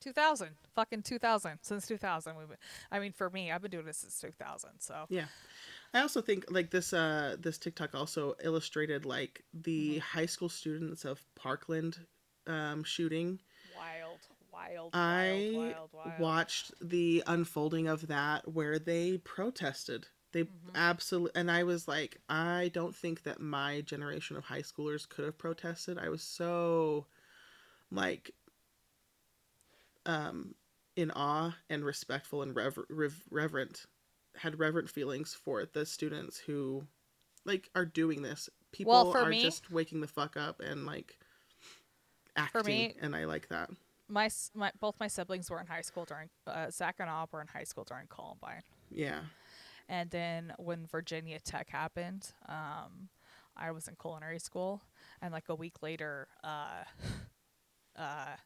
[0.00, 0.50] 2000.
[0.74, 1.58] Fucking 2000.
[1.62, 2.58] Since 2000 we've been,
[2.92, 4.70] I mean for me, I've been doing this since 2000.
[4.80, 5.26] So Yeah.
[5.94, 9.98] I also think like this uh this TikTok also illustrated like the Mm-hmm.
[10.00, 11.98] high school students of Parkland
[12.46, 13.40] um shooting.
[13.74, 14.18] wild,
[14.52, 16.20] wild, I wild, wild, wild.
[16.20, 20.08] watched the unfolding of that where they protested.
[20.36, 20.74] They Mhm.
[20.74, 25.24] absolutely and I was like I don't think that my generation of high schoolers could
[25.24, 25.96] have protested.
[25.96, 27.06] I was so
[27.90, 28.34] like
[30.04, 30.54] um
[30.94, 33.86] in awe and respectful and rever- rev- reverent
[34.36, 36.86] had reverent feelings for the students who
[37.46, 38.50] like are doing this.
[38.72, 41.18] People Well, are me- just waking the fuck up and like
[42.36, 43.70] acting me- and I like that.
[44.08, 47.40] my, my both my siblings were in high school during uh, Zach and Ob were
[47.40, 49.22] in high school during Columbine, Yeah.
[49.88, 53.08] And then when Virginia Tech happened, um,
[53.56, 54.82] I was in culinary school,
[55.22, 56.84] and like a week later, uh,
[57.98, 58.36] uh,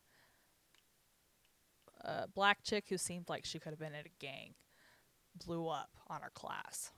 [2.03, 4.55] a black chick who seemed like she could have been in a gang
[5.47, 6.91] blew up on our class,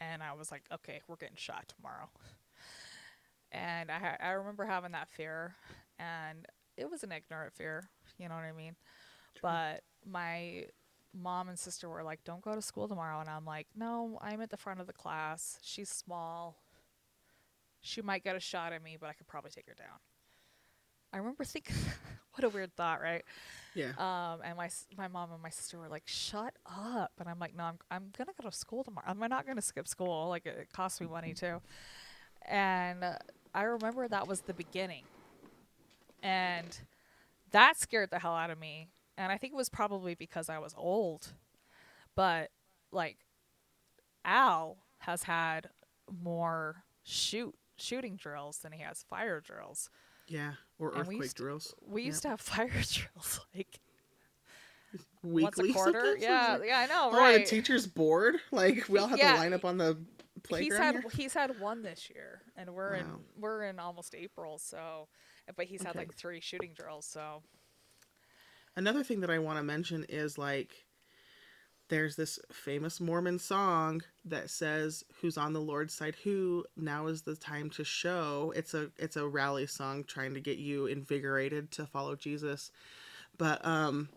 [0.00, 2.08] and I was like, okay, we're getting shot tomorrow.
[3.52, 5.54] And I ha- I remember having that fear,
[5.98, 7.88] and it was an ignorant fear,
[8.18, 8.76] you know what I mean.
[9.42, 10.66] But my
[11.14, 14.40] mom and sister were like, "Don't go to school tomorrow," and I'm like, "No, I'm
[14.40, 15.58] at the front of the class.
[15.62, 16.56] She's small.
[17.80, 19.98] She might get a shot at me, but I could probably take her down."
[21.12, 21.74] I remember thinking,
[22.34, 23.24] "What a weird thought, right?"
[23.74, 23.92] Yeah.
[23.98, 27.54] Um, and my my mom and my sister were like, "Shut up!" And I'm like,
[27.56, 29.08] "No, I'm I'm gonna go to school tomorrow.
[29.08, 30.28] Am I'm not gonna skip school.
[30.28, 31.60] Like it, it costs me money too."
[32.42, 33.16] And uh,
[33.54, 35.04] I remember that was the beginning,
[36.22, 36.80] and
[37.50, 38.88] that scared the hell out of me.
[39.20, 41.34] And I think it was probably because I was old,
[42.16, 42.50] but
[42.90, 43.18] like
[44.24, 45.68] Al has had
[46.22, 49.90] more shoot shooting drills than he has fire drills.
[50.26, 51.74] Yeah, or And we earthquake to- drills.
[51.86, 53.80] We used to have fire drills like
[55.22, 56.00] Weekly once a quarter.
[56.00, 56.22] sometimes?
[56.22, 57.38] Yeah, Like, yeah, I know, Oh, right?
[57.40, 58.36] the teachers bored?
[58.50, 59.98] Like we all have Yeah, to line up on the
[60.44, 60.62] playground.
[60.70, 61.10] he's had here?
[61.14, 63.06] he's had one this year, and we're in
[63.38, 65.08] we're in almost April, so
[65.56, 67.04] but he's had like three shooting drills.
[67.06, 67.42] So
[68.80, 70.86] Another thing that I want to mention is like
[71.90, 76.16] there's this famous Mormon song that says who's on the Lord's side?
[76.24, 76.64] Who?
[76.78, 78.54] Now is the time to show.
[78.56, 82.72] It's a it's a rally song trying to get you invigorated to follow Jesus.
[83.36, 84.08] But um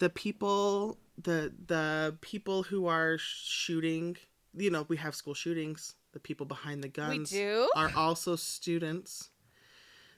[0.00, 4.16] the people the the people who are shooting
[4.56, 5.94] you know we have school shootings.
[6.14, 7.32] The people behind the guns
[7.76, 9.30] are also students.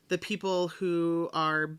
[0.09, 1.79] The people who are,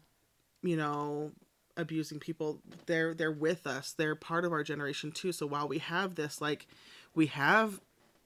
[0.61, 1.31] you know,
[1.77, 3.93] abusing people, they're they're with us.
[3.97, 5.31] They're part of our generation too.
[5.31, 6.67] So while we have this, like,
[7.13, 7.79] we have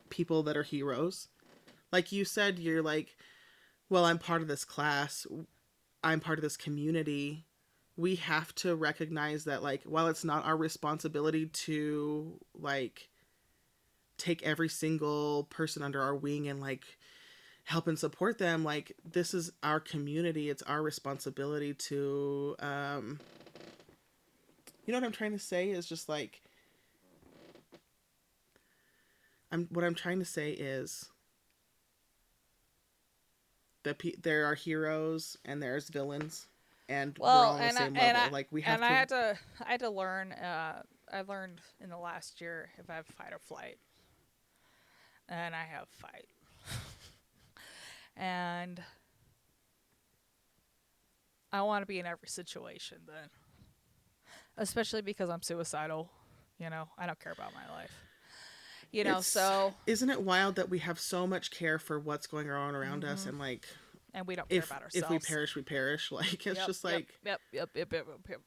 [0.10, 1.28] people that are heroes.
[1.92, 3.16] Like you said, you're like,
[3.90, 5.26] well, I'm part of this class.
[6.04, 7.46] I'm part of this community.
[7.98, 13.10] We have to recognize that, like, while it's not our responsibility to like
[14.20, 16.84] take every single person under our wing and like
[17.64, 23.20] help and support them like this is our community it's our responsibility to um
[24.90, 26.42] you know what i'm trying to say is just like
[29.52, 31.10] i'm what i'm trying to say is
[33.84, 36.48] that pe- there are heroes and there's villains
[36.90, 38.22] and we're all Well, on the I, same and level.
[38.22, 40.32] I, like we have and to I had to I had to learn.
[40.32, 40.82] Uh,
[41.14, 43.78] I learned in the last year if I have fight or flight,
[45.30, 46.26] and I have fight,
[48.18, 48.82] and
[51.54, 53.30] I want to be in every situation then,
[54.60, 56.10] especially because I'm suicidal.
[56.60, 57.92] You know, I don't care about my life.
[58.92, 62.28] You know, It's- so isn't it wild that we have so much care for what's
[62.28, 63.30] going on around us mm-hmm.
[63.30, 63.66] and like
[64.14, 65.04] and we don't care if about ourselves.
[65.04, 68.08] if we perish we perish like it's Yep, just yep, like yep, yep, yep, yep,
[68.08, 68.42] yep, yep.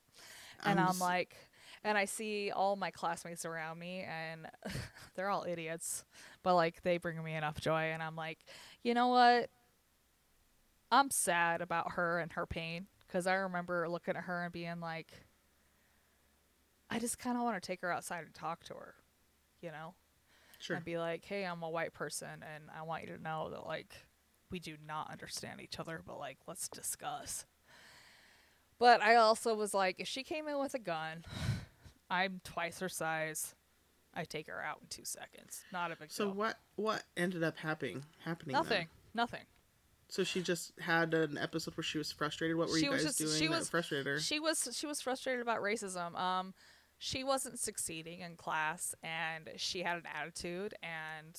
[0.65, 1.37] And I'm I'm like,
[1.85, 4.47] and I see all my classmates around me, and
[5.15, 6.05] they're all idiots,
[6.43, 8.39] but like they bring me enough joy, and I'm like,
[8.83, 9.51] you know what?
[10.91, 14.81] I'm sad about her and her pain because I remember looking at her and being
[14.81, 15.13] like,
[16.95, 18.95] I just kind of want to take her outside and talk to her,
[19.61, 19.95] you know,
[20.59, 23.51] sure and be like, hey, I'm a white person, and I want you to know
[23.51, 23.95] that like
[24.51, 27.47] we do not understand each other, but like let's discuss.
[28.79, 31.25] But I also was like, if she came in with a gun,
[32.11, 33.55] I'm twice her size.
[34.15, 35.63] I take her out in two seconds.
[35.73, 36.35] Not a big so deal.
[36.35, 38.63] what what ended up happening happening then?
[38.63, 38.87] Nothing.
[39.15, 39.41] Nothing.
[40.09, 43.05] so she just had an episode where she was frustrated what were She you was
[43.05, 46.15] guys just- doing she that was- frustrated her She was she was frustrated about racism.
[46.19, 46.53] Um,
[47.05, 51.37] she wasn't succeeding in class, and she had an attitude, and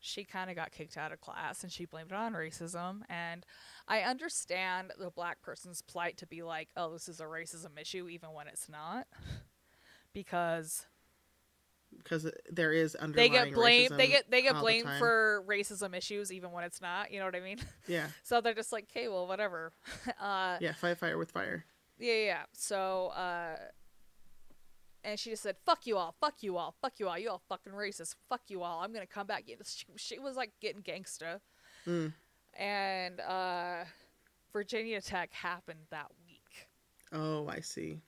[0.00, 3.02] she kind of got kicked out of class, and she blamed it on racism.
[3.08, 3.46] And
[3.86, 8.08] I understand the black person's plight to be like, "Oh, this is a racism issue,"
[8.08, 9.06] even when it's not,
[10.12, 10.86] because
[11.96, 13.90] because there is underlying they get blamed.
[13.96, 17.12] They get they get all the blamed for racism issues, even when it's not.
[17.12, 17.60] You know what I mean?
[17.86, 19.72] yeah so they're just like, "Okay, well, whatever."
[20.20, 21.64] uh, yeah fight fire with fire
[22.00, 22.24] Yeah, yeah.
[22.24, 22.42] yeah.
[22.54, 23.54] So, uh,
[25.04, 27.42] and she just said, "Fuck you all, fuck you all, fuck you all, you all
[27.48, 28.80] fucking racist, fuck you all.
[28.82, 31.40] I'm gonna come back." You know, She, she was like getting gangsta,
[31.86, 32.12] Mm.
[32.58, 33.84] and uh,
[34.52, 36.68] Virginia Tech happened that week.
[37.12, 38.00] oh i see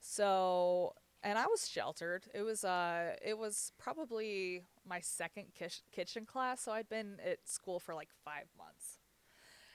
[0.00, 2.24] So, and I was sheltered.
[2.34, 6.60] It was uh, it was probably my second kish- kitchen class.
[6.62, 8.98] So I'd been at school for like five months,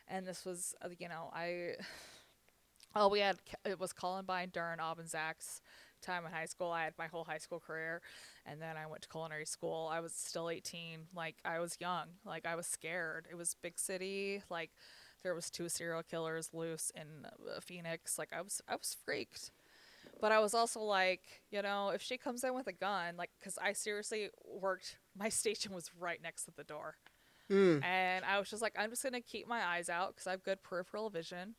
[0.07, 1.73] and this was uh, you know I.
[2.97, 5.59] Oh, we had it was Columbine during Ob and Zach's
[6.05, 6.71] time in high school.
[6.71, 8.01] I had my whole high school career,
[8.45, 9.89] and then I went to culinary school.
[9.91, 11.07] I was still 18.
[11.15, 12.07] Like I was young.
[12.25, 13.27] Like I was scared.
[13.29, 14.41] It was big city.
[14.49, 14.71] Like
[15.23, 18.17] there was two serial killers loose in uh, Phoenix.
[18.17, 19.51] Like I was I was freaked.
[20.21, 21.21] But I was also like,
[21.51, 25.29] you know, if she comes in with a gun, like, because I seriously worked, my
[25.29, 26.95] station was right next to the door.
[27.51, 27.83] Mm.
[27.83, 30.31] And I was just like, I'm just going to keep my eyes out because I
[30.31, 31.55] have good peripheral vision.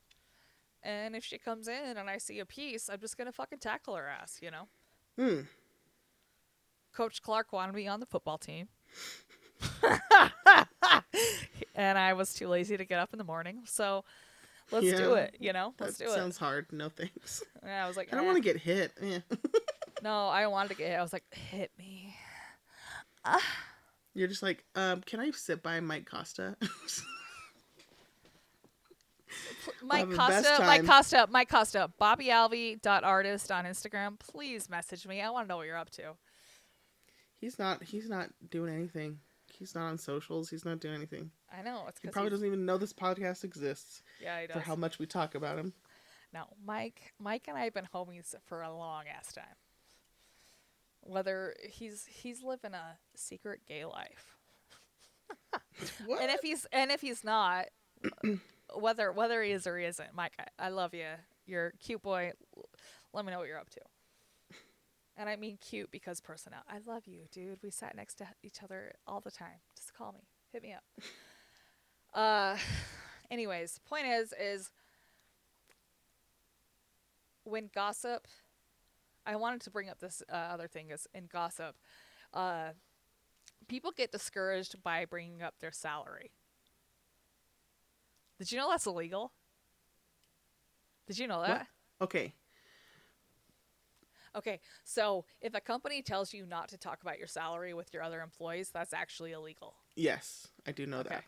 [0.86, 3.58] And if she comes in and I see a piece, I'm just going to fucking
[3.58, 4.68] tackle her ass, you know?
[5.18, 5.46] Mm.
[6.94, 8.68] Coach Clark wanted me on the football team.
[11.74, 13.62] and I was too lazy to get up in the morning.
[13.64, 14.04] So
[14.70, 15.74] let's do it, you know?
[15.80, 17.48] Let's that do sounds hard no thanks it.
[17.64, 19.18] And I was like, i don't "Eh." want to get hit Eh.
[20.02, 20.98] No, I wanted to get hit.
[20.98, 22.14] I was like, hit me.
[24.14, 26.56] you're just like um can i sit by mike costa
[29.82, 30.86] Mike Costa, best Costa, Mike.
[30.86, 31.90] Costa, Mike Costa,
[33.04, 34.18] artist on Instagram.
[34.18, 35.20] Please message me.
[35.20, 36.14] I want to know what you're up to.
[37.38, 37.82] He's not.
[37.82, 39.18] He's not doing anything.
[39.52, 40.50] He's not on socials.
[40.50, 41.30] He's not doing anything.
[41.56, 44.54] I know it's He probably doesn't even know this podcast exists Yeah, he does.
[44.54, 45.72] for how much we talk about him.
[46.34, 47.14] No, Mike.
[47.18, 49.44] Mike and I have been homies for a long ass time.
[51.00, 54.36] Whether he's he's living a secret gay life,
[55.52, 57.66] and if he's and if he's not,
[58.74, 61.06] whether whether he is or he isn't, Mike, I, I love you.
[61.46, 62.32] You're a cute boy.
[63.12, 63.80] Let me know what you're up to.
[65.16, 66.60] And I mean cute because personnel.
[66.68, 67.60] I love you, dude.
[67.62, 69.60] We sat next to each other all the time.
[69.74, 70.20] Just call me.
[70.52, 70.84] Hit me up.
[72.14, 72.56] Uh
[73.30, 74.70] anyways, point is is
[77.44, 78.26] when gossip
[79.26, 81.76] I wanted to bring up this uh, other thing is in gossip.
[82.32, 82.70] Uh
[83.68, 86.30] people get discouraged by bringing up their salary.
[88.38, 89.32] Did you know that's illegal?
[91.06, 91.66] Did you know that?
[91.98, 92.06] What?
[92.08, 92.34] Okay.
[94.34, 98.02] Okay, so if a company tells you not to talk about your salary with your
[98.02, 99.76] other employees, that's actually illegal.
[99.94, 101.08] Yes, I do know Okay.
[101.08, 101.24] that.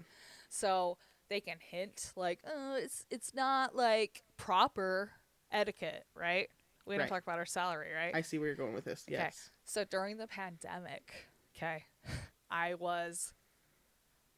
[0.51, 0.99] So
[1.31, 5.13] they can hint like, oh, it's it's not like proper
[5.51, 6.49] etiquette, right?
[6.87, 7.09] We don't Right.
[7.09, 8.15] talk about our salary, right?
[8.15, 9.05] I see where you're going with this.
[9.09, 9.17] Okay.
[9.17, 9.51] Yes.
[9.65, 11.85] So during the pandemic, okay,
[12.51, 13.33] I was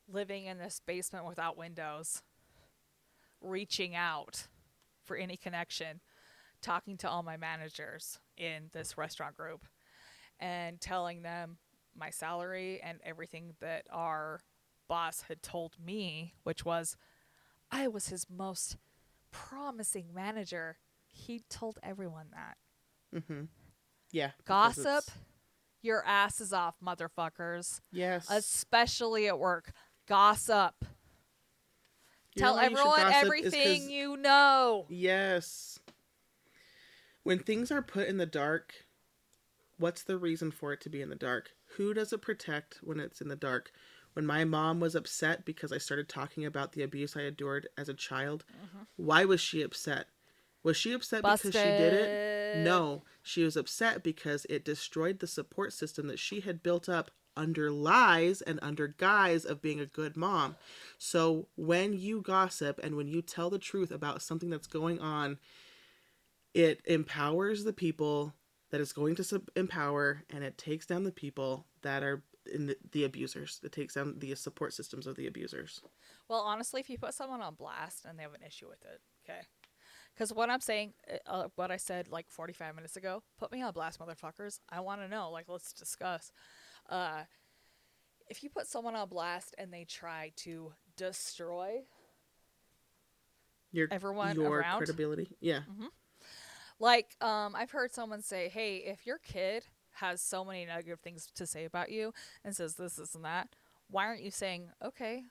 [0.08, 2.22] living in this basement without windows,
[3.40, 4.46] reaching out
[5.04, 6.00] for any connection,
[6.62, 9.64] talking to all my managers in this restaurant group,
[10.38, 11.58] and telling them
[11.96, 14.40] my salary and everything that our
[14.88, 16.96] boss had told me, which was
[17.70, 18.76] I was his most
[19.30, 20.78] promising manager.
[21.06, 22.56] He told everyone that.
[23.14, 23.44] Mm-hmm.
[24.12, 24.30] Yeah.
[24.44, 25.04] Gossip,
[25.82, 27.80] your ass is off, motherfuckers.
[27.92, 28.28] Yes.
[28.30, 29.72] Especially at work.
[30.08, 30.84] Gossip.
[32.34, 34.86] You Tell know you should everyone everything you know.
[34.88, 35.80] Yes.
[37.22, 38.72] When things are put in the dark,
[39.78, 41.50] what's the reason for it to be in the dark?
[41.76, 43.72] Who does it protect when it's in the dark?
[44.12, 47.88] When my mom was upset because I started talking about the abuse I endured as
[47.88, 48.84] a child, mm-hmm.
[48.96, 50.06] why was she upset?
[50.62, 52.64] Was she upset because she did it?
[52.64, 57.10] No, she was upset because it destroyed the support system that she had built up
[57.40, 60.56] under lies and under guise of being a good mom.
[60.98, 65.38] So when you gossip and when you tell the truth about something that's going on,
[66.52, 68.34] it empowers the people
[68.70, 72.22] that it's going to sub- empower and it takes down the people that are
[72.52, 73.58] in the, the abusers.
[73.64, 75.80] It takes down the support systems of the abusers.
[76.28, 79.00] Well, honestly, if you put someone on blast and they have an issue with it,
[79.24, 79.40] okay?
[80.14, 83.62] Because what I'm saying, uh, uh, what I said like 45 minutes ago, put me
[83.62, 84.60] on blast, motherfuckers.
[84.68, 85.30] I want to know.
[85.30, 86.32] Like, let's discuss.
[86.90, 87.22] Uh,
[88.28, 91.80] if you put someone on blast and they try to destroy
[93.72, 94.78] Your Everyone your around?
[94.78, 95.30] credibility.
[95.40, 95.60] Yeah.
[96.78, 101.28] Like, um, I've heard someone say, "Hey, if your kid has so many negative things
[101.34, 102.12] to say about you
[102.44, 103.54] and says this, this, and that,
[103.88, 105.24] why aren't you saying, okay,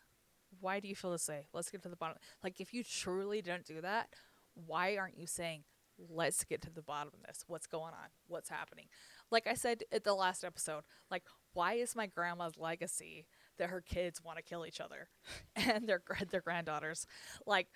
[0.59, 1.47] why do you feel this way?
[1.53, 2.17] Let's get to the bottom.
[2.43, 4.09] Like, if you truly don't do that,
[4.53, 5.63] why aren't you saying,
[6.09, 7.43] let's get to the bottom of this?
[7.47, 8.09] What's going on?
[8.27, 8.85] What's happening?
[9.31, 11.23] Like I said at the last episode, like,
[11.53, 13.25] why is my grandma's legacy
[13.57, 15.09] that her kids want to kill each other
[15.55, 17.05] and their their granddaughters?
[17.45, 17.67] Like,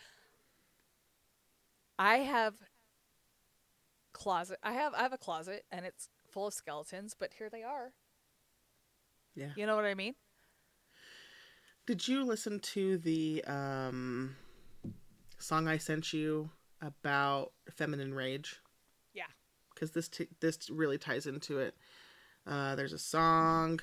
[1.97, 2.55] I have
[4.13, 4.59] closet.
[4.63, 7.91] I have I have a closet and it's full of skeletons, but here they are.
[9.35, 9.49] Yeah.
[9.55, 10.15] You know what I mean?
[11.85, 14.35] Did you listen to the um,
[15.37, 16.49] song I sent you
[16.81, 18.61] about feminine rage?
[19.13, 19.23] Yeah.
[19.73, 21.75] Because this t- this really ties into it.
[22.45, 23.79] Uh, there's a song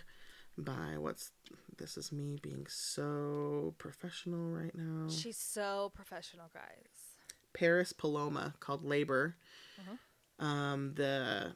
[0.59, 1.31] by what's
[1.79, 5.09] this is me being so professional right now.
[5.09, 7.17] She's so professional, guys.
[7.55, 9.37] Paris Paloma called Labor.
[9.81, 10.45] Mhm.
[10.45, 11.55] Um, the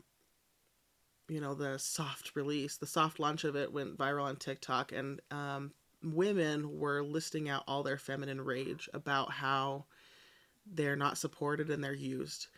[1.28, 5.20] you know the soft release, the soft launch of it went viral on TikTok, and
[5.30, 5.72] um,
[6.02, 9.84] women were listing out all their feminine rage about how
[10.66, 12.48] they're not supported and they're used.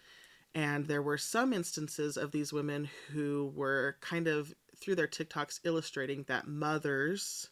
[0.56, 5.60] And there were some instances of these women who were kind of through their TikToks
[5.64, 7.50] illustrating that mothers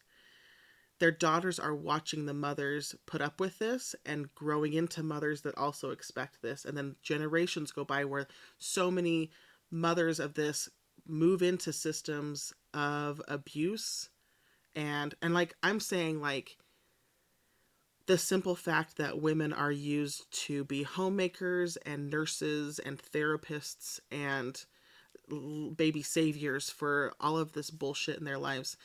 [0.99, 5.57] their daughters are watching the mothers put up with this and growing into mothers that
[5.57, 6.63] also expect this.
[6.63, 8.27] And then generations go by where
[8.57, 9.29] so many
[9.69, 10.69] mothers of this
[11.05, 14.09] move into systems of abuse.
[14.73, 16.57] And and like i'm saying like
[18.07, 24.65] the simple fact that women are used to be homemakers and nurses and therapists and
[25.75, 28.77] baby saviors for all of this bullshit in their lives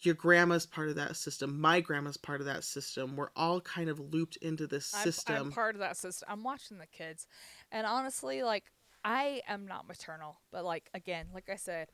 [0.00, 3.88] your grandma's part of that system my grandma's part of that system we're all kind
[3.88, 6.26] of looped into this I'm, system I'm part of that system.
[6.30, 7.26] I'm watching the kids,
[7.70, 8.64] and honestly, like
[9.04, 11.88] I am not maternal, but like again, like I said,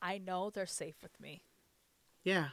[0.00, 1.42] I know they're safe with me.
[2.22, 2.48] Yeah.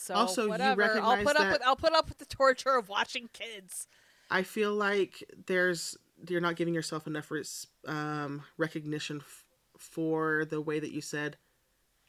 [0.00, 0.82] So Also, you whatever.
[0.82, 3.86] I'll recognize put up that- with I'll put up with the torture of watching kids.
[4.30, 5.96] I feel like there's
[6.28, 9.44] you're not giving yourself enough res, um, recognition f-
[9.78, 11.36] for the way that you said,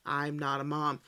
[0.06, 1.02] "I'm not a mom."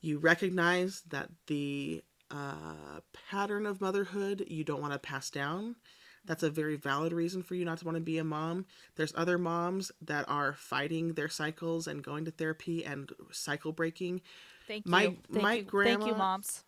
[0.00, 5.76] You recognize that the uh, pattern of motherhood you don't want to pass down.
[6.24, 8.64] That's a very valid reason for you not to want to be a mom.
[8.96, 14.22] There's other moms that are fighting their cycles and going to therapy and cycle breaking.
[14.66, 15.18] Thank My- you.
[15.32, 15.60] Thank my you.
[15.60, 16.64] Thank grandma- you, moms.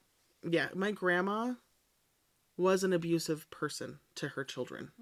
[0.48, 1.55] Yeah, my grandma
[2.56, 4.93] was an abusive person to her children.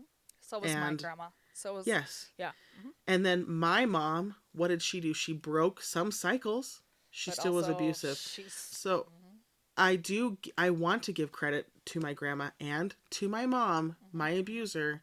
[0.41, 1.29] So was my and- grandma.
[1.57, 2.33] So was Yes.
[2.37, 2.51] yeah.
[2.79, 2.89] Mm-hmm.
[3.07, 5.15] And then my mom, what did she do?
[5.15, 6.83] She broke some cycles.
[7.11, 8.16] She But still was abusive.
[8.16, 9.37] She's So mm-hmm.
[9.77, 14.19] I do I want to give credit to my grandma and to my mom, mm-hmm.
[14.19, 15.03] my abuser,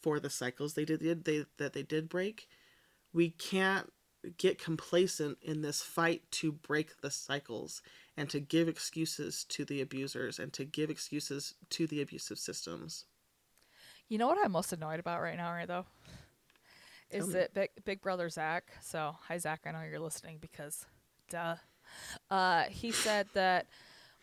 [0.00, 2.48] for the cycles they did they that they did break.
[3.12, 3.92] We can't
[4.28, 7.82] get complacent in this fight to break the cycles
[8.16, 13.04] and to give excuses to the abusers and to give excuses to the abusive systems.
[14.08, 15.86] You know what I'm most annoyed about right now, right though?
[17.10, 18.64] Is Tell that big big brother Zach?
[18.82, 20.84] So hi Zach, I know you're listening because
[21.30, 21.56] duh.
[22.30, 23.66] Uh he said that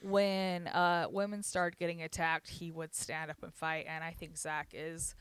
[0.01, 4.37] when uh women started getting attacked, he would stand up and fight, and I think
[4.37, 5.15] Zach is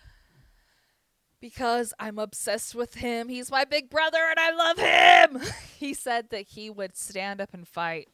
[1.40, 3.28] because I'm obsessed with him.
[3.28, 5.52] He's my big brother and I love him.
[5.78, 8.08] he said that he would stand up and fight.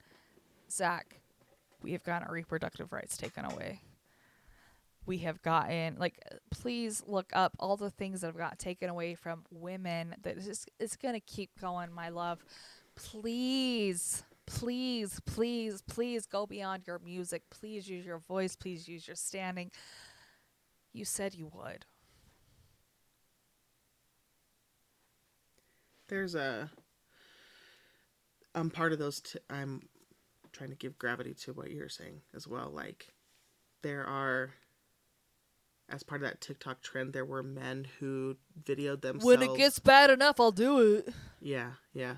[0.71, 1.21] Zach,
[1.83, 3.81] we have gotten our reproductive rights taken away
[5.07, 9.15] we have gotten like please look up all the things that have got taken away
[9.15, 12.45] from women that is it's gonna keep going my love
[12.95, 19.17] please please please please go beyond your music please use your voice please use your
[19.17, 19.71] standing
[20.93, 21.87] you said you would
[26.11, 26.71] There's a.
[28.55, 29.21] I'm part of those.
[29.21, 29.89] T- I'm
[30.53, 32.69] trying to give gravity to what you're saying as well.
[32.71, 33.07] Like,
[33.83, 34.51] there are,
[35.89, 39.25] as part of that TikTok trend, there were men who videoed themselves.
[39.25, 41.09] when it gets bad enough i'll do it
[41.41, 42.17] Yeah, yeah.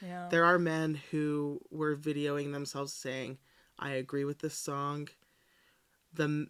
[0.00, 3.38] yeah There are men who were videoing themselves saying,
[3.78, 5.08] "I agree with this song."
[6.14, 6.46] The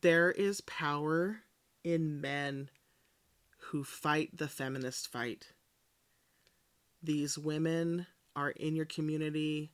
[0.00, 1.40] there is power
[1.84, 2.70] in men
[3.72, 5.46] who fight the feminist fight.
[7.02, 9.72] These women are in your community.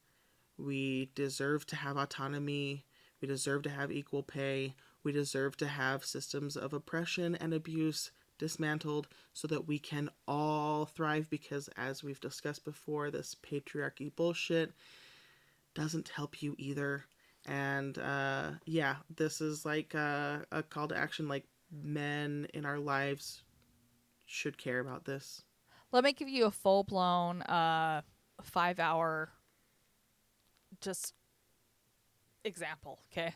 [0.56, 2.84] We deserve to have autonomy.
[3.20, 4.76] We deserve to have equal pay.
[5.02, 10.86] We deserve to have systems of oppression and abuse dismantled so that we can all
[10.86, 14.70] thrive because as we've discussed before this patriarchy bullshit
[15.74, 17.04] doesn't help you either
[17.46, 22.78] and uh yeah this is like a, a call to action like men in our
[22.78, 23.42] lives
[24.28, 25.42] should care about this.
[25.90, 28.02] Let me give you a full blown uh
[28.42, 29.30] five hour
[30.80, 31.14] just
[32.44, 33.34] example okay?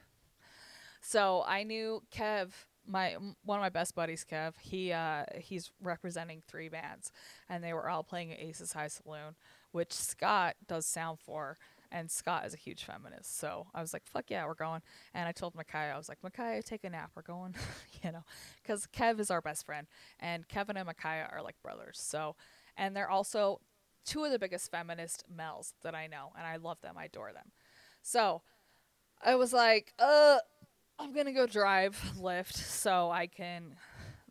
[1.01, 2.51] So i knew kev
[2.86, 7.10] my one of my best buddies kev he uh he's representing three bands
[7.48, 9.35] and they were all playing at aces high saloon
[9.73, 11.56] which scott does sound for
[11.93, 13.39] and Scott is a huge feminist.
[13.39, 14.81] So I was like, fuck yeah, we're going.
[15.14, 17.10] And I told Micaiah, I was like, Micaiah, take a nap.
[17.14, 17.55] We're going,
[18.02, 18.24] you know,
[18.62, 19.86] because Kev is our best friend.
[20.19, 22.01] And Kevin and Micaiah are like brothers.
[22.02, 22.35] So,
[22.77, 23.60] and they're also
[24.05, 26.32] two of the biggest feminist males that I know.
[26.36, 26.97] And I love them.
[26.98, 27.52] I adore them.
[28.02, 28.43] So
[29.23, 30.39] I was like, uh,
[30.98, 33.77] I'm going to go drive Lyft so I can,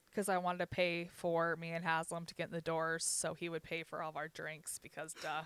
[0.10, 3.06] because I wanted to pay for me and Haslam to get in the doors.
[3.06, 5.44] So he would pay for all of our drinks because, duh.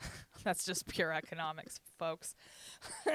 [0.44, 2.34] That's just pure economics, folks.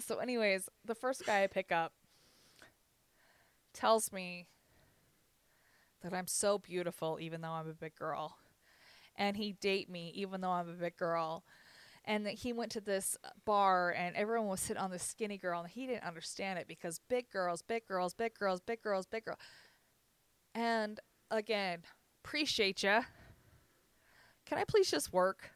[0.00, 1.92] so, anyways, the first guy I pick up
[3.72, 4.46] tells me
[6.02, 8.36] that I'm so beautiful, even though I'm a big girl,
[9.16, 11.44] and he date me, even though I'm a big girl,
[12.04, 15.60] and that he went to this bar and everyone was sitting on this skinny girl,
[15.60, 19.24] and he didn't understand it because big girls, big girls, big girls, big girls, big
[19.24, 19.38] girls,
[20.54, 21.00] and
[21.30, 21.82] again
[22.24, 23.02] appreciate ya.
[24.46, 25.52] Can I please just work?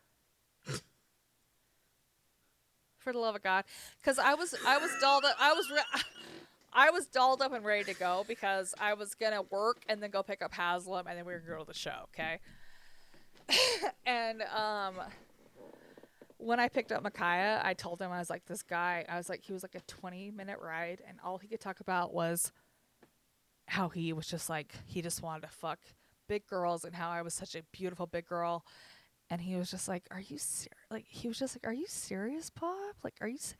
[2.98, 3.64] For the love of God,
[4.00, 5.36] because I was I was dolled up.
[5.38, 6.02] I was re-
[6.72, 10.10] I was dolled up and ready to go because I was gonna work and then
[10.10, 12.08] go pick up Haslam and then we were gonna go to the show.
[12.14, 12.38] Okay.
[14.06, 14.94] and um,
[16.38, 19.04] when I picked up Micaiah, I told him I was like this guy.
[19.06, 21.80] I was like he was like a twenty minute ride, and all he could talk
[21.80, 22.52] about was
[23.66, 25.80] how he was just like he just wanted to fuck
[26.28, 28.64] big girls and how I was such a beautiful big girl.
[29.30, 30.68] And he was just like, "Are you ser-?
[30.90, 32.94] like?" He was just like, "Are you serious, Bob?
[33.02, 33.54] Like, are you s-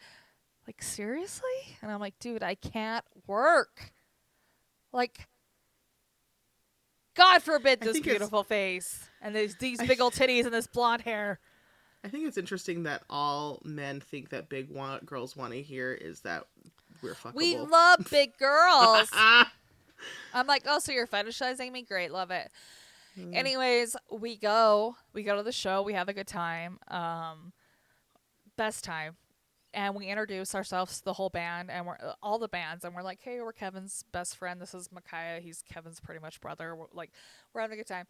[0.66, 1.48] like seriously?"
[1.80, 3.92] And I'm like, "Dude, I can't work.
[4.92, 5.26] Like,
[7.16, 11.02] God forbid I this beautiful face and these these big old titties and this blonde
[11.02, 11.38] hair.
[12.04, 15.92] I think it's interesting that all men think that big wa- girls want to hear
[15.92, 16.44] is that
[17.02, 17.34] we're fuckable.
[17.36, 19.08] We love big girls.
[20.34, 21.82] I'm like, oh, so you're fetishizing me?
[21.82, 22.50] Great, love it.
[23.18, 23.34] Mm.
[23.34, 27.52] Anyways, we go, we go to the show, we have a good time, um,
[28.56, 29.16] best time,
[29.72, 32.94] and we introduce ourselves to the whole band and we're uh, all the bands, and
[32.94, 34.60] we're like, hey, we're Kevin's best friend.
[34.60, 35.40] This is Micaiah.
[35.40, 36.74] He's Kevin's pretty much brother.
[36.74, 37.10] We're, like,
[37.52, 38.06] we're having a good time.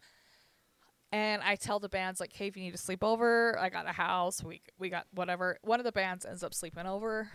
[1.11, 3.87] And I tell the bands like, hey, if you need to sleep over, I got
[3.87, 4.43] a house.
[4.43, 5.57] We we got whatever.
[5.61, 7.29] One of the bands ends up sleeping over.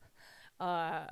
[0.60, 1.04] uh,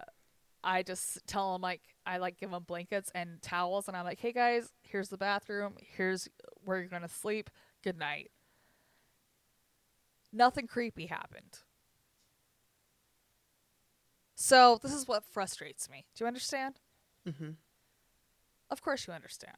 [0.65, 4.21] I just tell them like I like give them blankets and towels, and I'm like,
[4.21, 5.75] hey guys, here's the bathroom.
[5.97, 6.29] Here's
[6.65, 7.51] where you're gonna sleep.
[7.83, 8.31] Good night.
[10.33, 11.61] Nothing creepy happened.
[14.35, 16.07] So this is what frustrates me.
[16.15, 16.81] Do you understand?
[17.27, 17.57] Mhm.
[18.71, 19.57] Of course you understand.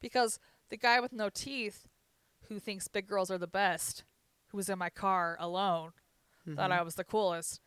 [0.00, 0.38] Because
[0.68, 1.88] the guy with no teeth
[2.48, 4.04] who thinks big girls are the best,
[4.48, 5.92] who was in my car alone,
[6.56, 7.60] thought I was the coolest.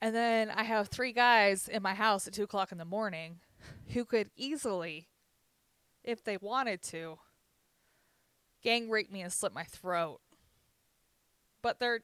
[0.00, 3.40] And then I have three guys in my house at two o'clock in the morning
[3.88, 5.08] who could easily,
[6.02, 7.18] if they wanted to,
[8.62, 10.20] gang rape me and slit my throat.
[11.62, 12.00] But they're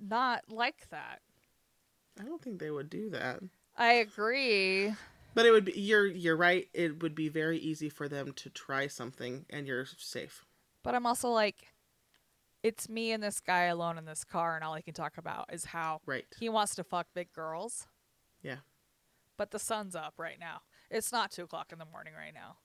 [0.00, 1.20] not like that.
[2.18, 3.40] I don't think they would do that.
[3.76, 4.94] I agree.
[5.34, 6.68] But it would be you're you're right.
[6.74, 10.44] It would be very easy for them to try something and you're safe.
[10.82, 11.69] But I'm also like,
[12.62, 15.52] it's me and this guy alone in this car, and all he can talk about
[15.52, 16.26] is how Right.
[16.38, 17.86] he wants to fuck big girls.
[18.42, 18.56] Yeah.
[19.36, 20.62] But the sun's up right now.
[20.90, 22.58] It's not two o'clock in the morning right now.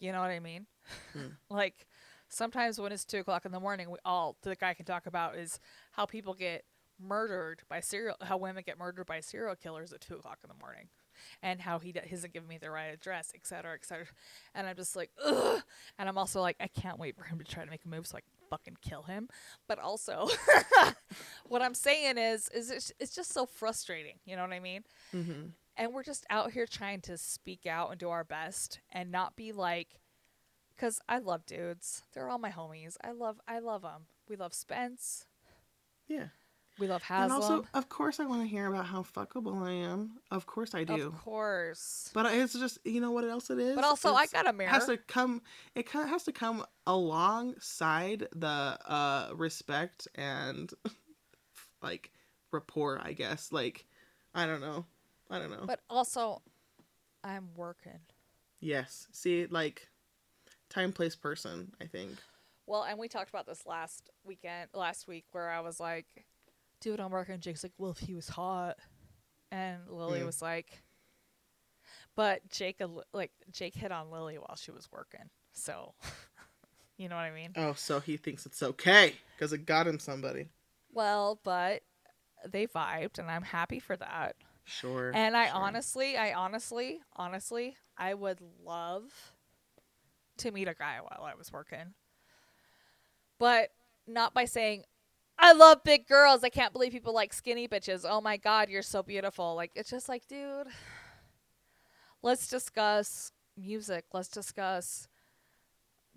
[0.00, 0.66] You know what I mean?
[1.12, 1.26] Hmm.
[1.50, 1.86] like
[2.28, 5.36] sometimes when it's two o'clock in the morning, we all the guy can talk about
[5.36, 5.60] is
[5.92, 6.64] how people get
[7.00, 10.60] murdered by serial, how women get murdered by serial killers at two o'clock in the
[10.60, 10.88] morning,
[11.42, 14.06] and how he, d- he hasn't given me the right address, et cetera, et cetera.
[14.54, 15.62] And I'm just like, ugh.
[15.98, 18.06] And I'm also like, I can't wait for him to try to make a move
[18.06, 19.28] so I can fucking kill him.
[19.68, 20.28] But also,
[21.46, 24.16] what I'm saying is, is it's, it's just so frustrating.
[24.24, 24.84] You know what I mean?
[25.14, 25.48] Mm-hmm.
[25.76, 29.34] and we're just out here trying to speak out and do our best and not
[29.36, 29.88] be like
[30.74, 34.52] because i love dudes they're all my homies i love i love them we love
[34.54, 35.26] spence
[36.08, 36.28] Yeah.
[36.78, 37.22] We love Haslam.
[37.24, 40.18] And also, of course, I want to hear about how fuckable I am.
[40.30, 41.06] Of course, I do.
[41.08, 43.76] of course But it's just you know what else it is.
[43.76, 45.42] but also i got a mirror has to come.
[45.74, 48.48] It has to come alongside the
[48.86, 50.72] uh respect and
[51.82, 52.10] like
[52.52, 53.00] rapport.
[53.02, 53.52] I guess.
[53.52, 53.84] Like,
[54.34, 54.84] I don't know.
[55.30, 55.64] I don't know.
[55.66, 56.42] but also
[57.22, 57.98] i'm working
[58.60, 59.08] yes.
[59.12, 59.88] See, like,
[60.68, 61.72] time, place, person.
[61.80, 62.10] I think.
[62.66, 66.26] well and we talked about this last weekend last week where i was like
[66.84, 68.76] dude i'm and jake's like well if he was hot
[69.50, 70.26] and lily Mm.
[70.26, 70.82] was like
[72.14, 72.78] but jake
[73.14, 75.94] like jake hit on lily while she was working so
[76.98, 79.98] you know what i mean Oh, so he thinks it's okay because it got him
[79.98, 80.50] somebody.
[80.92, 81.80] well but
[82.46, 85.10] they vibed and i'm happy for that Sure.
[85.14, 85.56] and i sure.
[85.56, 89.04] honestly i honestly honestly i would love
[90.36, 91.94] to meet a guy while i was working
[93.38, 93.70] but
[94.06, 94.84] not by saying
[95.38, 96.44] I love big girls.
[96.44, 98.06] I can't believe people like skinny bitches.
[98.08, 99.54] Oh my god, you're so beautiful.
[99.54, 100.68] Like it's just like, dude,
[102.22, 104.04] let's discuss music.
[104.12, 105.08] Let's discuss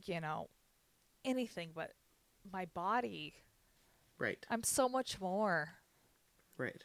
[0.05, 0.49] you know,
[1.25, 1.91] anything but
[2.51, 3.33] my body.
[4.17, 4.43] Right.
[4.49, 5.69] I'm so much more.
[6.57, 6.83] Right.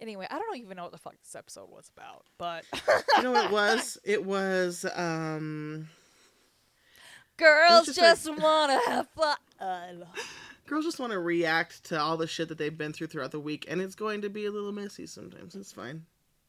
[0.00, 2.64] Anyway, I don't even know what the fuck this episode was about, but
[3.16, 3.98] You know what it was?
[4.04, 5.88] It was um
[7.36, 10.06] girls just just, like- wanna have fun.
[10.66, 13.40] Girls just want to react to all the shit that they've been through throughout the
[13.40, 15.54] week and it's going to be a little messy sometimes.
[15.54, 16.04] It's fine.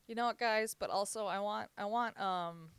[0.08, 0.76] You know what, guys?
[0.78, 2.70] But also, I want, I want, um.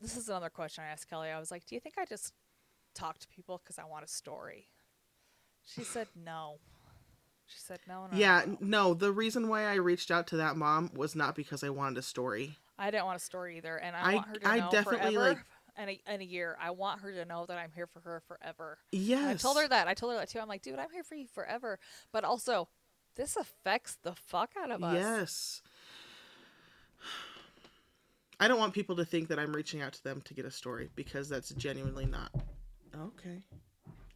[0.00, 1.28] This is another question I asked Kelly.
[1.28, 2.32] I was like, "Do you think I just
[2.94, 4.68] talk to people because I want a story?"
[5.62, 6.58] She said, "No."
[7.46, 8.56] She said, "No, no." Yeah, no.
[8.60, 11.98] no, the reason why I reached out to that mom was not because I wanted
[11.98, 12.56] a story.
[12.78, 15.14] I didn't want a story either, and I, I- want her to I know definitely,
[15.16, 15.28] forever.
[15.34, 15.38] like-
[15.80, 18.22] in a, in a year, I want her to know that I'm here for her
[18.26, 18.78] forever.
[18.92, 19.20] Yes.
[19.20, 19.88] And I told her that.
[19.88, 20.38] I told her that too.
[20.38, 21.78] I'm like, dude, I'm here for you forever.
[22.12, 22.68] But also,
[23.16, 24.94] this affects the fuck out of us.
[24.94, 25.62] Yes.
[28.38, 30.50] I don't want people to think that I'm reaching out to them to get a
[30.50, 32.30] story because that's genuinely not
[32.98, 33.42] okay.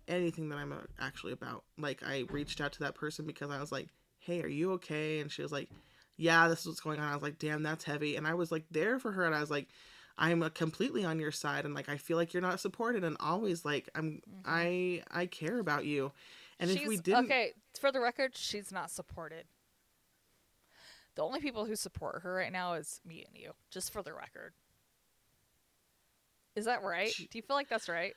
[0.09, 1.64] Anything that I'm uh, actually about.
[1.78, 5.20] Like I reached out to that person because I was like, "Hey, are you okay?"
[5.20, 5.68] And she was like,
[6.16, 8.51] "Yeah, this is what's going on." I was like, "Damn, that's heavy." And I was
[8.51, 9.68] like there for her and I was like,
[10.19, 13.16] "I'm uh, completely on your side and like I feel like you're not supported and
[13.20, 16.12] always like I'm I I care about you."
[16.61, 19.47] And if we didn't okay, for the record, she's not supported.
[21.16, 24.12] The only people who support her right now is me and you, just for the
[24.12, 24.53] record.
[26.57, 27.12] Is that right?
[27.12, 27.28] Gee.
[27.31, 28.15] Do you feel like that's right?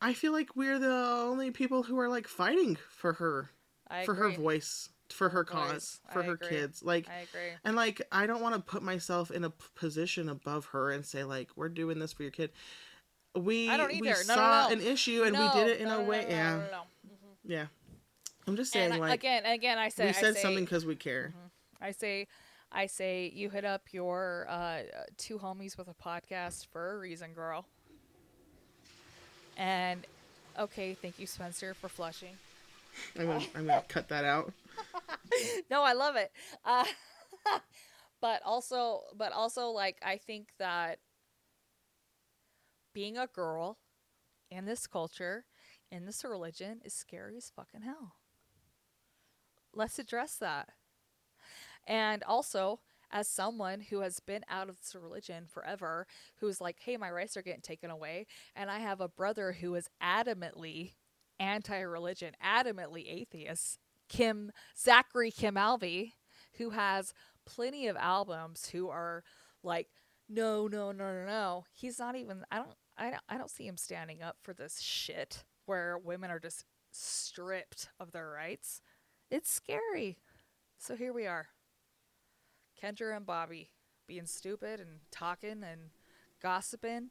[0.00, 3.50] I feel like we're the only people who are like fighting for her,
[3.88, 6.48] I for her voice, for her cause, for I her agree.
[6.48, 6.82] kids.
[6.82, 7.50] Like, I agree.
[7.64, 11.24] and like, I don't want to put myself in a position above her and say
[11.24, 12.50] like, we're doing this for your kid.
[13.34, 14.04] We I don't either.
[14.04, 14.74] No, no, saw no.
[14.74, 16.22] an issue and No, we did it in no, a way.
[16.22, 16.78] no, no, yeah, no, no, no.
[16.78, 17.36] Mhm.
[17.44, 17.66] yeah.
[18.48, 20.94] I'm just saying, And like, again, again, I say we said say, something because we
[20.94, 21.34] care.
[21.80, 22.28] I say,
[22.72, 24.78] I say, you hit up your uh,
[25.18, 27.66] two homies with a podcast for a reason, girl.
[29.56, 30.06] And
[30.58, 32.36] okay, thank you, Spencer, for flushing.
[33.18, 34.52] I'm gonna, I'm gonna cut that out.
[35.70, 36.30] no, I love it.
[36.64, 36.84] Uh,
[38.20, 40.98] but also, but also, like I think that
[42.92, 43.78] being a girl
[44.50, 45.44] in this culture,
[45.90, 48.14] in this religion, is scary as fucking hell.
[49.74, 50.70] Let's address that.
[51.86, 52.80] And also,
[53.10, 57.36] as someone who has been out of this religion forever, who's like, hey, my rights
[57.36, 60.94] are getting taken away, and I have a brother who is adamantly
[61.38, 63.78] anti religion, adamantly atheist,
[64.08, 66.12] Kim Zachary Kim Alvey,
[66.58, 67.12] who has
[67.44, 69.22] plenty of albums who are
[69.62, 69.88] like,
[70.28, 71.64] no, no, no, no, no.
[71.72, 72.44] He's not even.
[72.50, 72.68] I don't.
[72.98, 73.22] I don't.
[73.28, 78.12] I don't see him standing up for this shit where women are just stripped of
[78.12, 78.80] their rights.
[79.30, 80.18] It's scary.
[80.78, 81.48] So here we are,
[82.82, 83.70] Kendra and Bobby
[84.06, 85.90] being stupid and talking and
[86.42, 86.90] gossiping.
[86.90, 87.10] And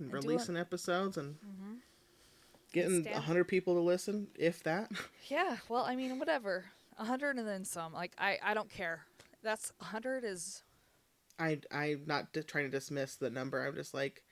[0.00, 1.74] And doing- releasing episodes and mm-hmm.
[2.72, 4.90] Getting Stand- a hundred people to listen, if that.
[5.28, 6.66] Yeah, well, I mean, whatever.
[7.00, 7.92] A hundred and then some.
[7.92, 9.00] Like, I, I don't care.
[9.42, 10.62] That's a hundred is
[11.38, 13.66] I I'm not di- trying to dismiss the number.
[13.66, 14.22] I'm just like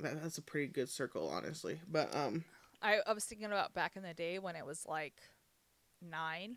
[0.00, 1.80] that, that's a pretty good circle, honestly.
[1.90, 2.44] But um,
[2.82, 5.14] I, I was thinking about back in the day when it was like
[6.02, 6.56] nine,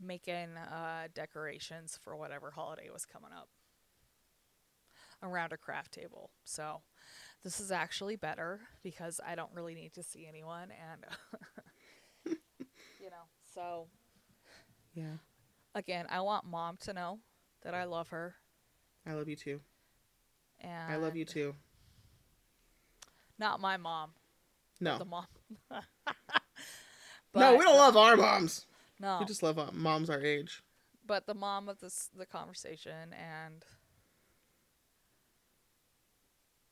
[0.00, 3.48] making uh, decorations for whatever holiday was coming up
[5.22, 6.30] around a craft table.
[6.44, 6.82] So
[7.44, 11.04] this is actually better because I don't really need to see anyone, and
[13.00, 13.26] you know.
[13.54, 13.86] So
[14.94, 15.16] yeah,
[15.74, 17.18] again, I want mom to know
[17.62, 18.34] that I love her,
[19.06, 19.60] I love you too.
[20.60, 21.54] and I love you too.
[23.38, 24.12] Not my mom,
[24.80, 25.26] No, the mom.
[27.34, 28.66] no, we don't love our moms.
[28.98, 30.62] No, We just love uh, moms our age.
[31.06, 33.62] but the mom of this the conversation and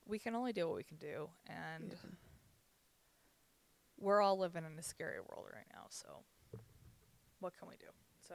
[0.07, 2.11] we can only do what we can do and Yeah.
[3.99, 6.23] we're all living in a scary world right now so
[7.41, 7.87] what can we do
[8.29, 8.35] so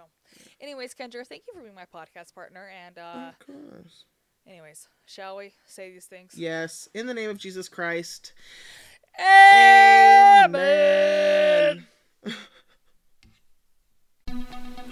[0.61, 4.05] anyways kendra thank you for being my podcast partner and uh of course.
[4.47, 8.33] anyways shall we say these things Yes, in the name of Jesus Christ.
[9.19, 10.55] Amen.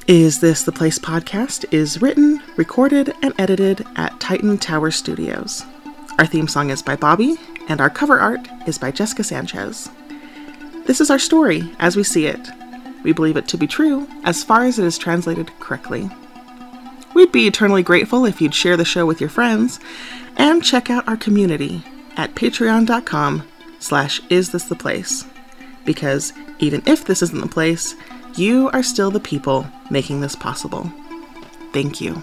[0.08, 5.64] Is This the Place podcast is written, recorded, and edited at Titan Tower Studios.
[6.18, 7.38] Our theme song is by Bobby,
[7.68, 9.90] and our cover art is by Jessica Sanchez.
[10.86, 12.40] This is our story as we see it.
[13.04, 16.10] We believe it to be true as far as it is translated correctly.
[17.14, 19.80] We'd be eternally grateful if you'd share the show with your friends
[20.38, 21.84] and check out our community
[22.16, 23.48] at patreon.com
[23.80, 25.26] slash is this the place.
[25.86, 27.96] Because even if this isn't the place,
[28.36, 30.92] you are still the people making this possible.
[31.74, 32.22] Thank you.